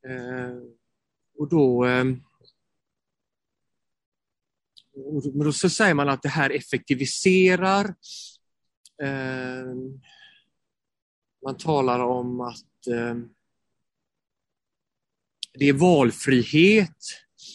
Eh, 0.08 0.58
och 1.38 1.50
då, 1.50 1.86
eh, 1.86 2.06
och 4.96 5.44
då 5.44 5.52
så 5.52 5.70
säger 5.70 5.94
man 5.94 6.10
att 6.10 6.22
det 6.22 6.30
här 6.30 6.50
effektiviserar 6.50 7.86
eh, 9.04 9.66
man 11.46 11.58
talar 11.58 12.00
om 12.00 12.42
att 12.42 12.88
eh, 12.88 13.16
det 15.54 15.70
är 15.70 15.74
valfrihet. 15.74 16.98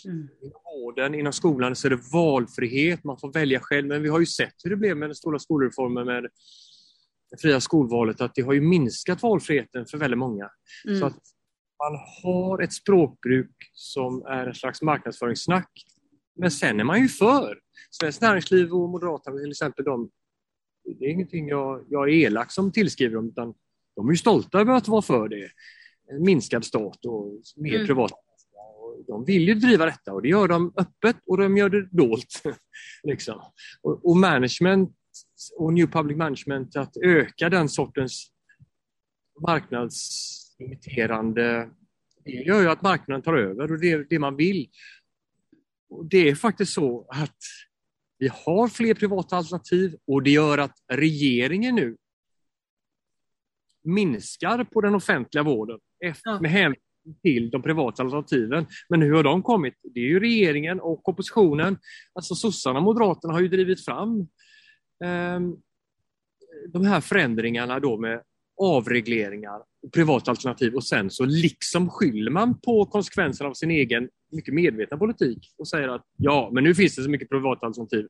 Mm. 0.05 0.29
Inom 0.43 0.61
vården, 0.65 1.15
inom 1.15 1.33
skolan 1.33 1.77
så 1.77 1.89
är 1.89 1.91
det 1.91 2.13
valfrihet, 2.13 3.05
man 3.05 3.19
får 3.19 3.33
välja 3.33 3.61
själv. 3.61 3.87
Men 3.87 4.03
vi 4.03 4.09
har 4.09 4.21
ju 4.21 4.27
sett 4.27 4.55
hur 4.65 4.71
det 4.71 4.77
blev 4.77 4.97
med 4.97 5.09
den 5.09 5.15
stora 5.15 5.39
skolreformen 5.39 6.07
med 6.07 6.23
det 7.31 7.41
fria 7.41 7.61
skolvalet, 7.61 8.21
att 8.21 8.35
det 8.35 8.43
har 8.43 8.53
ju 8.53 8.61
minskat 8.61 9.23
valfriheten 9.23 9.87
för 9.87 9.99
väldigt 9.99 10.19
många. 10.19 10.51
Mm. 10.87 11.01
Så 11.01 11.07
att 11.07 11.19
man 11.79 11.99
har 12.23 12.63
ett 12.63 12.73
språkbruk 12.73 13.55
som 13.73 14.23
är 14.27 14.47
en 14.47 14.55
slags 14.55 14.83
marknadsföringssnack. 14.83 15.71
Men 16.39 16.51
sen 16.51 16.81
är 16.81 16.85
man 16.85 17.03
ju 17.03 17.09
för. 17.09 17.59
Svenskt 17.91 18.23
Näringsliv 18.23 18.73
och 18.73 18.89
Moderaterna 18.89 19.39
till 19.39 19.51
exempel, 19.51 19.85
de, 19.85 20.11
det 20.99 21.05
är 21.05 21.11
ingenting 21.11 21.49
jag, 21.49 21.85
jag 21.89 22.09
är 22.09 22.13
elak 22.13 22.53
som 22.53 22.73
tillskriver 22.73 23.15
dem, 23.15 23.29
utan 23.29 23.55
de 23.97 24.09
är 24.09 24.15
stolta 24.15 24.61
över 24.61 24.75
att 24.75 24.89
vara 24.89 25.03
för 25.03 25.29
det. 25.29 25.51
Minskad 26.21 26.65
stat 26.65 27.05
och 27.05 27.41
mer 27.57 27.75
mm. 27.75 27.87
privat. 27.87 28.13
De 29.07 29.25
vill 29.25 29.49
ju 29.49 29.55
driva 29.55 29.87
detta 29.87 30.13
och 30.13 30.23
det 30.23 30.29
gör 30.29 30.49
de 30.49 30.73
öppet 30.77 31.17
och 31.27 31.39
de 31.39 31.57
gör 31.57 31.69
det 31.69 31.89
dolt. 31.91 32.43
liksom. 33.03 33.41
och, 33.83 34.11
och 34.11 34.17
management 34.17 34.95
och 35.57 35.73
New 35.73 35.87
Public 35.87 36.17
Management, 36.17 36.77
att 36.77 36.97
öka 36.97 37.49
den 37.49 37.69
sortens 37.69 38.33
marknadsimiterande 39.47 41.71
det 42.29 42.33
gör 42.33 42.61
ju 42.61 42.69
att 42.69 42.83
marknaden 42.83 43.23
tar 43.23 43.35
över 43.35 43.73
och 43.73 43.81
det 43.81 43.93
är 43.93 44.07
det 44.11 44.19
man 44.19 44.37
vill. 44.37 44.69
Det 46.11 46.29
är 46.29 46.35
faktiskt 46.35 46.73
så 46.73 47.07
att 47.09 47.37
vi 48.19 48.31
har 48.45 48.69
fler 48.69 48.95
privata 48.95 49.37
alternativ 49.37 49.97
och 50.07 50.23
det 50.23 50.31
gör 50.31 50.59
att 50.59 50.75
regeringen 50.93 51.75
nu 51.75 51.97
minskar 53.85 54.65
på 54.65 54.81
den 54.81 54.95
offentliga 54.95 55.43
vården 55.43 55.79
efter, 56.05 56.41
med 56.41 56.51
hänsyn 56.51 56.83
till 57.23 57.51
de 57.51 57.63
privata 57.63 58.03
alternativen. 58.03 58.67
Men 58.89 59.03
hur 59.03 59.15
har 59.15 59.23
de 59.23 59.43
kommit? 59.43 59.75
Det 59.83 60.01
är 60.01 60.05
ju 60.05 60.21
regeringen 60.21 60.81
och 60.81 61.09
oppositionen, 61.09 61.79
alltså 62.13 62.35
sossarna 62.35 62.79
och 62.79 62.85
moderaterna 62.85 63.33
har 63.33 63.41
ju 63.41 63.49
drivit 63.49 63.85
fram 63.85 64.21
eh, 65.05 65.41
de 66.69 66.85
här 66.85 67.01
förändringarna 67.01 67.81
då 67.81 67.99
med 67.99 68.23
avregleringar 68.61 69.63
privata 69.93 70.31
alternativ 70.31 70.75
och 70.75 70.85
sen 70.85 71.11
så 71.11 71.25
liksom 71.25 71.91
skyller 71.91 72.31
man 72.31 72.61
på 72.61 72.87
konsekvenserna 72.87 73.51
av 73.51 73.55
sin 73.55 73.71
egen 73.71 74.09
mycket 74.33 74.55
medvetna 74.55 74.97
politik 74.97 75.55
och 75.59 75.69
säger 75.69 75.89
att 75.89 76.05
ja, 76.17 76.51
men 76.53 76.65
nu 76.65 76.75
finns 76.75 76.97
det 76.97 77.03
så 77.03 77.11
mycket 77.11 77.29
privata 77.29 77.67
alternativ. 77.67 78.07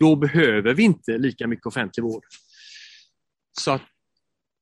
Då 0.00 0.16
behöver 0.16 0.74
vi 0.74 0.82
inte 0.82 1.18
lika 1.18 1.46
mycket 1.46 1.66
offentlig 1.66 2.04
vård. 2.04 2.24
Så 3.60 3.70
att 3.70 3.82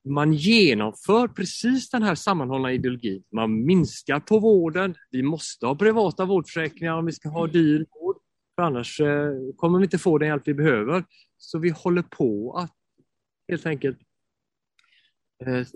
man 0.09 0.33
genomför 0.33 1.29
precis 1.29 1.91
den 1.91 2.03
här 2.03 2.15
sammanhållna 2.15 2.73
ideologin. 2.73 3.23
Man 3.33 3.67
minskar 3.67 4.21
på 4.21 4.39
vården. 4.39 4.95
Vi 5.11 5.23
måste 5.23 5.67
ha 5.67 5.75
privata 5.75 6.25
vårdförsäkringar 6.25 6.93
om 6.93 7.07
vi 7.07 7.13
ska 7.13 7.29
ha 7.29 7.47
dyr 7.47 7.87
vård. 8.01 8.17
För 8.55 8.63
annars 8.63 9.01
eh, 9.01 9.33
kommer 9.57 9.79
vi 9.79 9.85
inte 9.85 9.99
få 9.99 10.19
den 10.19 10.29
hjälp 10.29 10.43
vi 10.45 10.55
behöver. 10.55 11.05
Så 11.37 11.59
vi 11.59 11.71
håller 11.71 12.03
på 12.03 12.53
att 12.53 12.75
helt 13.49 13.67
enkelt 13.67 13.99
eh, 15.47 15.67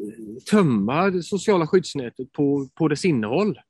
tömma 0.50 1.10
det 1.10 1.22
sociala 1.22 1.66
skyddsnätet 1.66 2.32
på, 2.32 2.68
på 2.74 2.88
dess 2.88 3.04
innehåll. 3.04 3.60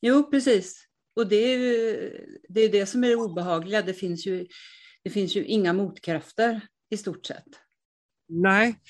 Jo, 0.00 0.30
precis. 0.30 0.84
Och 1.16 1.26
det 1.26 1.36
är 1.36 1.58
ju 1.58 2.10
det, 2.48 2.60
är 2.60 2.68
det 2.68 2.86
som 2.86 3.04
är 3.04 3.08
det 3.08 3.16
obehagliga. 3.16 3.82
Det 3.82 3.94
finns, 3.94 4.26
ju, 4.26 4.46
det 5.02 5.10
finns 5.10 5.36
ju 5.36 5.44
inga 5.44 5.72
motkrafter 5.72 6.60
i 6.90 6.96
stort 6.96 7.26
sett. 7.26 7.46
Nej. 8.28 8.80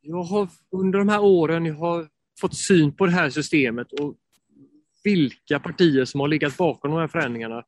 Jag 0.00 0.22
har 0.22 0.48
under 0.70 0.98
de 0.98 1.08
här 1.08 1.20
åren 1.20 1.66
jag 1.66 1.74
har 1.74 2.08
fått 2.40 2.56
syn 2.56 2.96
på 2.96 3.06
det 3.06 3.12
här 3.12 3.30
systemet 3.30 3.92
och 3.92 4.16
vilka 5.04 5.60
partier 5.60 6.04
som 6.04 6.20
har 6.20 6.28
legat 6.28 6.56
bakom 6.56 6.90
de 6.90 7.00
här 7.00 7.08
förändringarna. 7.08 7.64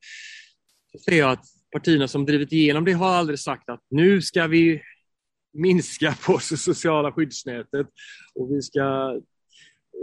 Så 0.93 0.99
ser 0.99 1.19
jag 1.19 1.31
att 1.31 1.45
partierna 1.73 2.09
som 2.09 2.27
drivit 2.27 2.53
igenom 2.53 2.85
det 2.85 2.93
har 2.93 3.09
aldrig 3.09 3.39
sagt 3.39 3.69
att 3.69 3.87
nu 3.91 4.23
ska 4.23 4.47
vi 4.47 4.83
minska 5.55 6.17
på 6.27 6.33
det 6.51 6.57
sociala 6.57 7.13
skyddsnätet 7.13 7.87
och 8.35 8.51
vi 8.51 8.63
ska 8.63 9.21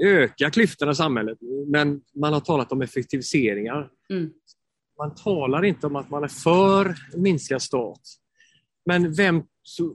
öka 0.04 0.52
klyftorna 0.52 0.92
i 0.92 0.96
samhället. 0.96 1.38
Men 1.68 2.02
man 2.16 2.34
har 2.34 2.40
talat 2.40 2.72
om 2.72 2.82
effektiviseringar. 2.82 3.90
Mm. 4.10 4.30
Man 4.98 5.16
talar 5.16 5.66
inte 5.66 5.88
om 5.88 5.96
att 5.96 6.10
man 6.10 6.24
är 6.24 6.28
för 6.28 6.96
minskad 7.18 7.62
stat. 7.62 8.02
Men 8.86 9.14
vem, 9.14 9.44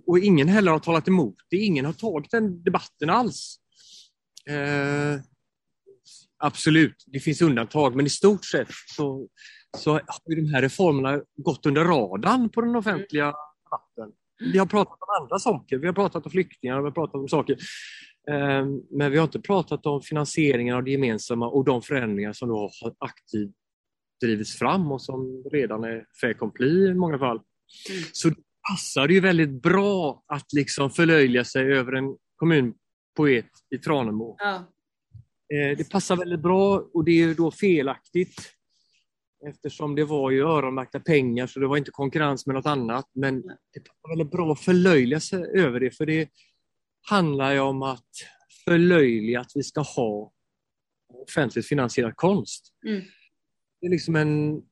och 0.07 0.19
ingen 0.19 0.49
heller 0.49 0.73
har 0.73 0.79
talat 0.79 1.09
emot 1.09 1.35
det. 1.51 1.57
Ingen 1.57 1.85
har 1.85 1.93
tagit 1.93 2.31
den 2.31 2.63
debatten 2.63 3.11
alls. 3.11 3.61
Eh, 4.49 5.21
absolut, 6.39 7.05
det 7.07 7.21
finns 7.21 7.43
undantag, 7.43 7.97
men 7.97 8.07
i 8.07 8.11
stort 8.11 8.45
sett 8.45 8.69
så, 8.97 9.29
så 9.77 9.93
har 9.93 10.37
de 10.37 10.55
här 10.55 10.63
reformerna 10.63 11.21
gått 11.37 11.67
under 11.67 11.85
radarn 11.85 12.49
på 12.49 12.61
den 12.61 12.77
offentliga 12.77 13.35
debatten. 13.65 14.13
Vi 14.39 14.59
har 14.59 14.67
pratat 14.67 14.99
om 15.01 15.23
andra 15.23 15.39
saker. 15.39 15.79
Vi 15.79 15.87
har 15.87 15.95
pratat 15.95 16.27
om 16.27 16.31
flyktingar, 16.31 16.79
vi 16.79 16.85
har 16.85 16.91
pratat 16.91 17.15
om 17.15 17.29
saker. 17.29 17.57
Ehm, 18.31 18.83
men 18.91 19.13
vi 19.13 19.19
har 19.19 19.25
inte 19.25 19.41
pratat 19.41 19.87
om 19.87 20.03
finansieringen 20.03 20.77
av 20.77 20.85
det 20.85 20.91
gemensamma 20.91 21.49
och 21.49 21.65
de 21.65 21.83
förändringar 21.83 22.33
som 22.33 22.49
då 22.49 22.71
har 22.83 22.95
aktivt 22.99 23.55
drivits 24.21 24.59
fram 24.59 24.93
och 24.93 25.03
som 25.03 25.45
redan 25.53 25.85
är 25.85 26.05
fait 26.21 26.31
accompli 26.31 26.87
i 26.89 26.95
många 26.95 27.19
fall. 27.19 27.37
Mm. 27.37 28.03
Så 28.13 28.29
det 28.29 28.37
passar 28.71 29.09
ju 29.09 29.21
väldigt 29.21 29.63
bra 29.63 30.25
att 30.27 30.53
liksom 30.53 30.91
förlöjliga 30.91 31.45
sig 31.45 31.73
över 31.73 31.93
en 31.93 32.17
kommunpoet 32.37 33.51
i 33.75 33.79
Tranemo. 33.79 34.37
Ja. 34.39 34.55
Eh, 35.55 35.77
det 35.77 35.91
passar 35.91 36.17
väldigt 36.17 36.41
bra 36.41 36.89
och 36.95 37.05
det 37.05 37.23
är 37.23 37.35
då 37.35 37.51
felaktigt 37.51 38.56
eftersom 39.49 39.95
det 39.95 40.05
var 40.05 40.31
ju 40.31 40.43
öronmärkta 40.43 41.01
pengar 41.01 41.47
så 41.47 41.61
det 41.61 41.67
var 41.67 41.77
inte 41.77 41.91
konkurrens 41.91 42.47
med 42.47 42.55
något 42.55 42.67
annat. 42.67 43.11
Men 43.13 43.43
det 43.43 43.81
passar 43.81 44.09
väldigt 44.09 44.31
bra 44.31 44.53
att 44.53 44.61
förlöjliga 44.61 45.21
sig 45.21 45.45
över 45.55 45.81
det 45.81 45.91
för 45.91 46.07
det 46.07 46.29
handlar 47.09 47.53
ju 47.53 47.61
om 47.61 47.83
att 47.83 48.11
förlöjliga 48.65 49.41
att 49.41 49.53
vi 49.55 49.63
ska 49.63 49.81
ha 49.81 50.33
offentligt 51.29 51.67
finansierad 51.67 52.17
konst. 52.17 52.73
Mm. 52.87 53.03
Det 53.81 53.87
är 53.87 53.91
liksom 53.91 54.17
en 54.17 54.63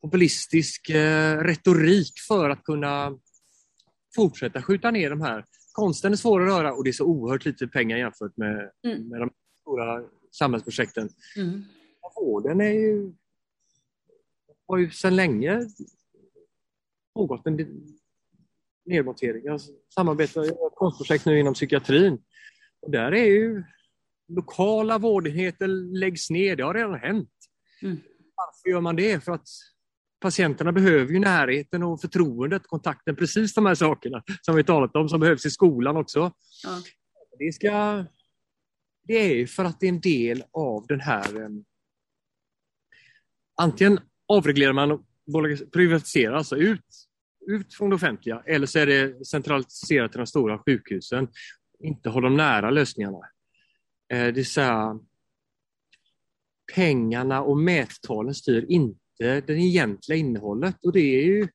populistisk 0.00 0.90
eh, 0.90 1.38
retorik 1.38 2.12
för 2.28 2.50
att 2.50 2.64
kunna 2.64 3.18
fortsätta 4.14 4.62
skjuta 4.62 4.90
ner 4.90 5.10
de 5.10 5.20
här. 5.20 5.44
Konsten 5.72 6.12
är 6.12 6.16
svår 6.16 6.42
att 6.42 6.48
röra 6.48 6.72
och 6.74 6.84
det 6.84 6.90
är 6.90 6.92
så 6.92 7.04
oerhört 7.04 7.44
lite 7.44 7.68
pengar 7.68 7.96
jämfört 7.96 8.36
med, 8.36 8.70
mm. 8.84 9.08
med 9.08 9.20
de 9.20 9.30
stora 9.60 10.02
samhällsprojekten. 10.30 11.08
Mm. 11.36 11.64
Vården 12.16 12.60
är 12.60 12.72
ju, 12.72 13.12
har 14.68 14.78
ju 14.78 14.90
sedan 14.90 15.16
länge 15.16 15.60
pågått 17.14 17.46
en 17.46 17.86
nedmontering. 18.84 19.42
Jag 19.44 19.60
samarbetar 19.94 20.44
i 20.44 20.48
ett 20.48 20.74
konstprojekt 20.74 21.26
nu 21.26 21.38
inom 21.40 21.54
psykiatrin. 21.54 22.22
Och 22.80 22.90
där 22.90 23.12
är 23.12 23.24
ju 23.24 23.64
lokala 24.28 24.98
vårdenheter 24.98 25.68
läggs 25.98 26.30
ner, 26.30 26.56
det 26.56 26.62
har 26.62 26.74
redan 26.74 26.94
hänt. 26.94 27.30
Mm. 27.82 27.96
Varför 28.34 28.70
gör 28.70 28.80
man 28.80 28.96
det? 28.96 29.24
För 29.24 29.32
att 29.32 29.48
patienterna 30.20 30.72
behöver 30.72 31.12
ju 31.12 31.18
närheten 31.18 31.82
och 31.82 32.00
förtroendet, 32.00 32.66
kontakten, 32.66 33.16
precis 33.16 33.54
de 33.54 33.66
här 33.66 33.74
sakerna 33.74 34.22
som 34.42 34.56
vi 34.56 34.64
talat 34.64 34.96
om, 34.96 35.08
som 35.08 35.20
behövs 35.20 35.46
i 35.46 35.50
skolan 35.50 35.96
också. 35.96 36.32
Ja. 36.64 36.82
Det, 37.38 37.52
ska, 37.52 38.04
det 39.02 39.14
är 39.14 39.46
för 39.46 39.64
att 39.64 39.80
det 39.80 39.86
är 39.86 39.92
en 39.92 40.00
del 40.00 40.44
av 40.52 40.86
den 40.86 41.00
här... 41.00 41.42
Eh, 41.42 41.48
antingen 43.56 44.00
avreglerar 44.28 44.72
man 44.72 44.90
och 44.90 45.00
privatiserar, 45.72 46.34
alltså 46.34 46.56
ut, 46.56 46.84
ut 47.46 47.74
från 47.74 47.90
det 47.90 47.96
offentliga, 47.96 48.42
eller 48.46 48.66
så 48.66 48.78
är 48.78 48.86
det 48.86 49.26
centraliserat 49.26 50.12
till 50.12 50.18
de 50.18 50.26
stora 50.26 50.58
sjukhusen. 50.58 51.28
Inte 51.80 52.08
håller 52.08 52.28
de 52.28 52.36
nära 52.36 52.70
lösningarna. 52.70 53.18
Eh, 54.12 54.24
det 54.24 54.32
vill 54.32 54.46
säga, 54.46 54.98
pengarna 56.74 57.42
och 57.42 57.56
mättalen 57.56 58.34
styr 58.34 58.66
inte 58.68 58.98
inte 59.18 59.52
det 59.52 59.58
egentliga 59.58 60.18
innehållet 60.18 60.84
och 60.84 60.92
det 60.92 61.00
är 61.00 61.24
ju 61.24 61.48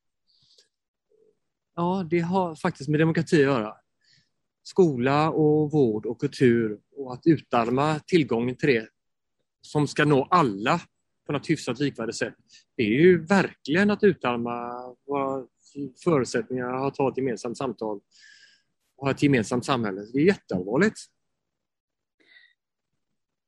Ja, 1.75 2.07
det 2.09 2.19
har 2.19 2.55
faktiskt 2.55 2.89
med 2.89 2.99
demokrati 2.99 3.35
att 3.35 3.41
göra. 3.41 3.73
Skola 4.63 5.31
och 5.31 5.71
vård 5.71 6.05
och 6.05 6.19
kultur 6.19 6.79
och 6.95 7.13
att 7.13 7.21
utarma 7.25 7.99
tillgången 7.99 8.55
till 8.55 8.69
det 8.69 8.87
som 9.61 9.87
ska 9.87 10.05
nå 10.05 10.27
alla 10.31 10.81
på 11.25 11.33
något 11.33 11.49
hyfsat 11.49 11.79
likvärdigt 11.79 12.15
sätt. 12.15 12.35
Det 12.75 12.83
är 12.83 13.01
ju 13.01 13.25
verkligen 13.25 13.91
att 13.91 14.03
utarma 14.03 14.71
våra 15.07 15.47
förutsättningar 16.03 16.87
att 16.87 16.97
ha 16.97 17.11
ett 17.11 17.17
gemensamt 17.17 17.57
samtal 17.57 17.99
och 18.97 19.05
ha 19.05 19.11
ett 19.11 19.23
gemensamt 19.23 19.65
samhälle. 19.65 20.01
Det 20.13 20.19
är 20.19 20.25
jätteallvarligt. 20.25 20.99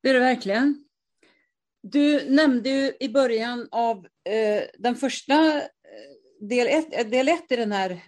Det 0.03 0.09
är 0.09 0.13
det 0.13 0.19
verkligen. 0.19 0.86
Du 1.82 2.30
nämnde 2.30 2.69
ju 2.69 2.93
i 2.99 3.09
början 3.09 3.67
av 3.71 3.97
eh, 4.23 4.63
den 4.78 4.95
första 4.95 5.57
eh, 5.57 6.47
del 6.47 6.67
ett, 6.67 6.99
eh, 6.99 7.09
del 7.09 7.28
ett 7.28 7.51
i 7.51 7.55
den 7.55 7.71
här 7.71 8.01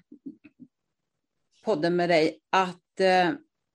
podden 1.66 1.96
med 1.96 2.10
dig 2.10 2.40
att 2.50 3.00
eh, 3.00 3.32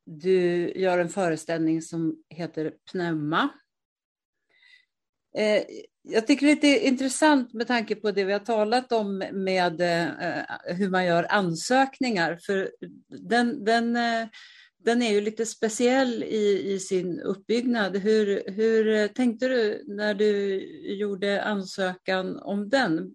du 0.06 0.72
gör 0.76 0.98
en 0.98 1.08
föreställning 1.08 1.82
som 1.82 2.24
heter 2.28 2.72
Pneuma. 2.92 3.48
Eh, 5.34 5.62
jag 6.02 6.26
tycker 6.26 6.46
det 6.46 6.52
är 6.52 6.54
lite 6.54 6.86
intressant 6.86 7.52
med 7.52 7.66
tanke 7.66 7.94
på 7.94 8.10
det 8.10 8.24
vi 8.24 8.32
har 8.32 8.40
talat 8.40 8.92
om 8.92 9.24
med 9.32 9.80
eh, 9.80 10.42
hur 10.76 10.90
man 10.90 11.04
gör 11.04 11.26
ansökningar. 11.28 12.38
För 12.46 12.70
den, 13.08 13.64
den 13.64 13.96
eh, 13.96 14.28
den 14.84 15.02
är 15.02 15.12
ju 15.12 15.20
lite 15.20 15.46
speciell 15.46 16.22
i, 16.22 16.72
i 16.72 16.78
sin 16.78 17.20
uppbyggnad. 17.20 17.96
Hur, 17.96 18.50
hur 18.50 19.08
tänkte 19.08 19.48
du 19.48 19.84
när 19.86 20.14
du 20.14 20.60
gjorde 20.98 21.42
ansökan 21.42 22.38
om 22.38 22.68
den? 22.68 23.12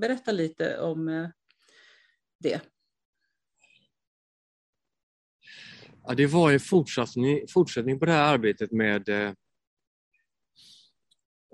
Berätta 0.00 0.32
lite 0.32 0.80
om 0.80 1.30
det. 2.40 2.60
Ja, 6.06 6.14
det 6.14 6.26
var 6.26 6.52
en 6.52 6.60
fortsättning, 6.60 7.40
fortsättning 7.48 7.98
på 7.98 8.06
det 8.06 8.12
här 8.12 8.34
arbetet 8.34 8.72
med 8.72 9.34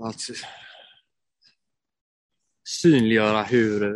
att 0.01 0.21
synliggöra 2.69 3.43
hur 3.43 3.95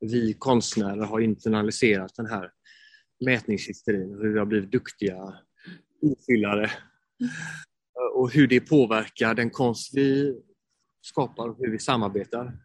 vi 0.00 0.34
konstnärer 0.34 1.04
har 1.04 1.20
internaliserat 1.20 2.14
den 2.16 2.26
här 2.26 2.50
mätningshysterin, 3.24 4.18
hur 4.20 4.32
vi 4.32 4.38
har 4.38 4.46
blivit 4.46 4.72
duktiga 4.72 5.34
ofyllare 6.02 6.70
och 8.14 8.32
hur 8.32 8.46
det 8.46 8.60
påverkar 8.60 9.34
den 9.34 9.50
konst 9.50 9.90
vi 9.94 10.34
skapar 11.00 11.48
och 11.48 11.56
hur 11.58 11.70
vi 11.70 11.78
samarbetar. 11.78 12.58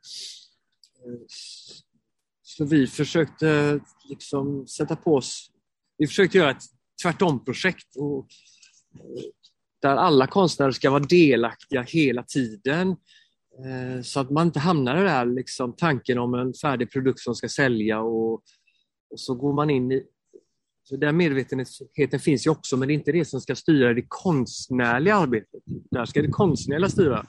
Så 2.41 2.65
vi 2.65 2.87
försökte 2.87 3.79
liksom 4.09 4.67
sätta 4.67 4.95
på 4.95 5.15
oss, 5.15 5.51
vi 5.97 6.07
försökte 6.07 6.37
göra 6.37 6.51
ett 6.51 6.63
tvärtom-projekt 7.03 7.95
där 9.81 9.95
alla 9.95 10.27
konstnärer 10.27 10.71
ska 10.71 10.89
vara 10.89 11.03
delaktiga 11.03 11.81
hela 11.81 12.23
tiden 12.23 12.89
eh, 13.65 14.01
så 14.03 14.19
att 14.19 14.29
man 14.29 14.47
inte 14.47 14.59
hamnar 14.59 15.01
i 15.01 15.03
där 15.03 15.25
liksom, 15.25 15.75
tanken 15.75 16.17
om 16.17 16.33
en 16.33 16.53
färdig 16.53 16.91
produkt 16.91 17.19
som 17.19 17.35
ska 17.35 17.49
sälja 17.49 18.01
och, 18.01 18.33
och 19.11 19.19
så 19.19 19.35
går 19.35 19.53
man 19.53 19.69
in 19.69 19.91
i 19.91 20.03
så 20.83 20.97
den 20.97 21.17
medvetenheten 21.17 22.19
finns 22.19 22.47
ju 22.47 22.51
också, 22.51 22.77
men 22.77 22.87
det 22.87 22.93
är 22.93 22.95
inte 22.95 23.11
det 23.11 23.25
som 23.25 23.41
ska 23.41 23.55
styra 23.55 23.93
det 23.93 24.05
konstnärliga 24.07 25.15
arbetet. 25.15 25.63
Där 25.91 26.05
ska 26.05 26.21
det 26.21 26.27
konstnärliga 26.27 26.89
styra. 26.89 27.25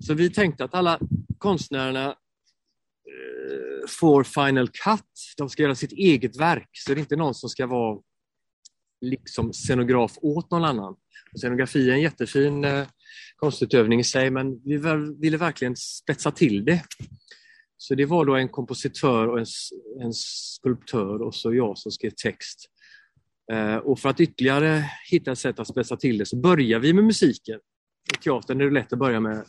Så 0.00 0.14
vi 0.14 0.30
tänkte 0.30 0.64
att 0.64 0.74
alla 0.74 0.98
konstnärerna 1.38 2.06
eh, 2.06 3.88
får 3.88 4.24
final 4.24 4.68
cut. 4.68 5.34
De 5.36 5.48
ska 5.48 5.62
göra 5.62 5.74
sitt 5.74 5.92
eget 5.92 6.40
verk, 6.40 6.68
så 6.72 6.94
det 6.94 6.98
är 6.98 7.00
inte 7.00 7.16
någon 7.16 7.34
som 7.34 7.48
ska 7.48 7.66
vara 7.66 8.00
liksom 9.04 9.52
scenograf 9.52 10.18
åt 10.22 10.50
någon 10.50 10.64
annan. 10.64 10.96
Scenografi 11.36 11.90
är 11.90 11.94
en 11.94 12.00
jättefin 12.00 12.64
eh, 12.64 12.86
konstutövning 13.36 14.00
i 14.00 14.04
sig, 14.04 14.30
men 14.30 14.60
vi 14.64 14.76
ville 15.20 15.36
verkligen 15.36 15.76
spetsa 15.76 16.30
till 16.30 16.64
det. 16.64 16.82
Så 17.76 17.94
det 17.94 18.06
var 18.06 18.24
då 18.24 18.34
en 18.34 18.48
kompositör 18.48 19.28
och 19.28 19.38
en, 19.38 19.46
en 20.00 20.12
skulptör 20.12 21.22
och 21.22 21.34
så 21.34 21.54
jag 21.54 21.78
som 21.78 21.92
skrev 21.92 22.10
text. 22.10 22.70
Eh, 23.52 23.76
och 23.76 23.98
för 23.98 24.08
att 24.08 24.20
ytterligare 24.20 24.90
hitta 25.10 25.32
ett 25.32 25.38
sätt 25.38 25.58
att 25.58 25.68
spetsa 25.68 25.96
till 25.96 26.18
det 26.18 26.26
så 26.26 26.36
börjar 26.36 26.78
vi 26.78 26.92
med 26.92 27.04
musiken. 27.04 27.60
i 28.14 28.22
teatern 28.22 28.60
är 28.60 28.64
det 28.64 28.70
lätt 28.70 28.92
att 28.92 28.98
börja 28.98 29.20
med, 29.20 29.44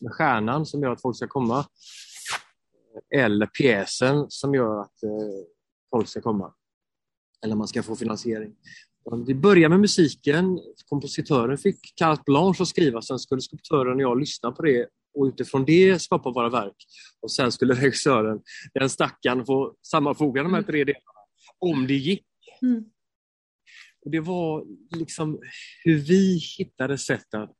med 0.00 0.12
stjärnan 0.12 0.66
som 0.66 0.82
gör 0.82 0.92
att 0.92 1.02
folk 1.02 1.16
ska 1.16 1.28
komma. 1.28 1.58
Eh, 3.14 3.24
eller 3.24 3.46
pjäsen 3.46 4.26
som 4.28 4.54
gör 4.54 4.80
att 4.80 5.02
eh, 5.02 5.10
folk 5.90 6.08
ska 6.08 6.20
komma. 6.20 6.54
Eller 7.44 7.56
man 7.56 7.68
ska 7.68 7.82
få 7.82 7.96
finansiering. 7.96 8.54
Vi 9.26 9.34
börjar 9.34 9.68
med 9.68 9.80
musiken. 9.80 10.60
Kompositören 10.88 11.58
fick 11.58 11.94
carte 11.96 12.22
blanche 12.26 12.62
att 12.62 12.68
skriva, 12.68 13.02
sen 13.02 13.18
skulle 13.18 13.40
skulptören 13.40 13.94
och 13.94 14.02
jag 14.02 14.20
lyssna 14.20 14.52
på 14.52 14.62
det 14.62 14.88
och 15.14 15.24
utifrån 15.24 15.64
det 15.64 16.02
skapa 16.02 16.30
våra 16.30 16.48
verk. 16.48 16.76
Och 17.20 17.32
sen 17.32 17.52
skulle 17.52 17.74
regissören, 17.80 18.40
den 18.74 18.90
stackaren, 18.90 19.46
få 19.46 19.74
sammanfoga 19.82 20.42
de 20.42 20.52
här 20.52 20.58
mm. 20.58 20.66
tre 20.66 20.84
delarna. 20.84 21.00
Om 21.58 21.86
det 21.86 21.94
gick. 21.94 22.26
Mm. 22.62 22.84
Och 24.04 24.10
det 24.10 24.20
var 24.20 24.64
liksom 24.96 25.40
hur 25.84 25.98
vi 25.98 26.40
hittade 26.58 26.98
sätt 26.98 27.34
att 27.34 27.56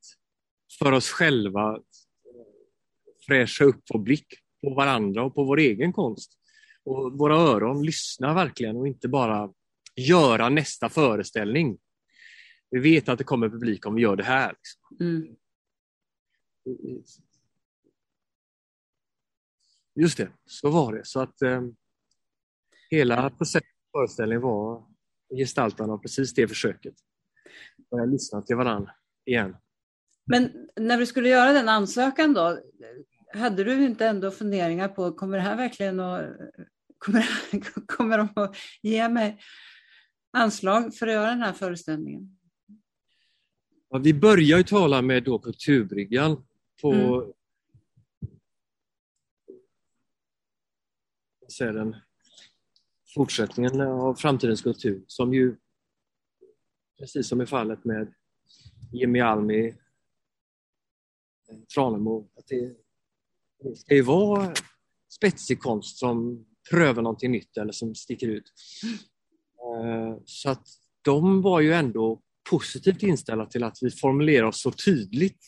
för 0.78 0.92
oss 0.92 1.08
själva 1.08 1.78
fräscha 3.26 3.64
upp 3.64 3.82
vår 3.92 3.98
blick 3.98 4.26
på 4.62 4.74
varandra 4.74 5.24
och 5.24 5.34
på 5.34 5.44
vår 5.44 5.58
egen 5.58 5.92
konst. 5.92 6.32
Och 6.84 7.18
våra 7.18 7.36
öron 7.36 7.82
lyssna 7.82 8.34
verkligen 8.34 8.76
och 8.76 8.86
inte 8.86 9.08
bara 9.08 9.50
göra 9.96 10.48
nästa 10.48 10.88
föreställning. 10.88 11.78
Vi 12.70 12.80
vet 12.80 13.08
att 13.08 13.18
det 13.18 13.24
kommer 13.24 13.48
publik 13.48 13.86
om 13.86 13.94
vi 13.94 14.02
gör 14.02 14.16
det 14.16 14.24
här. 14.24 14.52
Liksom. 14.52 15.06
Mm. 15.06 15.36
Just 19.94 20.18
det, 20.18 20.28
så 20.46 20.70
var 20.70 20.92
det. 20.92 21.04
Så 21.04 21.20
att 21.20 21.42
eh, 21.42 21.62
hela 22.90 23.30
processen 23.30 23.68
föreställningen 23.92 24.42
var 24.42 24.84
gestaltande 25.36 25.94
av 25.94 25.98
precis 25.98 26.34
det 26.34 26.48
försöket. 26.48 26.94
Börja 27.90 28.04
lyssna 28.04 28.42
till 28.42 28.56
varandra 28.56 28.92
igen. 29.24 29.56
Men 30.26 30.68
när 30.76 30.98
du 30.98 31.06
skulle 31.06 31.28
göra 31.28 31.52
den 31.52 31.68
ansökan 31.68 32.34
då, 32.34 32.58
hade 33.34 33.64
du 33.64 33.84
inte 33.84 34.06
ändå 34.06 34.30
funderingar 34.30 34.88
på, 34.88 35.12
kommer 35.12 35.36
det 35.36 35.42
här 35.42 35.56
verkligen 35.56 36.00
att, 36.00 36.26
kommer, 36.98 37.24
kommer 37.86 38.18
de 38.18 38.28
att 38.36 38.56
ge 38.82 39.08
mig 39.08 39.40
anslag 40.34 40.94
för 40.94 41.06
att 41.06 41.12
göra 41.12 41.30
den 41.30 41.42
här 41.42 41.52
föreställningen? 41.52 42.38
Ja, 43.90 43.98
vi 43.98 44.14
börjar 44.14 44.58
ju 44.58 44.64
tala 44.64 45.02
med 45.02 45.24
då 45.24 45.38
Kulturbryggan 45.38 46.46
på 46.82 46.92
mm. 51.60 51.74
den 51.74 51.96
fortsättningen 53.14 53.80
av 53.80 54.14
Framtidens 54.14 54.62
kultur 54.62 55.04
som 55.06 55.34
ju 55.34 55.56
precis 56.98 57.28
som 57.28 57.40
i 57.40 57.46
fallet 57.46 57.84
med 57.84 58.14
Jimmy 58.92 59.20
Almi 59.20 59.74
Tranemo, 61.74 62.30
att 62.36 62.46
det, 62.46 62.76
det 63.58 63.76
ska 63.76 63.94
ju 63.94 64.02
vara 64.02 64.54
spetsig 65.08 65.60
konst 65.60 65.98
som 65.98 66.46
prövar 66.70 67.02
någonting 67.02 67.32
nytt 67.32 67.56
eller 67.56 67.72
som 67.72 67.94
sticker 67.94 68.28
ut. 68.28 68.52
Eh, 69.74 70.16
så 70.24 70.50
att 70.50 70.66
de 71.02 71.42
var 71.42 71.60
ju 71.60 71.72
ändå 71.72 72.20
positivt 72.50 73.02
inställda 73.02 73.46
till 73.46 73.64
att 73.64 73.78
vi 73.82 73.90
formulerar 73.90 74.46
oss 74.46 74.62
så 74.62 74.70
tydligt 74.70 75.40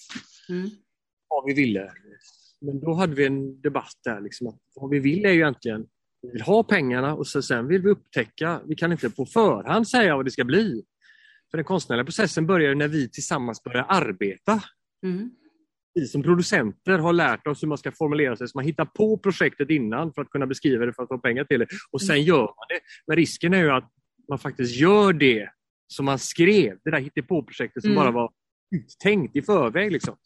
mm. 0.48 0.70
vad 1.28 1.44
vi 1.46 1.54
ville. 1.54 1.92
Men 2.60 2.80
då 2.80 2.94
hade 2.94 3.14
vi 3.14 3.26
en 3.26 3.60
debatt 3.60 3.98
där, 4.04 4.20
liksom, 4.20 4.46
att 4.46 4.60
vad 4.74 4.90
vi 4.90 4.98
vill 4.98 5.24
är 5.24 5.30
ju 5.30 5.36
egentligen 5.36 5.86
vi 6.22 6.32
vill 6.32 6.42
ha 6.42 6.62
pengarna 6.62 7.14
och 7.14 7.26
sen 7.26 7.68
vill 7.68 7.82
vi 7.82 7.90
upptäcka, 7.90 8.60
vi 8.66 8.74
kan 8.74 8.92
inte 8.92 9.10
på 9.10 9.26
förhand 9.26 9.88
säga 9.88 10.16
vad 10.16 10.24
det 10.24 10.30
ska 10.30 10.44
bli. 10.44 10.82
För 11.50 11.58
den 11.58 11.64
konstnärliga 11.64 12.04
processen 12.04 12.46
börjar 12.46 12.74
när 12.74 12.88
vi 12.88 13.08
tillsammans 13.08 13.62
börjar 13.62 13.86
arbeta. 13.88 14.62
Mm. 15.02 15.30
Vi 15.94 16.06
som 16.06 16.22
producenter 16.22 16.98
har 16.98 17.12
lärt 17.12 17.46
oss 17.46 17.62
hur 17.62 17.68
man 17.68 17.78
ska 17.78 17.92
formulera 17.92 18.36
sig, 18.36 18.48
så 18.48 18.58
man 18.58 18.64
hittar 18.64 18.84
på 18.84 19.18
projektet 19.18 19.70
innan 19.70 20.12
för 20.12 20.22
att 20.22 20.30
kunna 20.30 20.46
beskriva 20.46 20.86
det 20.86 20.92
för 20.92 21.02
att 21.02 21.08
få 21.08 21.18
pengar 21.18 21.44
till 21.44 21.58
det. 21.60 21.66
Och 21.90 22.02
sen 22.02 22.16
mm. 22.16 22.26
gör 22.26 22.40
man 22.40 22.66
det. 22.68 22.80
Men 23.06 23.16
risken 23.16 23.54
är 23.54 23.62
ju 23.62 23.70
att 23.70 23.92
man 24.28 24.38
faktiskt 24.38 24.76
gör 24.76 25.12
det 25.12 25.50
som 25.88 26.04
man 26.04 26.18
skrev, 26.18 26.78
det 26.84 26.90
där 26.90 27.00
hittepå-projektet 27.00 27.82
som 27.82 27.92
mm. 27.92 28.04
bara 28.04 28.10
var 28.10 28.32
uttänkt 28.76 29.36
i 29.36 29.42
förväg. 29.42 29.92
Liksom. 29.92 30.16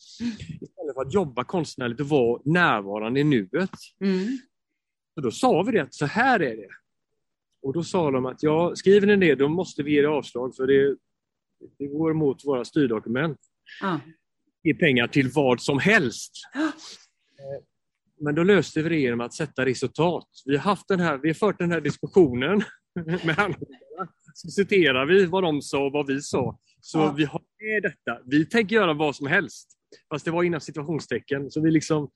Istället 0.61 0.95
för 0.95 1.03
att 1.03 1.15
jobba 1.15 1.45
konstnärligt 1.45 2.01
och 2.01 2.09
vara 2.09 2.43
närvarande 2.45 3.21
i 3.21 3.25
nuet. 3.25 3.71
Mm. 4.05 4.39
Så 5.15 5.21
då 5.21 5.31
sa 5.31 5.63
vi 5.63 5.73
det 5.73 5.83
att 5.83 5.95
så 5.95 6.07
här 6.07 6.41
är 6.41 6.57
det. 6.57 6.69
Och 7.63 7.73
då 7.73 7.85
sa 7.85 8.11
de 8.11 8.27
att 8.27 8.43
ja, 8.43 8.77
skriver 8.77 9.07
ni 9.07 9.17
det 9.17 9.35
då 9.35 9.49
måste 9.49 9.83
vi 9.83 9.93
ge 9.93 10.03
det 10.03 10.09
avslag 10.09 10.57
för 10.57 10.67
det, 10.67 10.97
det 11.79 11.87
går 11.87 12.11
emot 12.11 12.45
våra 12.45 12.65
styrdokument. 12.65 13.39
Ah. 13.83 13.99
Ge 14.63 14.75
pengar 14.75 15.07
till 15.07 15.31
vad 15.35 15.61
som 15.61 15.79
helst. 15.79 16.33
Ah. 16.55 16.73
Men 18.23 18.35
då 18.35 18.43
löste 18.43 18.83
vi 18.83 18.89
det 18.89 19.01
genom 19.01 19.21
att 19.21 19.35
sätta 19.35 19.65
resultat. 19.65 20.29
Vi 20.45 20.57
har, 20.57 20.63
haft 20.63 20.89
den 20.89 21.01
här, 21.01 21.19
vi 21.19 21.29
har 21.29 21.35
fört 21.35 21.59
den 21.59 21.73
här 21.73 21.81
diskussionen 21.81 22.63
med 23.27 23.37
handläggarna. 23.37 24.13
Så 24.35 24.49
citerar 24.49 25.07
vi 25.07 25.27
vad 25.27 25.43
de 25.43 25.63
sa 25.63 25.87
och 25.87 25.93
vad 25.93 26.07
vi 26.07 26.21
sa. 26.21 26.59
Så 26.81 26.99
ja. 26.99 27.15
vi 27.17 27.25
har 27.25 27.43
med 27.61 27.83
detta. 27.83 28.21
Vi 28.27 28.47
tänker 28.47 28.77
göra 28.77 28.95
vad 28.95 29.17
som 29.17 29.27
helst. 29.27 29.69
Fast 30.09 30.25
det 30.25 30.31
var 30.31 30.43
inom 30.43 30.61
situationstecken. 30.61 31.51
Så 31.51 31.61
vi 31.61 31.71
liksom 31.71 32.11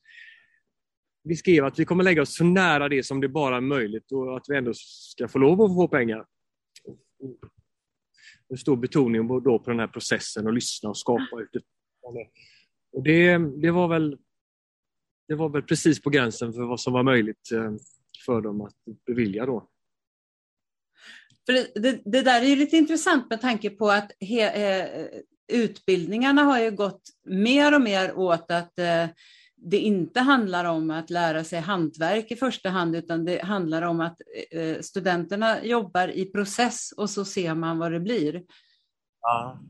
vi 1.24 1.36
skrev 1.36 1.64
att 1.64 1.78
vi 1.78 1.84
kommer 1.84 2.04
lägga 2.04 2.22
oss 2.22 2.36
så 2.36 2.44
nära 2.44 2.88
det 2.88 3.02
som 3.02 3.20
det 3.20 3.28
bara 3.28 3.56
är 3.56 3.60
möjligt 3.60 4.12
och 4.12 4.36
att 4.36 4.44
vi 4.48 4.56
ändå 4.56 4.72
ska 4.74 5.28
få 5.28 5.38
lov 5.38 5.62
att 5.62 5.74
få 5.74 5.88
pengar. 5.88 6.26
En 8.48 8.58
stor 8.58 8.76
betoning 8.76 9.28
då 9.28 9.58
på 9.58 9.70
den 9.70 9.80
här 9.80 9.86
processen 9.86 10.46
och 10.46 10.52
lyssna 10.52 10.88
och 10.88 10.98
skapa 10.98 11.40
utifrån 11.40 12.14
det. 12.14 12.28
Och 12.92 13.02
det, 13.02 13.38
det, 13.38 13.70
var 13.70 13.88
väl, 13.88 14.18
det 15.28 15.34
var 15.34 15.48
väl 15.48 15.62
precis 15.62 16.02
på 16.02 16.10
gränsen 16.10 16.52
för 16.52 16.66
vad 16.66 16.80
som 16.80 16.92
var 16.92 17.02
möjligt 17.02 17.52
eh, 17.52 17.72
för 18.26 18.40
dem 18.40 18.60
att 18.60 18.74
bevilja 19.06 19.46
då. 19.46 19.68
För 21.46 21.52
det, 21.52 21.70
det, 21.74 22.02
det 22.04 22.22
där 22.22 22.42
är 22.42 22.46
ju 22.46 22.56
lite 22.56 22.76
intressant 22.76 23.30
med 23.30 23.40
tanke 23.40 23.70
på 23.70 23.90
att 23.90 24.12
he, 24.20 24.50
eh, 24.50 25.06
utbildningarna 25.52 26.42
har 26.42 26.60
ju 26.60 26.70
gått 26.70 27.02
mer 27.24 27.74
och 27.74 27.80
mer 27.80 28.18
åt 28.18 28.50
att 28.50 28.78
eh, 28.78 29.06
det 29.56 29.78
inte 29.78 30.20
handlar 30.20 30.64
om 30.64 30.90
att 30.90 31.10
lära 31.10 31.44
sig 31.44 31.60
hantverk 31.60 32.30
i 32.30 32.36
första 32.36 32.68
hand, 32.68 32.96
utan 32.96 33.24
det 33.24 33.42
handlar 33.42 33.82
om 33.82 34.00
att 34.00 34.20
eh, 34.50 34.80
studenterna 34.80 35.64
jobbar 35.64 36.08
i 36.08 36.24
process 36.24 36.92
och 36.96 37.10
så 37.10 37.24
ser 37.24 37.54
man 37.54 37.78
vad 37.78 37.92
det 37.92 38.00
blir. 38.00 38.42
Ja, 39.20 39.60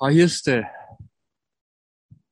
ja 0.00 0.10
just 0.10 0.44
det. 0.44 0.70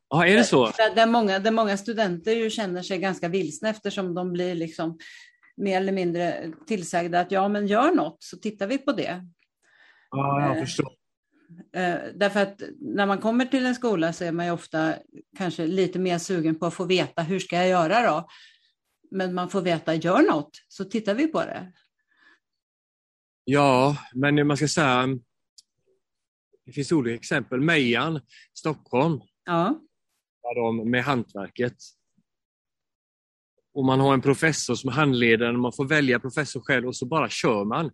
Ja, 0.09 0.27
är 0.27 0.37
det 0.37 0.45
så? 0.45 0.73
Där, 0.95 1.07
många, 1.07 1.39
där 1.39 1.51
många 1.51 1.77
studenter 1.77 2.33
ju 2.33 2.51
känner 2.51 2.83
sig 2.83 2.99
ganska 2.99 3.29
vilsna 3.29 3.69
eftersom 3.69 4.15
de 4.15 4.33
blir 4.33 4.55
liksom 4.55 4.99
mer 5.61 5.77
eller 5.77 5.93
mindre 5.93 6.53
tillsagda 6.67 7.21
att 7.21 7.33
ja, 7.33 7.49
men 7.49 7.67
gör 7.67 7.95
något 7.95 8.23
så 8.23 8.37
tittar 8.37 8.67
vi 8.67 8.79
på 8.79 8.93
det. 8.93 9.27
Ja, 10.11 10.43
jag 10.43 10.57
eh, 10.57 10.63
förstår. 10.63 10.93
Eh, 11.73 11.99
därför 12.15 12.41
att 12.41 12.63
när 12.79 13.07
man 13.07 13.19
kommer 13.19 13.45
till 13.45 13.67
en 13.67 13.75
skola 13.75 14.13
så 14.13 14.25
är 14.25 14.33
man 14.33 14.47
ju 14.47 14.53
ofta 14.53 14.95
kanske 15.39 15.67
lite 15.67 15.99
mer 15.99 16.19
sugen 16.19 16.59
på 16.59 16.67
att 16.67 16.75
få 16.75 16.85
veta 16.85 17.23
hur 17.23 17.39
ska 17.39 17.57
jag 17.57 17.69
göra 17.69 18.11
då? 18.11 18.29
Men 19.11 19.35
man 19.35 19.51
får 19.51 19.63
veta, 19.63 19.95
gör 19.95 20.23
något, 20.23 20.51
så 20.69 20.85
tittar 20.85 21.15
vi 21.15 21.27
på 21.27 21.41
det. 21.41 21.73
Ja, 23.45 23.97
men 24.15 24.47
man 24.47 24.57
ska 24.57 24.69
säga, 24.69 25.07
det 26.67 26.73
finns 26.73 26.93
olika 26.93 27.15
exempel. 27.15 27.61
Mejan, 27.61 28.21
Stockholm, 28.55 29.21
ja. 29.45 29.81
de 30.55 30.91
med 30.91 31.05
hantverket. 31.05 31.77
Och 33.81 33.87
man 33.87 34.01
har 34.01 34.15
en 34.15 34.21
professor 34.21 34.75
som 34.75 34.93
handleder, 34.93 35.53
man 35.53 35.73
får 35.73 35.89
välja 35.89 36.21
professor 36.21 36.61
själv 36.61 36.87
och 36.87 36.97
så 36.97 37.07
bara 37.07 37.29
kör 37.29 37.65
man 37.65 37.91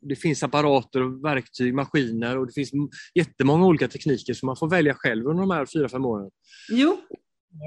det 0.00 0.16
finns 0.16 0.42
apparater, 0.42 1.22
verktyg, 1.22 1.74
maskiner 1.74 2.38
och 2.38 2.46
det 2.46 2.52
finns 2.52 2.70
jättemånga 3.14 3.66
olika 3.66 3.88
tekniker 3.88 4.34
som 4.34 4.46
man 4.46 4.56
får 4.56 4.70
välja 4.70 4.94
själv 4.94 5.26
under 5.26 5.40
de 5.40 5.50
här 5.50 5.66
fyra, 5.66 5.88
fem 5.88 6.04
åren. 6.04 6.30
Jo. 6.70 6.96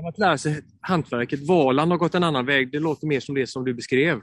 Att 0.10 0.18
lära 0.18 0.38
sig 0.38 0.62
hantverket. 0.82 1.48
Valand 1.48 1.92
har 1.92 1.98
gått 1.98 2.16
en 2.16 2.24
annan 2.24 2.46
väg. 2.46 2.72
Det 2.72 2.80
låter 2.80 3.08
mer 3.08 3.20
som 3.20 3.36
det 3.36 3.48
som 3.48 3.66
du 3.66 3.74
beskrev. 3.74 4.22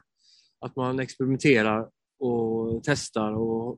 Att 0.60 0.76
man 0.76 1.00
experimenterar 1.00 1.88
och 2.18 2.80
testar 2.84 3.32
och, 3.32 3.68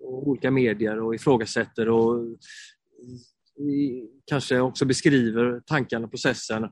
och 0.00 0.28
olika 0.28 0.50
medier 0.50 1.02
och 1.02 1.14
ifrågasätter 1.14 1.88
och 1.88 2.38
kanske 4.26 4.60
också 4.60 4.84
beskriver 4.84 5.60
tankarna, 5.66 6.08
processen. 6.08 6.68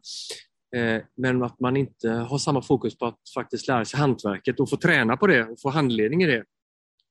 Eh, 0.76 1.02
men 1.16 1.42
att 1.42 1.60
man 1.60 1.76
inte 1.76 2.10
har 2.10 2.38
samma 2.38 2.62
fokus 2.62 2.98
på 2.98 3.06
att 3.06 3.18
faktiskt 3.34 3.68
lära 3.68 3.84
sig 3.84 4.00
hantverket 4.00 4.60
och 4.60 4.70
få 4.70 4.76
träna 4.76 5.16
på 5.16 5.26
det 5.26 5.44
och 5.44 5.60
få 5.60 5.70
handledning 5.70 6.22
i 6.22 6.26
det. 6.26 6.44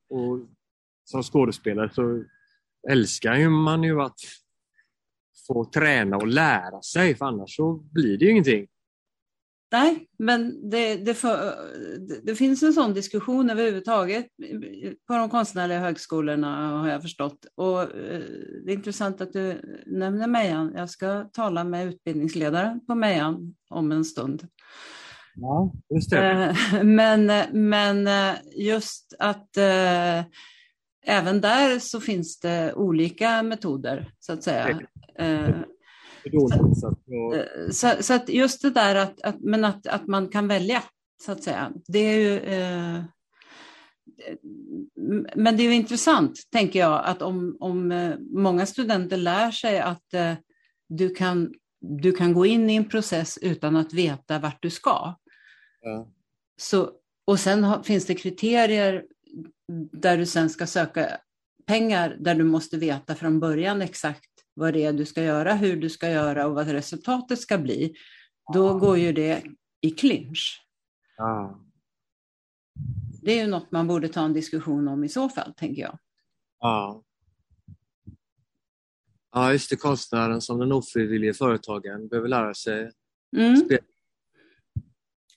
Och 0.10 0.40
som 1.06 1.24
skådespelare 1.24 1.90
så 1.94 2.24
älskar 2.90 3.50
man 3.50 3.84
ju 3.84 4.02
att 4.02 4.20
få 5.48 5.66
träna 5.66 6.18
och 6.18 6.28
lära 6.28 6.82
sig, 6.82 7.16
för 7.16 7.26
annars 7.26 7.56
så 7.56 7.74
blir 7.74 8.18
det 8.18 8.26
ju 8.26 8.32
ingenting. 8.32 8.68
Nej, 9.72 10.08
men 10.20 10.70
det, 10.70 10.96
det, 10.96 11.14
för, 11.14 11.56
det, 12.24 12.36
finns 12.36 12.64
en 12.64 12.74
sån 12.74 12.94
diskussion 12.94 13.50
överhuvudtaget 13.50 14.26
på 15.08 15.14
de 15.14 15.30
konstnärliga 15.30 15.80
högskolorna 15.80 16.80
har 16.80 16.90
jag 16.90 17.02
förstått. 17.02 17.46
Och 17.56 17.82
eh, 17.82 18.22
det 18.66 18.72
är 18.72 18.76
intressant 18.76 19.22
att 19.22 19.34
du 19.34 19.62
nämner 19.86 20.28
Mejan. 20.28 20.74
Jag 20.76 20.90
ska 20.90 21.24
tala 21.24 21.64
med 21.64 21.88
utbildningsledaren 21.88 22.86
på 22.86 22.96
Mejan 22.96 23.56
om 23.70 23.92
en 23.92 24.06
stund. 24.06 24.48
Ja, 25.36 25.74
just 25.96 26.10
det. 26.10 26.56
Eh, 26.74 26.84
men, 26.84 27.32
men 27.52 28.08
eh, 28.08 28.36
just 28.56 29.14
att 29.20 29.58
även 31.06 31.42
där 31.42 31.80
så 31.80 32.02
finns 32.02 32.40
det 32.40 32.74
olika 32.74 33.44
metoder 33.44 34.12
så 34.20 34.34
att 34.34 34.44
säga. 34.44 34.80
Så, 36.76 37.34
eh, 37.36 37.70
så, 37.72 38.04
så, 38.04 38.14
att 38.14 38.30
just 38.30 38.62
det 38.62 38.70
där 38.70 38.96
att, 38.96 39.22
att, 39.22 39.40
men 39.40 39.66
att, 39.66 39.88
att 39.88 40.08
man 40.08 40.28
kan 40.28 40.48
välja, 40.48 40.84
så 41.26 41.32
att 41.32 41.44
säga. 41.44 41.72
Det 41.88 42.00
är 42.00 42.18
ju, 42.18 42.40
eh, 42.40 43.04
men 45.36 45.58
det 45.58 45.64
är 45.64 45.68
ju 45.68 45.74
intressant, 45.74 46.40
tänker 46.52 46.80
jag, 46.80 47.06
att 47.06 47.22
om, 47.22 47.58
om 47.60 47.92
eh, 47.92 48.16
många 48.20 48.66
studenter 48.66 49.18
lär 49.18 49.52
sig 49.52 49.80
att 49.80 50.14
eh, 50.14 50.34
du, 50.90 51.16
kan, 51.16 51.54
du 51.82 52.12
kan 52.12 52.34
gå 52.34 52.46
in 52.46 52.70
i 52.70 52.76
en 52.76 52.90
process 52.90 53.40
utan 53.42 53.76
att 53.76 53.94
veta 53.94 54.40
vart 54.40 54.62
du 54.62 54.70
ska. 54.70 55.16
Ja. 55.82 56.12
Så, 56.58 56.92
och 57.26 57.40
sen 57.40 57.64
har, 57.64 57.84
finns 57.84 58.06
det 58.06 58.16
kriterier 58.16 59.06
där 59.92 60.18
du 60.18 60.26
sen 60.26 60.50
ska 60.50 60.68
söka 60.68 61.18
pengar 61.66 62.18
där 62.20 62.36
du 62.36 62.44
måste 62.44 62.78
veta 62.78 63.16
från 63.16 63.40
början 63.40 63.82
exakt 63.82 64.29
vad 64.54 64.74
det 64.74 64.86
är 64.86 64.94
du 64.94 65.06
ska 65.06 65.24
göra, 65.24 65.54
hur 65.54 65.76
du 65.76 65.90
ska 65.90 66.10
göra 66.10 66.48
och 66.48 66.56
vad 66.56 66.68
resultatet 66.68 67.40
ska 67.40 67.58
bli, 67.58 67.96
då 68.54 68.80
går 68.80 68.98
ju 68.98 69.14
det 69.14 69.44
i 69.82 69.92
clinch. 69.92 70.66
Ja. 71.18 71.66
Det 73.22 73.32
är 73.32 73.42
ju 73.44 73.48
något 73.48 73.72
man 73.72 73.88
borde 73.88 74.10
ta 74.10 74.26
en 74.26 74.34
diskussion 74.34 74.88
om 74.88 75.04
i 75.04 75.10
så 75.10 75.30
fall, 75.30 75.54
tänker 75.54 75.82
jag. 75.82 76.00
Ja. 76.60 77.04
Ja, 79.32 79.52
just 79.52 79.70
det. 79.70 79.76
Konstnären 79.76 80.42
som 80.42 80.60
den 80.60 80.72
ofrivillige 80.72 81.34
företagaren 81.34 82.08
behöver 82.08 82.28
lära 82.28 82.54
sig 82.54 82.92
mm. 83.38 83.68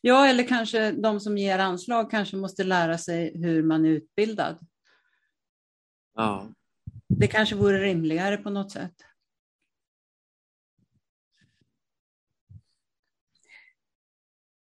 Ja, 0.05 0.27
eller 0.27 0.49
kanske 0.49 0.93
de 0.93 1.21
som 1.21 1.39
ger 1.39 1.59
anslag 1.59 2.11
kanske 2.11 2.37
måste 2.37 2.65
lära 2.65 2.99
sig 2.99 3.33
hur 3.39 3.63
man 3.63 3.85
är 3.85 3.89
utbildad. 3.89 4.59
Ja. 6.15 6.49
Det 7.19 7.27
kanske 7.27 7.55
vore 7.55 7.79
rimligare 7.79 8.37
på 8.37 8.51
något 8.51 8.73
sätt. 8.73 8.95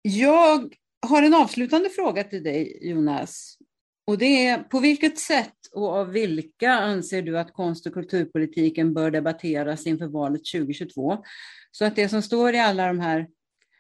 Jag 0.02 0.74
har 1.06 1.22
en 1.22 1.34
avslutande 1.34 1.88
fråga 1.88 2.24
till 2.24 2.42
dig, 2.42 2.78
Jonas. 2.90 3.58
Och 4.06 4.18
det 4.18 4.46
är, 4.46 4.58
på 4.58 4.80
vilket 4.80 5.18
sätt 5.18 5.56
och 5.72 5.88
av 5.88 6.10
vilka 6.10 6.70
anser 6.70 7.22
du 7.22 7.38
att 7.38 7.52
konst 7.52 7.86
och 7.86 7.94
kulturpolitiken 7.94 8.94
bör 8.94 9.10
debatteras 9.10 9.86
inför 9.86 10.06
valet 10.06 10.42
2022? 10.52 11.24
Så 11.70 11.84
att 11.84 11.96
det 11.96 12.08
som 12.08 12.22
står 12.22 12.54
i 12.54 12.58
alla 12.58 12.86
de 12.86 13.00
här 13.00 13.28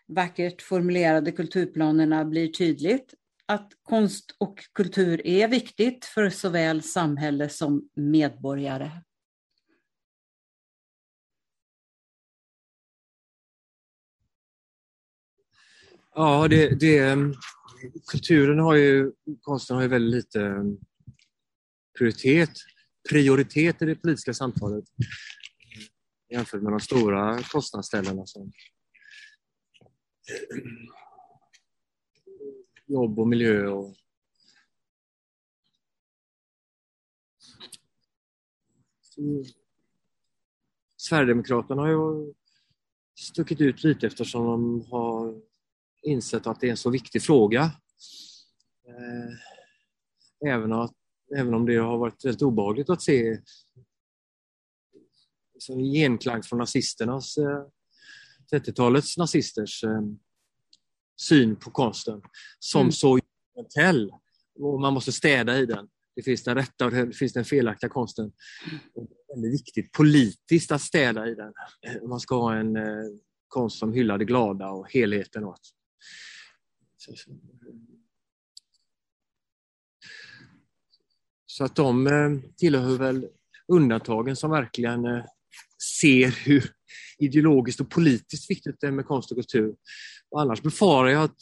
vackert 0.08 0.62
formulerade 0.62 1.32
kulturplanerna 1.32 2.24
blir 2.24 2.48
tydligt. 2.48 3.14
Att 3.46 3.72
konst 3.82 4.36
och 4.38 4.58
kultur 4.72 5.26
är 5.26 5.48
viktigt 5.48 6.04
för 6.04 6.30
såväl 6.30 6.82
samhälle 6.82 7.48
som 7.48 7.90
medborgare. 7.94 8.90
Ja, 16.14 16.48
det, 16.48 16.80
det, 16.80 17.16
kulturen 18.06 18.58
har 18.58 18.74
ju, 18.74 19.12
konsten 19.40 19.76
har 19.76 19.82
ju 19.82 19.88
väldigt 19.88 20.14
lite 20.14 20.40
mm, 20.40 20.76
prioritet, 21.98 22.50
prioritet 23.10 23.82
i 23.82 23.84
det 23.84 23.94
politiska 23.94 24.34
samtalet. 24.34 24.84
Jämfört 26.30 26.62
med 26.62 26.72
de 26.72 26.80
stora 26.80 27.42
kostnadsställena 27.42 28.26
som 28.26 28.52
jobb 32.92 33.18
och 33.18 33.28
miljö 33.28 33.66
och 33.68 33.94
Sverigedemokraterna 40.96 41.82
har 41.82 41.88
ju 41.88 42.32
stuckit 43.18 43.60
ut 43.60 43.84
lite 43.84 44.06
eftersom 44.06 44.46
de 44.46 44.84
har 44.90 45.42
insett 46.02 46.46
att 46.46 46.60
det 46.60 46.66
är 46.66 46.70
en 46.70 46.76
så 46.76 46.90
viktig 46.90 47.22
fråga. 47.22 47.62
Eh, 48.88 50.50
även, 50.50 50.72
att, 50.72 50.94
även 51.36 51.54
om 51.54 51.66
det 51.66 51.76
har 51.76 51.98
varit 51.98 52.24
väldigt 52.24 52.42
obehagligt 52.42 52.90
att 52.90 53.02
se 53.02 53.40
liksom 55.54 55.78
genklang 55.78 56.42
från 56.42 56.58
nazisternas, 56.58 57.36
eh, 57.36 57.66
30-talets 58.52 59.16
nazisters 59.16 59.84
eh, 59.84 60.02
syn 61.20 61.56
på 61.56 61.70
konsten 61.70 62.22
som 62.58 62.80
mm. 62.80 62.92
så 62.92 63.18
experimentell 63.18 64.12
och 64.60 64.80
man 64.80 64.94
måste 64.94 65.12
städa 65.12 65.58
i 65.58 65.66
den. 65.66 65.88
Det 66.16 66.22
finns 66.22 66.44
den 66.44 66.54
rätta 66.54 66.84
och 66.84 66.90
det 66.90 67.12
finns 67.12 67.32
den 67.32 67.44
felaktiga 67.44 67.90
konsten. 67.90 68.32
Det 68.94 69.00
är 69.00 69.34
väldigt 69.34 69.52
viktigt 69.52 69.92
politiskt 69.92 70.72
att 70.72 70.82
städa 70.82 71.28
i 71.28 71.34
den. 71.34 71.52
Man 72.08 72.20
ska 72.20 72.36
ha 72.36 72.56
en 72.56 72.76
konst 73.48 73.78
som 73.78 73.92
hyllar 73.92 74.18
det 74.18 74.24
glada 74.24 74.70
och 74.70 74.92
helheten. 74.92 75.44
Och 75.44 75.54
att 75.54 75.66
så 81.46 81.64
att 81.64 81.76
de 81.76 82.06
eh, 82.06 82.50
tillhör 82.56 82.98
väl 82.98 83.28
undantagen 83.68 84.36
som 84.36 84.50
verkligen 84.50 85.04
eh, 85.04 85.24
ser 86.00 86.46
hur 86.46 86.72
ideologiskt 87.18 87.80
och 87.80 87.90
politiskt 87.90 88.50
viktigt 88.50 88.80
det 88.80 88.86
är 88.86 88.90
med 88.90 89.06
konst 89.06 89.30
och 89.30 89.36
kultur. 89.36 89.74
Och 90.32 90.40
annars 90.40 90.62
befarar 90.62 91.08
jag 91.08 91.22
att 91.22 91.40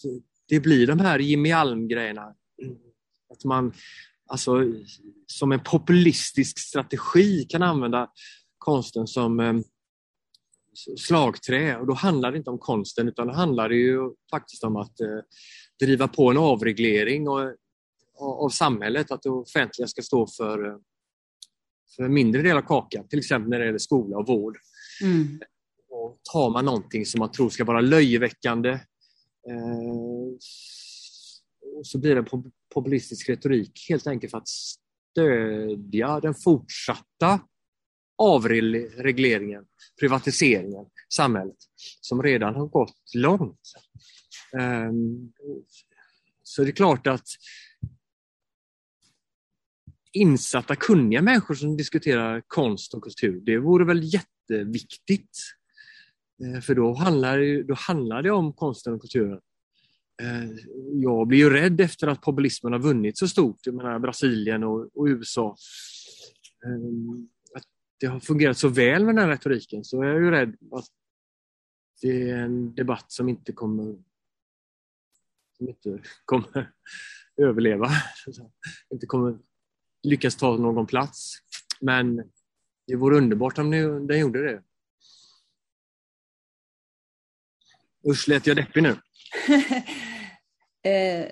det 0.48 0.60
blir 0.60 0.86
de 0.86 1.00
här 1.00 1.18
Jimmy 1.18 1.52
Alm-grejerna. 1.52 2.34
Att 3.32 3.44
man 3.44 3.72
alltså, 4.26 4.64
som 5.26 5.52
en 5.52 5.60
populistisk 5.60 6.58
strategi 6.58 7.44
kan 7.48 7.62
använda 7.62 8.10
konsten 8.58 9.06
som 9.06 9.40
eh, 9.40 9.54
slagträ 10.98 11.76
och 11.78 11.86
då 11.86 11.92
handlar 11.92 12.32
det 12.32 12.38
inte 12.38 12.50
om 12.50 12.58
konsten 12.58 13.08
utan 13.08 13.26
då 13.26 13.32
handlar 13.32 13.68
det 13.68 13.76
ju 13.76 14.10
faktiskt 14.30 14.64
om 14.64 14.76
att 14.76 15.00
eh, 15.00 15.18
driva 15.80 16.08
på 16.08 16.30
en 16.30 16.36
avreglering 16.36 17.28
och, 17.28 17.54
av 18.18 18.48
samhället, 18.48 19.10
att 19.10 19.22
det 19.22 19.30
offentliga 19.30 19.88
ska 19.88 20.02
stå 20.02 20.26
för, 20.26 20.66
eh, 20.66 20.76
för 21.96 22.02
en 22.02 22.14
mindre 22.14 22.42
del 22.42 22.56
av 22.56 22.62
kakan, 22.62 23.08
till 23.08 23.18
exempel 23.18 23.50
när 23.50 23.58
det 23.58 23.66
gäller 23.66 23.78
skola 23.78 24.16
och 24.16 24.26
vård. 24.26 24.58
Mm. 25.02 25.40
Och 26.00 26.20
tar 26.32 26.50
man 26.50 26.64
någonting 26.64 27.06
som 27.06 27.18
man 27.18 27.32
tror 27.32 27.50
ska 27.50 27.64
vara 27.64 27.80
löjeväckande 27.80 28.70
eh, 28.70 30.38
så 31.82 31.98
blir 31.98 32.14
det 32.14 32.24
populistisk 32.74 33.28
retorik 33.28 33.86
helt 33.88 34.06
enkelt 34.06 34.30
för 34.30 34.38
att 34.38 34.48
stödja 34.48 36.20
den 36.20 36.34
fortsatta 36.34 37.40
avregleringen, 38.18 39.64
privatiseringen, 40.00 40.86
samhället 41.14 41.56
som 42.00 42.22
redan 42.22 42.54
har 42.54 42.66
gått 42.66 43.14
långt. 43.14 43.60
Ehm, 44.60 45.32
så 46.42 46.62
det 46.62 46.70
är 46.70 46.72
klart 46.72 47.06
att 47.06 47.28
insatta, 50.12 50.76
kunniga 50.76 51.22
människor 51.22 51.54
som 51.54 51.76
diskuterar 51.76 52.42
konst 52.46 52.94
och 52.94 53.02
kultur, 53.02 53.40
det 53.40 53.58
vore 53.58 53.84
väl 53.84 54.14
jätteviktigt. 54.14 55.38
Eh, 56.44 56.60
för 56.60 56.74
då 56.74 56.94
handlar, 56.94 57.38
det, 57.38 57.62
då 57.62 57.74
handlar 57.74 58.22
det 58.22 58.30
om 58.30 58.52
konsten 58.52 58.94
och 58.94 59.00
kulturen. 59.00 59.40
Eh, 60.22 60.50
jag 60.92 61.26
blir 61.26 61.38
ju 61.38 61.50
rädd 61.50 61.80
efter 61.80 62.06
att 62.06 62.20
populismen 62.20 62.72
har 62.72 62.80
vunnit 62.80 63.18
så 63.18 63.28
stort, 63.28 63.66
jag 63.66 63.74
menar 63.74 63.98
Brasilien 63.98 64.64
och, 64.64 64.88
och 64.94 65.06
USA 65.06 65.56
eh, 66.64 66.80
det 68.00 68.06
har 68.06 68.20
fungerat 68.20 68.58
så 68.58 68.68
väl 68.68 69.04
med 69.04 69.14
den 69.14 69.24
här 69.24 69.30
retoriken 69.30 69.84
så 69.84 70.04
jag 70.04 70.16
är 70.16 70.20
ju 70.20 70.30
rädd 70.30 70.56
att 70.72 70.86
det 72.02 72.30
är 72.30 72.36
en 72.36 72.74
debatt 72.74 73.12
som 73.12 73.28
inte 73.28 73.52
kommer, 73.52 73.96
som 75.56 75.68
inte 75.68 76.02
kommer 76.24 76.72
överleva. 77.36 77.88
Inte 78.92 79.06
kommer 79.06 79.38
lyckas 80.02 80.36
ta 80.36 80.56
någon 80.56 80.86
plats. 80.86 81.32
Men 81.80 82.30
det 82.86 82.96
vore 82.96 83.16
underbart 83.16 83.58
om 83.58 83.70
den 84.06 84.20
gjorde 84.20 84.42
det. 84.42 84.62
Usch, 88.08 88.28
lät 88.28 88.46
jag 88.46 88.56
deppig 88.56 88.82
nu? 88.82 88.96
eh, 90.90 91.26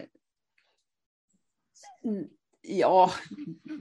Ja, 2.70 3.12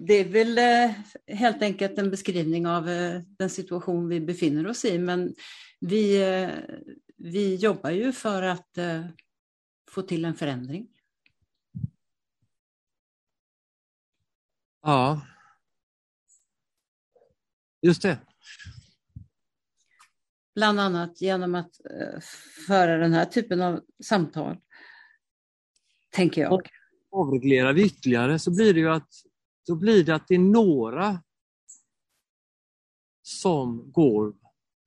det 0.08 0.14
är 0.14 0.30
väl 0.30 0.58
eh, 0.58 0.92
helt 1.38 1.62
enkelt 1.62 1.98
en 1.98 2.10
beskrivning 2.10 2.68
av 2.68 2.90
eh, 2.90 3.22
den 3.40 3.50
situation 3.50 4.08
vi 4.08 4.20
befinner 4.20 4.68
oss 4.68 4.86
i. 4.86 5.00
Men 5.00 5.36
vi, 5.80 6.22
eh, 6.22 6.50
vi 7.18 7.56
jobbar 7.56 7.90
ju 7.90 8.12
för 8.12 8.44
att 8.44 8.78
eh, 8.78 9.06
få 9.92 10.02
till 10.02 10.26
en 10.26 10.36
förändring. 10.36 10.88
Ja. 14.82 15.22
Just 17.82 18.02
det. 18.02 18.20
Bland 20.58 20.80
annat 20.80 21.22
genom 21.22 21.56
att 21.56 21.86
eh, 21.86 22.20
föra 22.68 22.98
den 22.98 23.14
här 23.14 23.26
typen 23.26 23.62
av 23.62 23.82
samtal, 24.04 24.58
tänker 26.10 26.42
jag. 26.42 26.62
Avreglerar 27.12 27.74
vi 27.74 27.86
ytterligare 27.86 28.40
så 28.40 28.56
blir 28.56 28.74
det 28.74 28.80
ju 28.80 28.90
att, 28.90 29.10
då 29.68 29.76
blir 29.76 30.04
det, 30.04 30.16
att 30.16 30.28
det 30.28 30.36
är 30.36 30.40
några 30.40 31.24
som 33.22 33.92
går 33.92 34.36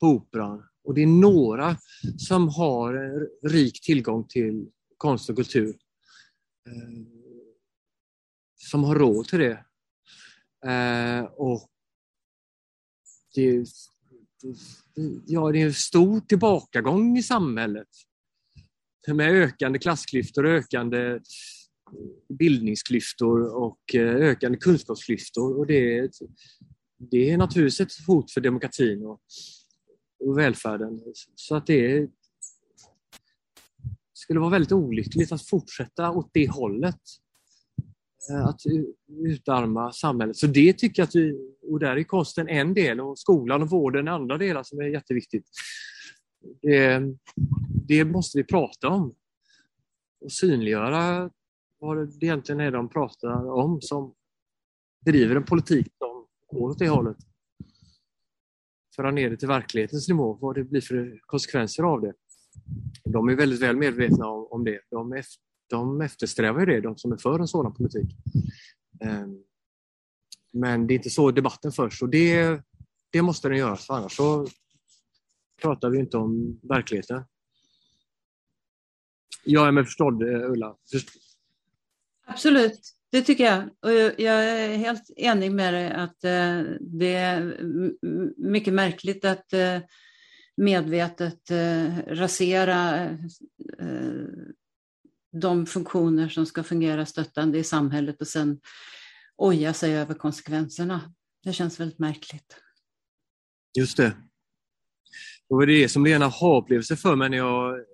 på 0.00 0.06
Operan 0.06 0.68
och 0.84 0.94
det 0.94 1.02
är 1.02 1.06
några 1.06 1.76
som 2.18 2.48
har 2.48 2.92
rik 3.48 3.82
tillgång 3.82 4.28
till 4.28 4.70
konst 4.96 5.30
och 5.30 5.36
kultur. 5.36 5.78
Eh, 6.66 7.06
som 8.56 8.84
har 8.84 8.94
råd 8.94 9.28
till 9.28 9.38
det. 9.38 9.64
Eh, 10.70 11.24
och 11.24 11.70
det, 13.34 13.66
ja, 15.26 15.52
det 15.52 15.60
är 15.60 15.66
en 15.66 15.74
stor 15.74 16.20
tillbakagång 16.20 17.18
i 17.18 17.22
samhället. 17.22 17.88
Med 19.08 19.30
ökande 19.30 19.78
klassklyftor, 19.78 20.46
ökande 20.46 21.20
bildningsklyftor 22.28 23.56
och 23.56 23.94
eh, 23.94 24.14
ökande 24.14 24.58
kunskapsklyftor. 24.58 25.58
Och 25.58 25.66
det, 25.66 26.10
det 26.98 27.30
är 27.30 27.36
naturligtvis 27.36 27.80
ett 27.80 28.06
hot 28.06 28.32
för 28.32 28.40
demokratin 28.40 29.06
och, 29.06 29.20
och 30.24 30.38
välfärden. 30.38 31.00
Så 31.34 31.56
att 31.56 31.66
det 31.66 32.10
skulle 34.12 34.40
vara 34.40 34.50
väldigt 34.50 34.72
olyckligt 34.72 35.32
att 35.32 35.48
fortsätta 35.48 36.10
åt 36.10 36.30
det 36.32 36.50
hållet. 36.50 37.00
Eh, 38.28 38.46
att 38.46 38.60
utarma 39.26 39.92
samhället. 39.92 40.36
Så 40.36 40.46
det 40.46 40.72
tycker 40.72 41.02
jag 41.02 41.06
att 41.06 41.14
vi, 41.14 41.54
och 41.62 41.80
där 41.80 41.96
är 41.96 42.04
konsten 42.04 42.48
en 42.48 42.74
del 42.74 43.00
och 43.00 43.18
skolan 43.18 43.62
och 43.62 43.70
vården 43.70 44.08
andra 44.08 44.38
delar 44.38 44.62
som 44.62 44.80
är 44.80 44.84
jätteviktigt. 44.84 45.48
Det, 46.62 47.02
det 47.88 48.04
måste 48.04 48.38
vi 48.38 48.44
prata 48.44 48.88
om 48.88 49.14
och 50.20 50.32
synliggöra 50.32 51.30
vad 51.78 51.96
det 51.96 52.26
egentligen 52.26 52.60
är 52.60 52.70
de 52.70 52.88
pratar 52.88 53.50
om 53.50 53.80
som 53.80 54.14
driver 55.04 55.36
en 55.36 55.44
politik 55.44 55.86
som 55.98 56.26
går 56.50 56.70
åt 56.70 56.78
det 56.78 56.88
hållet. 56.88 57.16
Föra 58.96 59.10
ner 59.10 59.30
det 59.30 59.36
till 59.36 59.48
verklighetens 59.48 60.08
nivå, 60.08 60.38
vad 60.40 60.54
det 60.54 60.64
blir 60.64 60.80
för 60.80 61.20
konsekvenser 61.26 61.82
av 61.82 62.00
det. 62.00 62.12
De 63.04 63.28
är 63.28 63.36
väldigt 63.36 63.62
väl 63.62 63.76
medvetna 63.76 64.28
om, 64.28 64.48
om 64.50 64.64
det. 64.64 64.80
De, 64.90 65.22
de 65.70 66.00
eftersträvar 66.00 66.66
det, 66.66 66.80
de 66.80 66.98
som 66.98 67.12
är 67.12 67.16
för 67.16 67.38
en 67.38 67.48
sådan 67.48 67.74
politik. 67.74 68.16
Ehm, 69.00 69.38
men 70.52 70.86
det 70.86 70.94
är 70.94 70.96
inte 70.96 71.10
så 71.10 71.30
debatten 71.30 71.72
förs 71.72 72.02
och 72.02 72.08
det, 72.08 72.60
det 73.10 73.22
måste 73.22 73.48
den 73.48 73.58
göra, 73.58 73.76
för 73.76 73.94
annars 73.94 74.16
så 74.16 74.46
pratar 75.62 75.90
vi 75.90 75.98
inte 75.98 76.16
om 76.16 76.60
verkligheten. 76.62 77.24
Jag 79.44 79.68
är 79.68 79.72
med 79.72 79.84
förstådd, 79.84 80.22
eh, 80.22 80.50
Ulla. 80.50 80.76
Absolut, 82.26 82.80
det 83.10 83.22
tycker 83.22 83.44
jag. 83.44 83.62
Och 83.80 83.92
jag 84.20 84.44
är 84.44 84.76
helt 84.76 85.10
enig 85.16 85.52
med 85.52 85.74
dig 85.74 85.90
att 85.90 86.24
eh, 86.24 86.62
det 86.80 87.14
är 87.14 87.60
mycket 88.36 88.74
märkligt 88.74 89.24
att 89.24 89.52
eh, 89.52 89.78
medvetet 90.56 91.50
rasera 92.06 93.08
de 95.32 95.66
funktioner 95.66 96.28
som 96.28 96.46
ska 96.46 96.62
fungera 96.62 97.06
stöttande 97.06 97.58
i 97.58 97.64
samhället 97.64 98.20
och 98.20 98.28
sen 98.28 98.60
oja 99.36 99.72
sig 99.72 99.96
över 99.96 100.14
konsekvenserna. 100.14 101.14
Det 101.44 101.52
känns 101.52 101.80
väldigt 101.80 101.98
märkligt. 101.98 102.56
Just 103.78 103.96
det. 103.96 104.16
Det 105.48 105.54
var 105.54 105.66
det 105.66 105.88
som 105.88 106.02
blev 106.02 106.16
en 106.16 106.22
aha-upplevelse 106.22 106.96
för 106.96 107.16
mig 107.16 107.30
när 107.30 107.36
jag 107.36 107.84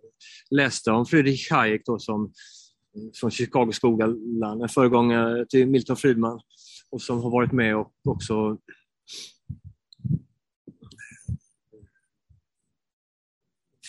läste 0.51 0.91
om 0.91 1.07
Friedrich 1.07 1.51
Hayek 1.51 1.83
då, 1.85 1.99
som, 1.99 2.33
från 3.21 3.31
Chicago-skolan, 3.31 4.63
en 4.63 4.69
föregångare 4.69 5.47
till 5.47 5.67
Milton 5.69 5.97
Friedman 5.97 6.41
och 6.91 7.03
som 7.03 7.23
har 7.23 7.31
varit 7.31 7.53
med 7.53 7.77
och 7.77 7.93
också 8.05 8.59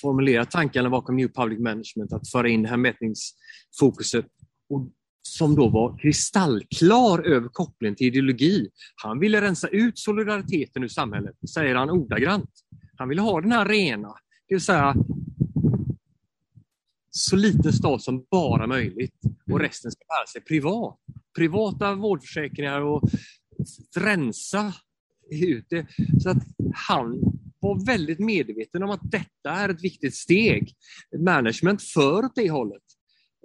formulera 0.08 0.45
tankarna 0.45 0.89
bakom 0.89 1.16
New 1.16 1.28
Public 1.28 1.60
Management, 1.60 2.14
att 2.14 2.30
föra 2.30 2.49
in 2.49 2.64
det 2.64 2.70
här 2.70 2.78
mätningsfokuset 2.78 4.26
och 4.70 4.89
som 5.22 5.55
då 5.55 5.70
var 5.70 5.97
kristallklar 5.97 7.28
över 7.28 7.49
kopplingen 7.49 7.95
till 7.95 8.08
ideologi. 8.08 8.70
Han 8.95 9.20
ville 9.20 9.41
rensa 9.41 9.68
ut 9.68 9.99
solidariteten 9.99 10.84
ur 10.84 10.88
samhället, 10.88 11.36
säger 11.53 11.76
han 11.76 11.89
ordagrant. 11.89 12.49
Han 12.97 13.10
ville 13.10 13.22
ha 13.22 13.41
den 13.41 13.51
här 13.51 13.66
rena, 13.66 14.08
det 14.47 14.55
vill 14.55 14.62
säga 14.62 14.95
så 17.10 17.36
liten 17.36 17.74
stat 17.74 18.01
som 18.01 18.26
bara 18.32 18.68
möjligt 18.68 19.16
och 19.51 19.60
resten 19.60 19.91
ska 19.91 19.99
bära 19.99 20.28
sig 20.28 20.41
privat. 20.41 20.99
Privata 21.38 21.95
vårdförsäkringar 21.95 22.82
och 22.82 23.10
rensa 23.95 24.74
ut 25.32 25.66
det. 25.70 25.88
Så 26.24 26.30
att 26.30 26.43
han 26.74 27.22
var 27.60 27.86
väldigt 27.86 28.20
medveten 28.20 28.84
om 28.84 28.89
att 28.89 29.12
detta 29.12 29.49
är 29.51 29.70
ett 29.70 29.84
viktigt 29.84 30.16
steg. 30.16 30.74
Management 31.20 31.82
för 31.82 32.26
åt 32.26 32.36
det 32.36 32.49
hållet. 32.49 32.84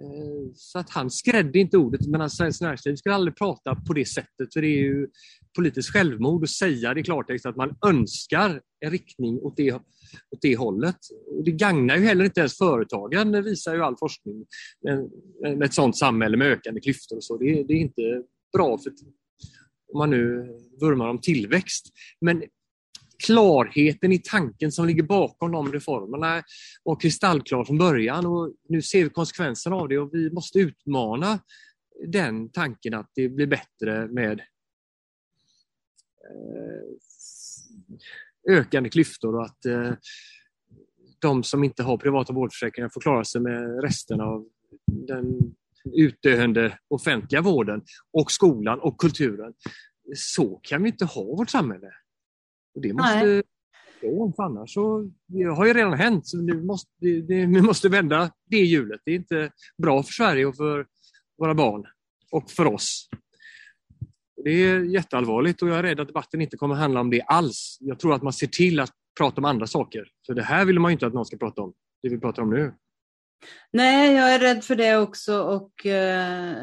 Eh, 0.03 0.51
så 0.55 0.79
att 0.79 0.89
han 0.89 1.09
skrädde 1.09 1.59
inte 1.59 1.77
ordet, 1.77 2.07
men 2.07 2.21
alltså, 2.21 2.35
Svenskt 2.35 2.61
Näringsliv 2.61 2.95
skulle 2.95 3.15
aldrig 3.15 3.35
prata 3.35 3.75
på 3.75 3.93
det 3.93 4.05
sättet, 4.05 4.53
för 4.53 4.61
det 4.61 4.67
är 4.67 4.81
ju 4.83 5.07
politiskt 5.55 5.89
självmord 5.89 6.43
att 6.43 6.49
säga 6.49 6.93
det 6.93 6.99
i 6.99 7.03
klartext 7.03 7.45
att 7.45 7.55
man 7.55 7.75
önskar 7.85 8.61
en 8.79 8.91
riktning 8.91 9.39
åt 9.39 9.57
det, 9.57 9.71
åt 9.71 10.41
det 10.41 10.55
hållet. 10.55 10.97
Och 11.37 11.43
det 11.43 11.51
gagnar 11.51 11.97
ju 11.97 12.03
heller 12.03 12.25
inte 12.25 12.39
ens 12.39 12.57
företagen, 12.57 13.31
det 13.31 13.41
visar 13.41 13.75
ju 13.75 13.83
all 13.83 13.97
forskning, 13.97 14.45
med, 14.81 15.09
med 15.57 15.63
ett 15.63 15.73
sådant 15.73 15.97
samhälle 15.97 16.37
med 16.37 16.47
ökande 16.47 16.81
klyftor 16.81 17.15
och 17.15 17.23
så. 17.23 17.37
Det, 17.37 17.63
det 17.63 17.73
är 17.73 17.77
inte 17.77 18.23
bra 18.53 18.77
för 18.77 18.91
om 19.93 19.99
man 19.99 20.09
nu 20.09 20.49
vurmar 20.81 21.09
om 21.09 21.21
tillväxt. 21.21 21.85
Men 22.21 22.43
klarheten 23.25 24.11
i 24.11 24.19
tanken 24.19 24.71
som 24.71 24.87
ligger 24.87 25.03
bakom 25.03 25.51
de 25.51 25.71
reformerna 25.71 26.43
var 26.83 26.99
kristallklar 26.99 27.63
från 27.63 27.77
början 27.77 28.25
och 28.25 28.53
nu 28.69 28.81
ser 28.81 29.03
vi 29.03 29.09
konsekvenserna 29.09 29.75
av 29.75 29.89
det 29.89 29.97
och 29.97 30.09
vi 30.13 30.31
måste 30.31 30.59
utmana 30.59 31.39
den 32.07 32.49
tanken 32.49 32.93
att 32.93 33.11
det 33.15 33.29
blir 33.29 33.47
bättre 33.47 34.07
med 34.07 34.39
eh, 36.29 36.83
ökande 38.49 38.89
klyftor 38.89 39.35
och 39.35 39.45
att 39.45 39.65
eh, 39.65 39.91
de 41.19 41.43
som 41.43 41.63
inte 41.63 41.83
har 41.83 41.97
privata 41.97 42.33
vårdförsäkringar 42.33 42.89
får 42.89 43.01
klara 43.01 43.23
sig 43.23 43.41
med 43.41 43.83
resten 43.83 44.21
av 44.21 44.45
den 44.85 45.55
utdöende 45.93 46.77
offentliga 46.87 47.41
vården 47.41 47.81
och 48.13 48.31
skolan 48.31 48.79
och 48.79 48.97
kulturen. 48.97 49.53
Så 50.15 50.59
kan 50.63 50.83
vi 50.83 50.89
inte 50.89 51.05
ha 51.05 51.23
vårt 51.23 51.49
samhälle. 51.49 51.91
Och 52.75 52.81
det 52.81 52.93
måste 52.93 53.43
gå, 54.01 54.33
för 54.35 54.43
annars 54.43 54.73
så 54.73 55.09
det 55.27 55.43
har 55.43 55.65
ju 55.65 55.73
redan 55.73 55.93
hänt. 55.93 56.27
Så 56.27 56.37
nu 56.37 56.63
måste, 56.63 56.89
det, 56.99 57.21
det, 57.21 57.45
vi 57.45 57.61
måste 57.61 57.89
vända 57.89 58.31
det 58.49 58.57
hjulet. 58.57 59.01
Det 59.05 59.11
är 59.11 59.15
inte 59.15 59.51
bra 59.77 60.03
för 60.03 60.13
Sverige 60.13 60.45
och 60.45 60.55
för 60.55 60.85
våra 61.37 61.55
barn 61.55 61.85
och 62.31 62.51
för 62.51 62.65
oss. 62.65 63.09
Det 64.43 64.51
är 64.51 64.79
jätteallvarligt 64.79 65.61
och 65.61 65.69
jag 65.69 65.79
är 65.79 65.83
rädd 65.83 65.99
att 65.99 66.07
debatten 66.07 66.41
inte 66.41 66.57
kommer 66.57 66.75
handla 66.75 66.99
om 66.99 67.09
det 67.09 67.21
alls. 67.21 67.77
Jag 67.79 67.99
tror 67.99 68.13
att 68.13 68.23
man 68.23 68.33
ser 68.33 68.47
till 68.47 68.79
att 68.79 68.91
prata 69.17 69.41
om 69.41 69.45
andra 69.45 69.67
saker. 69.67 70.07
För 70.25 70.33
det 70.33 70.43
här 70.43 70.65
vill 70.65 70.79
man 70.79 70.91
inte 70.91 71.07
att 71.07 71.13
någon 71.13 71.25
ska 71.25 71.37
prata 71.37 71.61
om, 71.61 71.73
det 72.03 72.09
vi 72.09 72.19
pratar 72.19 72.41
om 72.41 72.49
nu. 72.49 72.73
Nej, 73.71 74.15
jag 74.15 74.35
är 74.35 74.39
rädd 74.39 74.63
för 74.63 74.75
det 74.75 74.97
också 74.97 75.41
och 75.41 75.85
eh, 75.85 76.55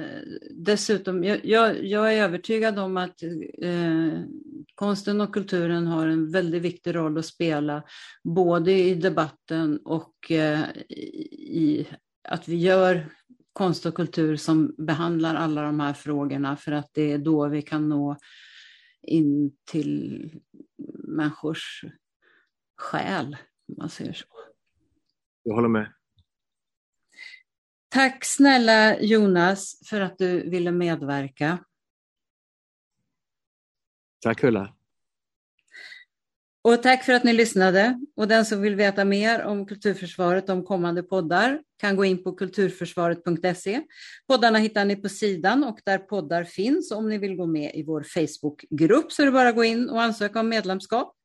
dessutom, 0.51 1.25
jag, 1.25 1.45
jag, 1.45 1.85
jag, 1.85 2.15
är 2.15 2.23
övertygad 2.23 2.79
om 2.79 2.97
att 2.97 3.23
eh, 3.63 4.21
konsten 4.75 5.21
och 5.21 5.35
kulturen 5.35 5.87
har 5.87 6.07
en 6.07 6.31
väldigt 6.31 6.63
viktig 6.63 6.95
roll 6.95 7.19
att 7.19 7.27
spela, 7.27 7.83
både 8.25 8.73
i 8.73 8.95
debatten 8.95 9.81
och 9.85 10.31
eh, 10.31 10.61
i 10.89 11.89
att 12.29 12.49
vi 12.49 12.57
gör 12.57 13.07
konst 13.53 13.87
och 13.87 13.95
kultur 13.95 14.37
som 14.37 14.75
behandlar 14.79 15.35
alla 15.35 15.63
de 15.63 15.81
här 15.81 15.93
frågorna 15.93 16.57
för 16.57 16.73
att 16.73 16.91
det 16.93 17.13
är 17.13 17.19
då 17.19 17.49
vi 17.49 17.63
kan 17.63 17.89
nå 17.89 18.17
in 19.03 19.57
till 19.71 20.31
människors 21.09 21.85
själ, 22.77 23.37
om 23.69 23.75
man 23.79 23.89
säger 23.89 24.13
så. 24.13 24.27
Jag 25.43 25.55
håller 25.55 25.69
med. 25.69 25.93
Tack 27.93 28.25
snälla 28.25 29.01
Jonas 29.01 29.81
för 29.85 30.01
att 30.01 30.19
du 30.19 30.51
ville 30.51 30.73
medverka. 30.73 31.59
Tack 34.23 34.45
Ulla. 34.45 34.75
Och 36.63 36.83
tack 36.83 37.05
för 37.05 37.13
att 37.13 37.25
ni 37.25 37.33
lyssnade. 37.33 38.01
Och 38.17 38.29
den 38.29 38.45
som 38.45 38.61
vill 38.61 38.75
veta 38.75 39.05
mer 39.05 39.43
om 39.43 39.67
Kulturförsvaret 39.67 40.49
om 40.49 40.65
kommande 40.65 41.03
poddar 41.03 41.61
kan 41.81 41.97
gå 41.97 42.05
in 42.05 42.25
på 42.25 42.33
kulturförsvaret.se. 42.33 43.83
Poddarna 44.27 44.59
hittar 44.59 44.85
ni 44.85 44.97
på 44.97 45.09
sidan 45.09 45.65
och 45.65 45.79
där 45.85 45.99
poddar 45.99 46.45
finns. 46.45 46.93
Om 46.93 47.09
ni 47.09 47.19
vill 47.19 47.37
gå 47.37 47.47
med 47.47 47.75
i 47.75 47.83
vår 47.83 48.03
Facebookgrupp 48.03 49.13
så 49.13 49.23
är 49.23 49.27
det 49.27 49.33
bara 49.33 49.49
att 49.49 49.55
gå 49.55 49.65
in 49.65 49.89
och 49.89 50.03
ansöka 50.03 50.41
om 50.41 50.49
medlemskap. 50.49 51.17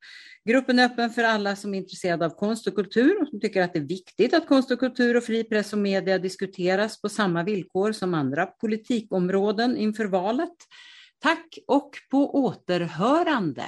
Gruppen 0.50 0.80
är 0.80 0.86
öppen 0.86 1.10
för 1.10 1.24
alla 1.24 1.56
som 1.56 1.74
är 1.74 1.78
intresserade 1.78 2.26
av 2.26 2.30
konst 2.30 2.68
och 2.68 2.76
kultur 2.76 3.22
och 3.22 3.28
som 3.28 3.40
tycker 3.40 3.62
att 3.62 3.74
det 3.74 3.80
är 3.80 3.84
viktigt 3.84 4.34
att 4.34 4.48
konst 4.48 4.72
och 4.72 4.80
kultur 4.80 5.18
och 5.18 5.24
fri 5.24 5.44
press 5.44 5.74
och 5.74 5.80
media 5.80 6.20
diskuteras 6.20 7.02
på 7.02 7.10
samma 7.10 7.44
villkor 7.44 7.92
som 7.92 8.14
andra 8.14 8.46
politikområden 8.46 9.78
inför 9.78 10.06
valet. 10.06 10.56
Tack 11.20 11.58
och 11.68 11.90
på 12.12 12.36
återhörande! 12.36 13.64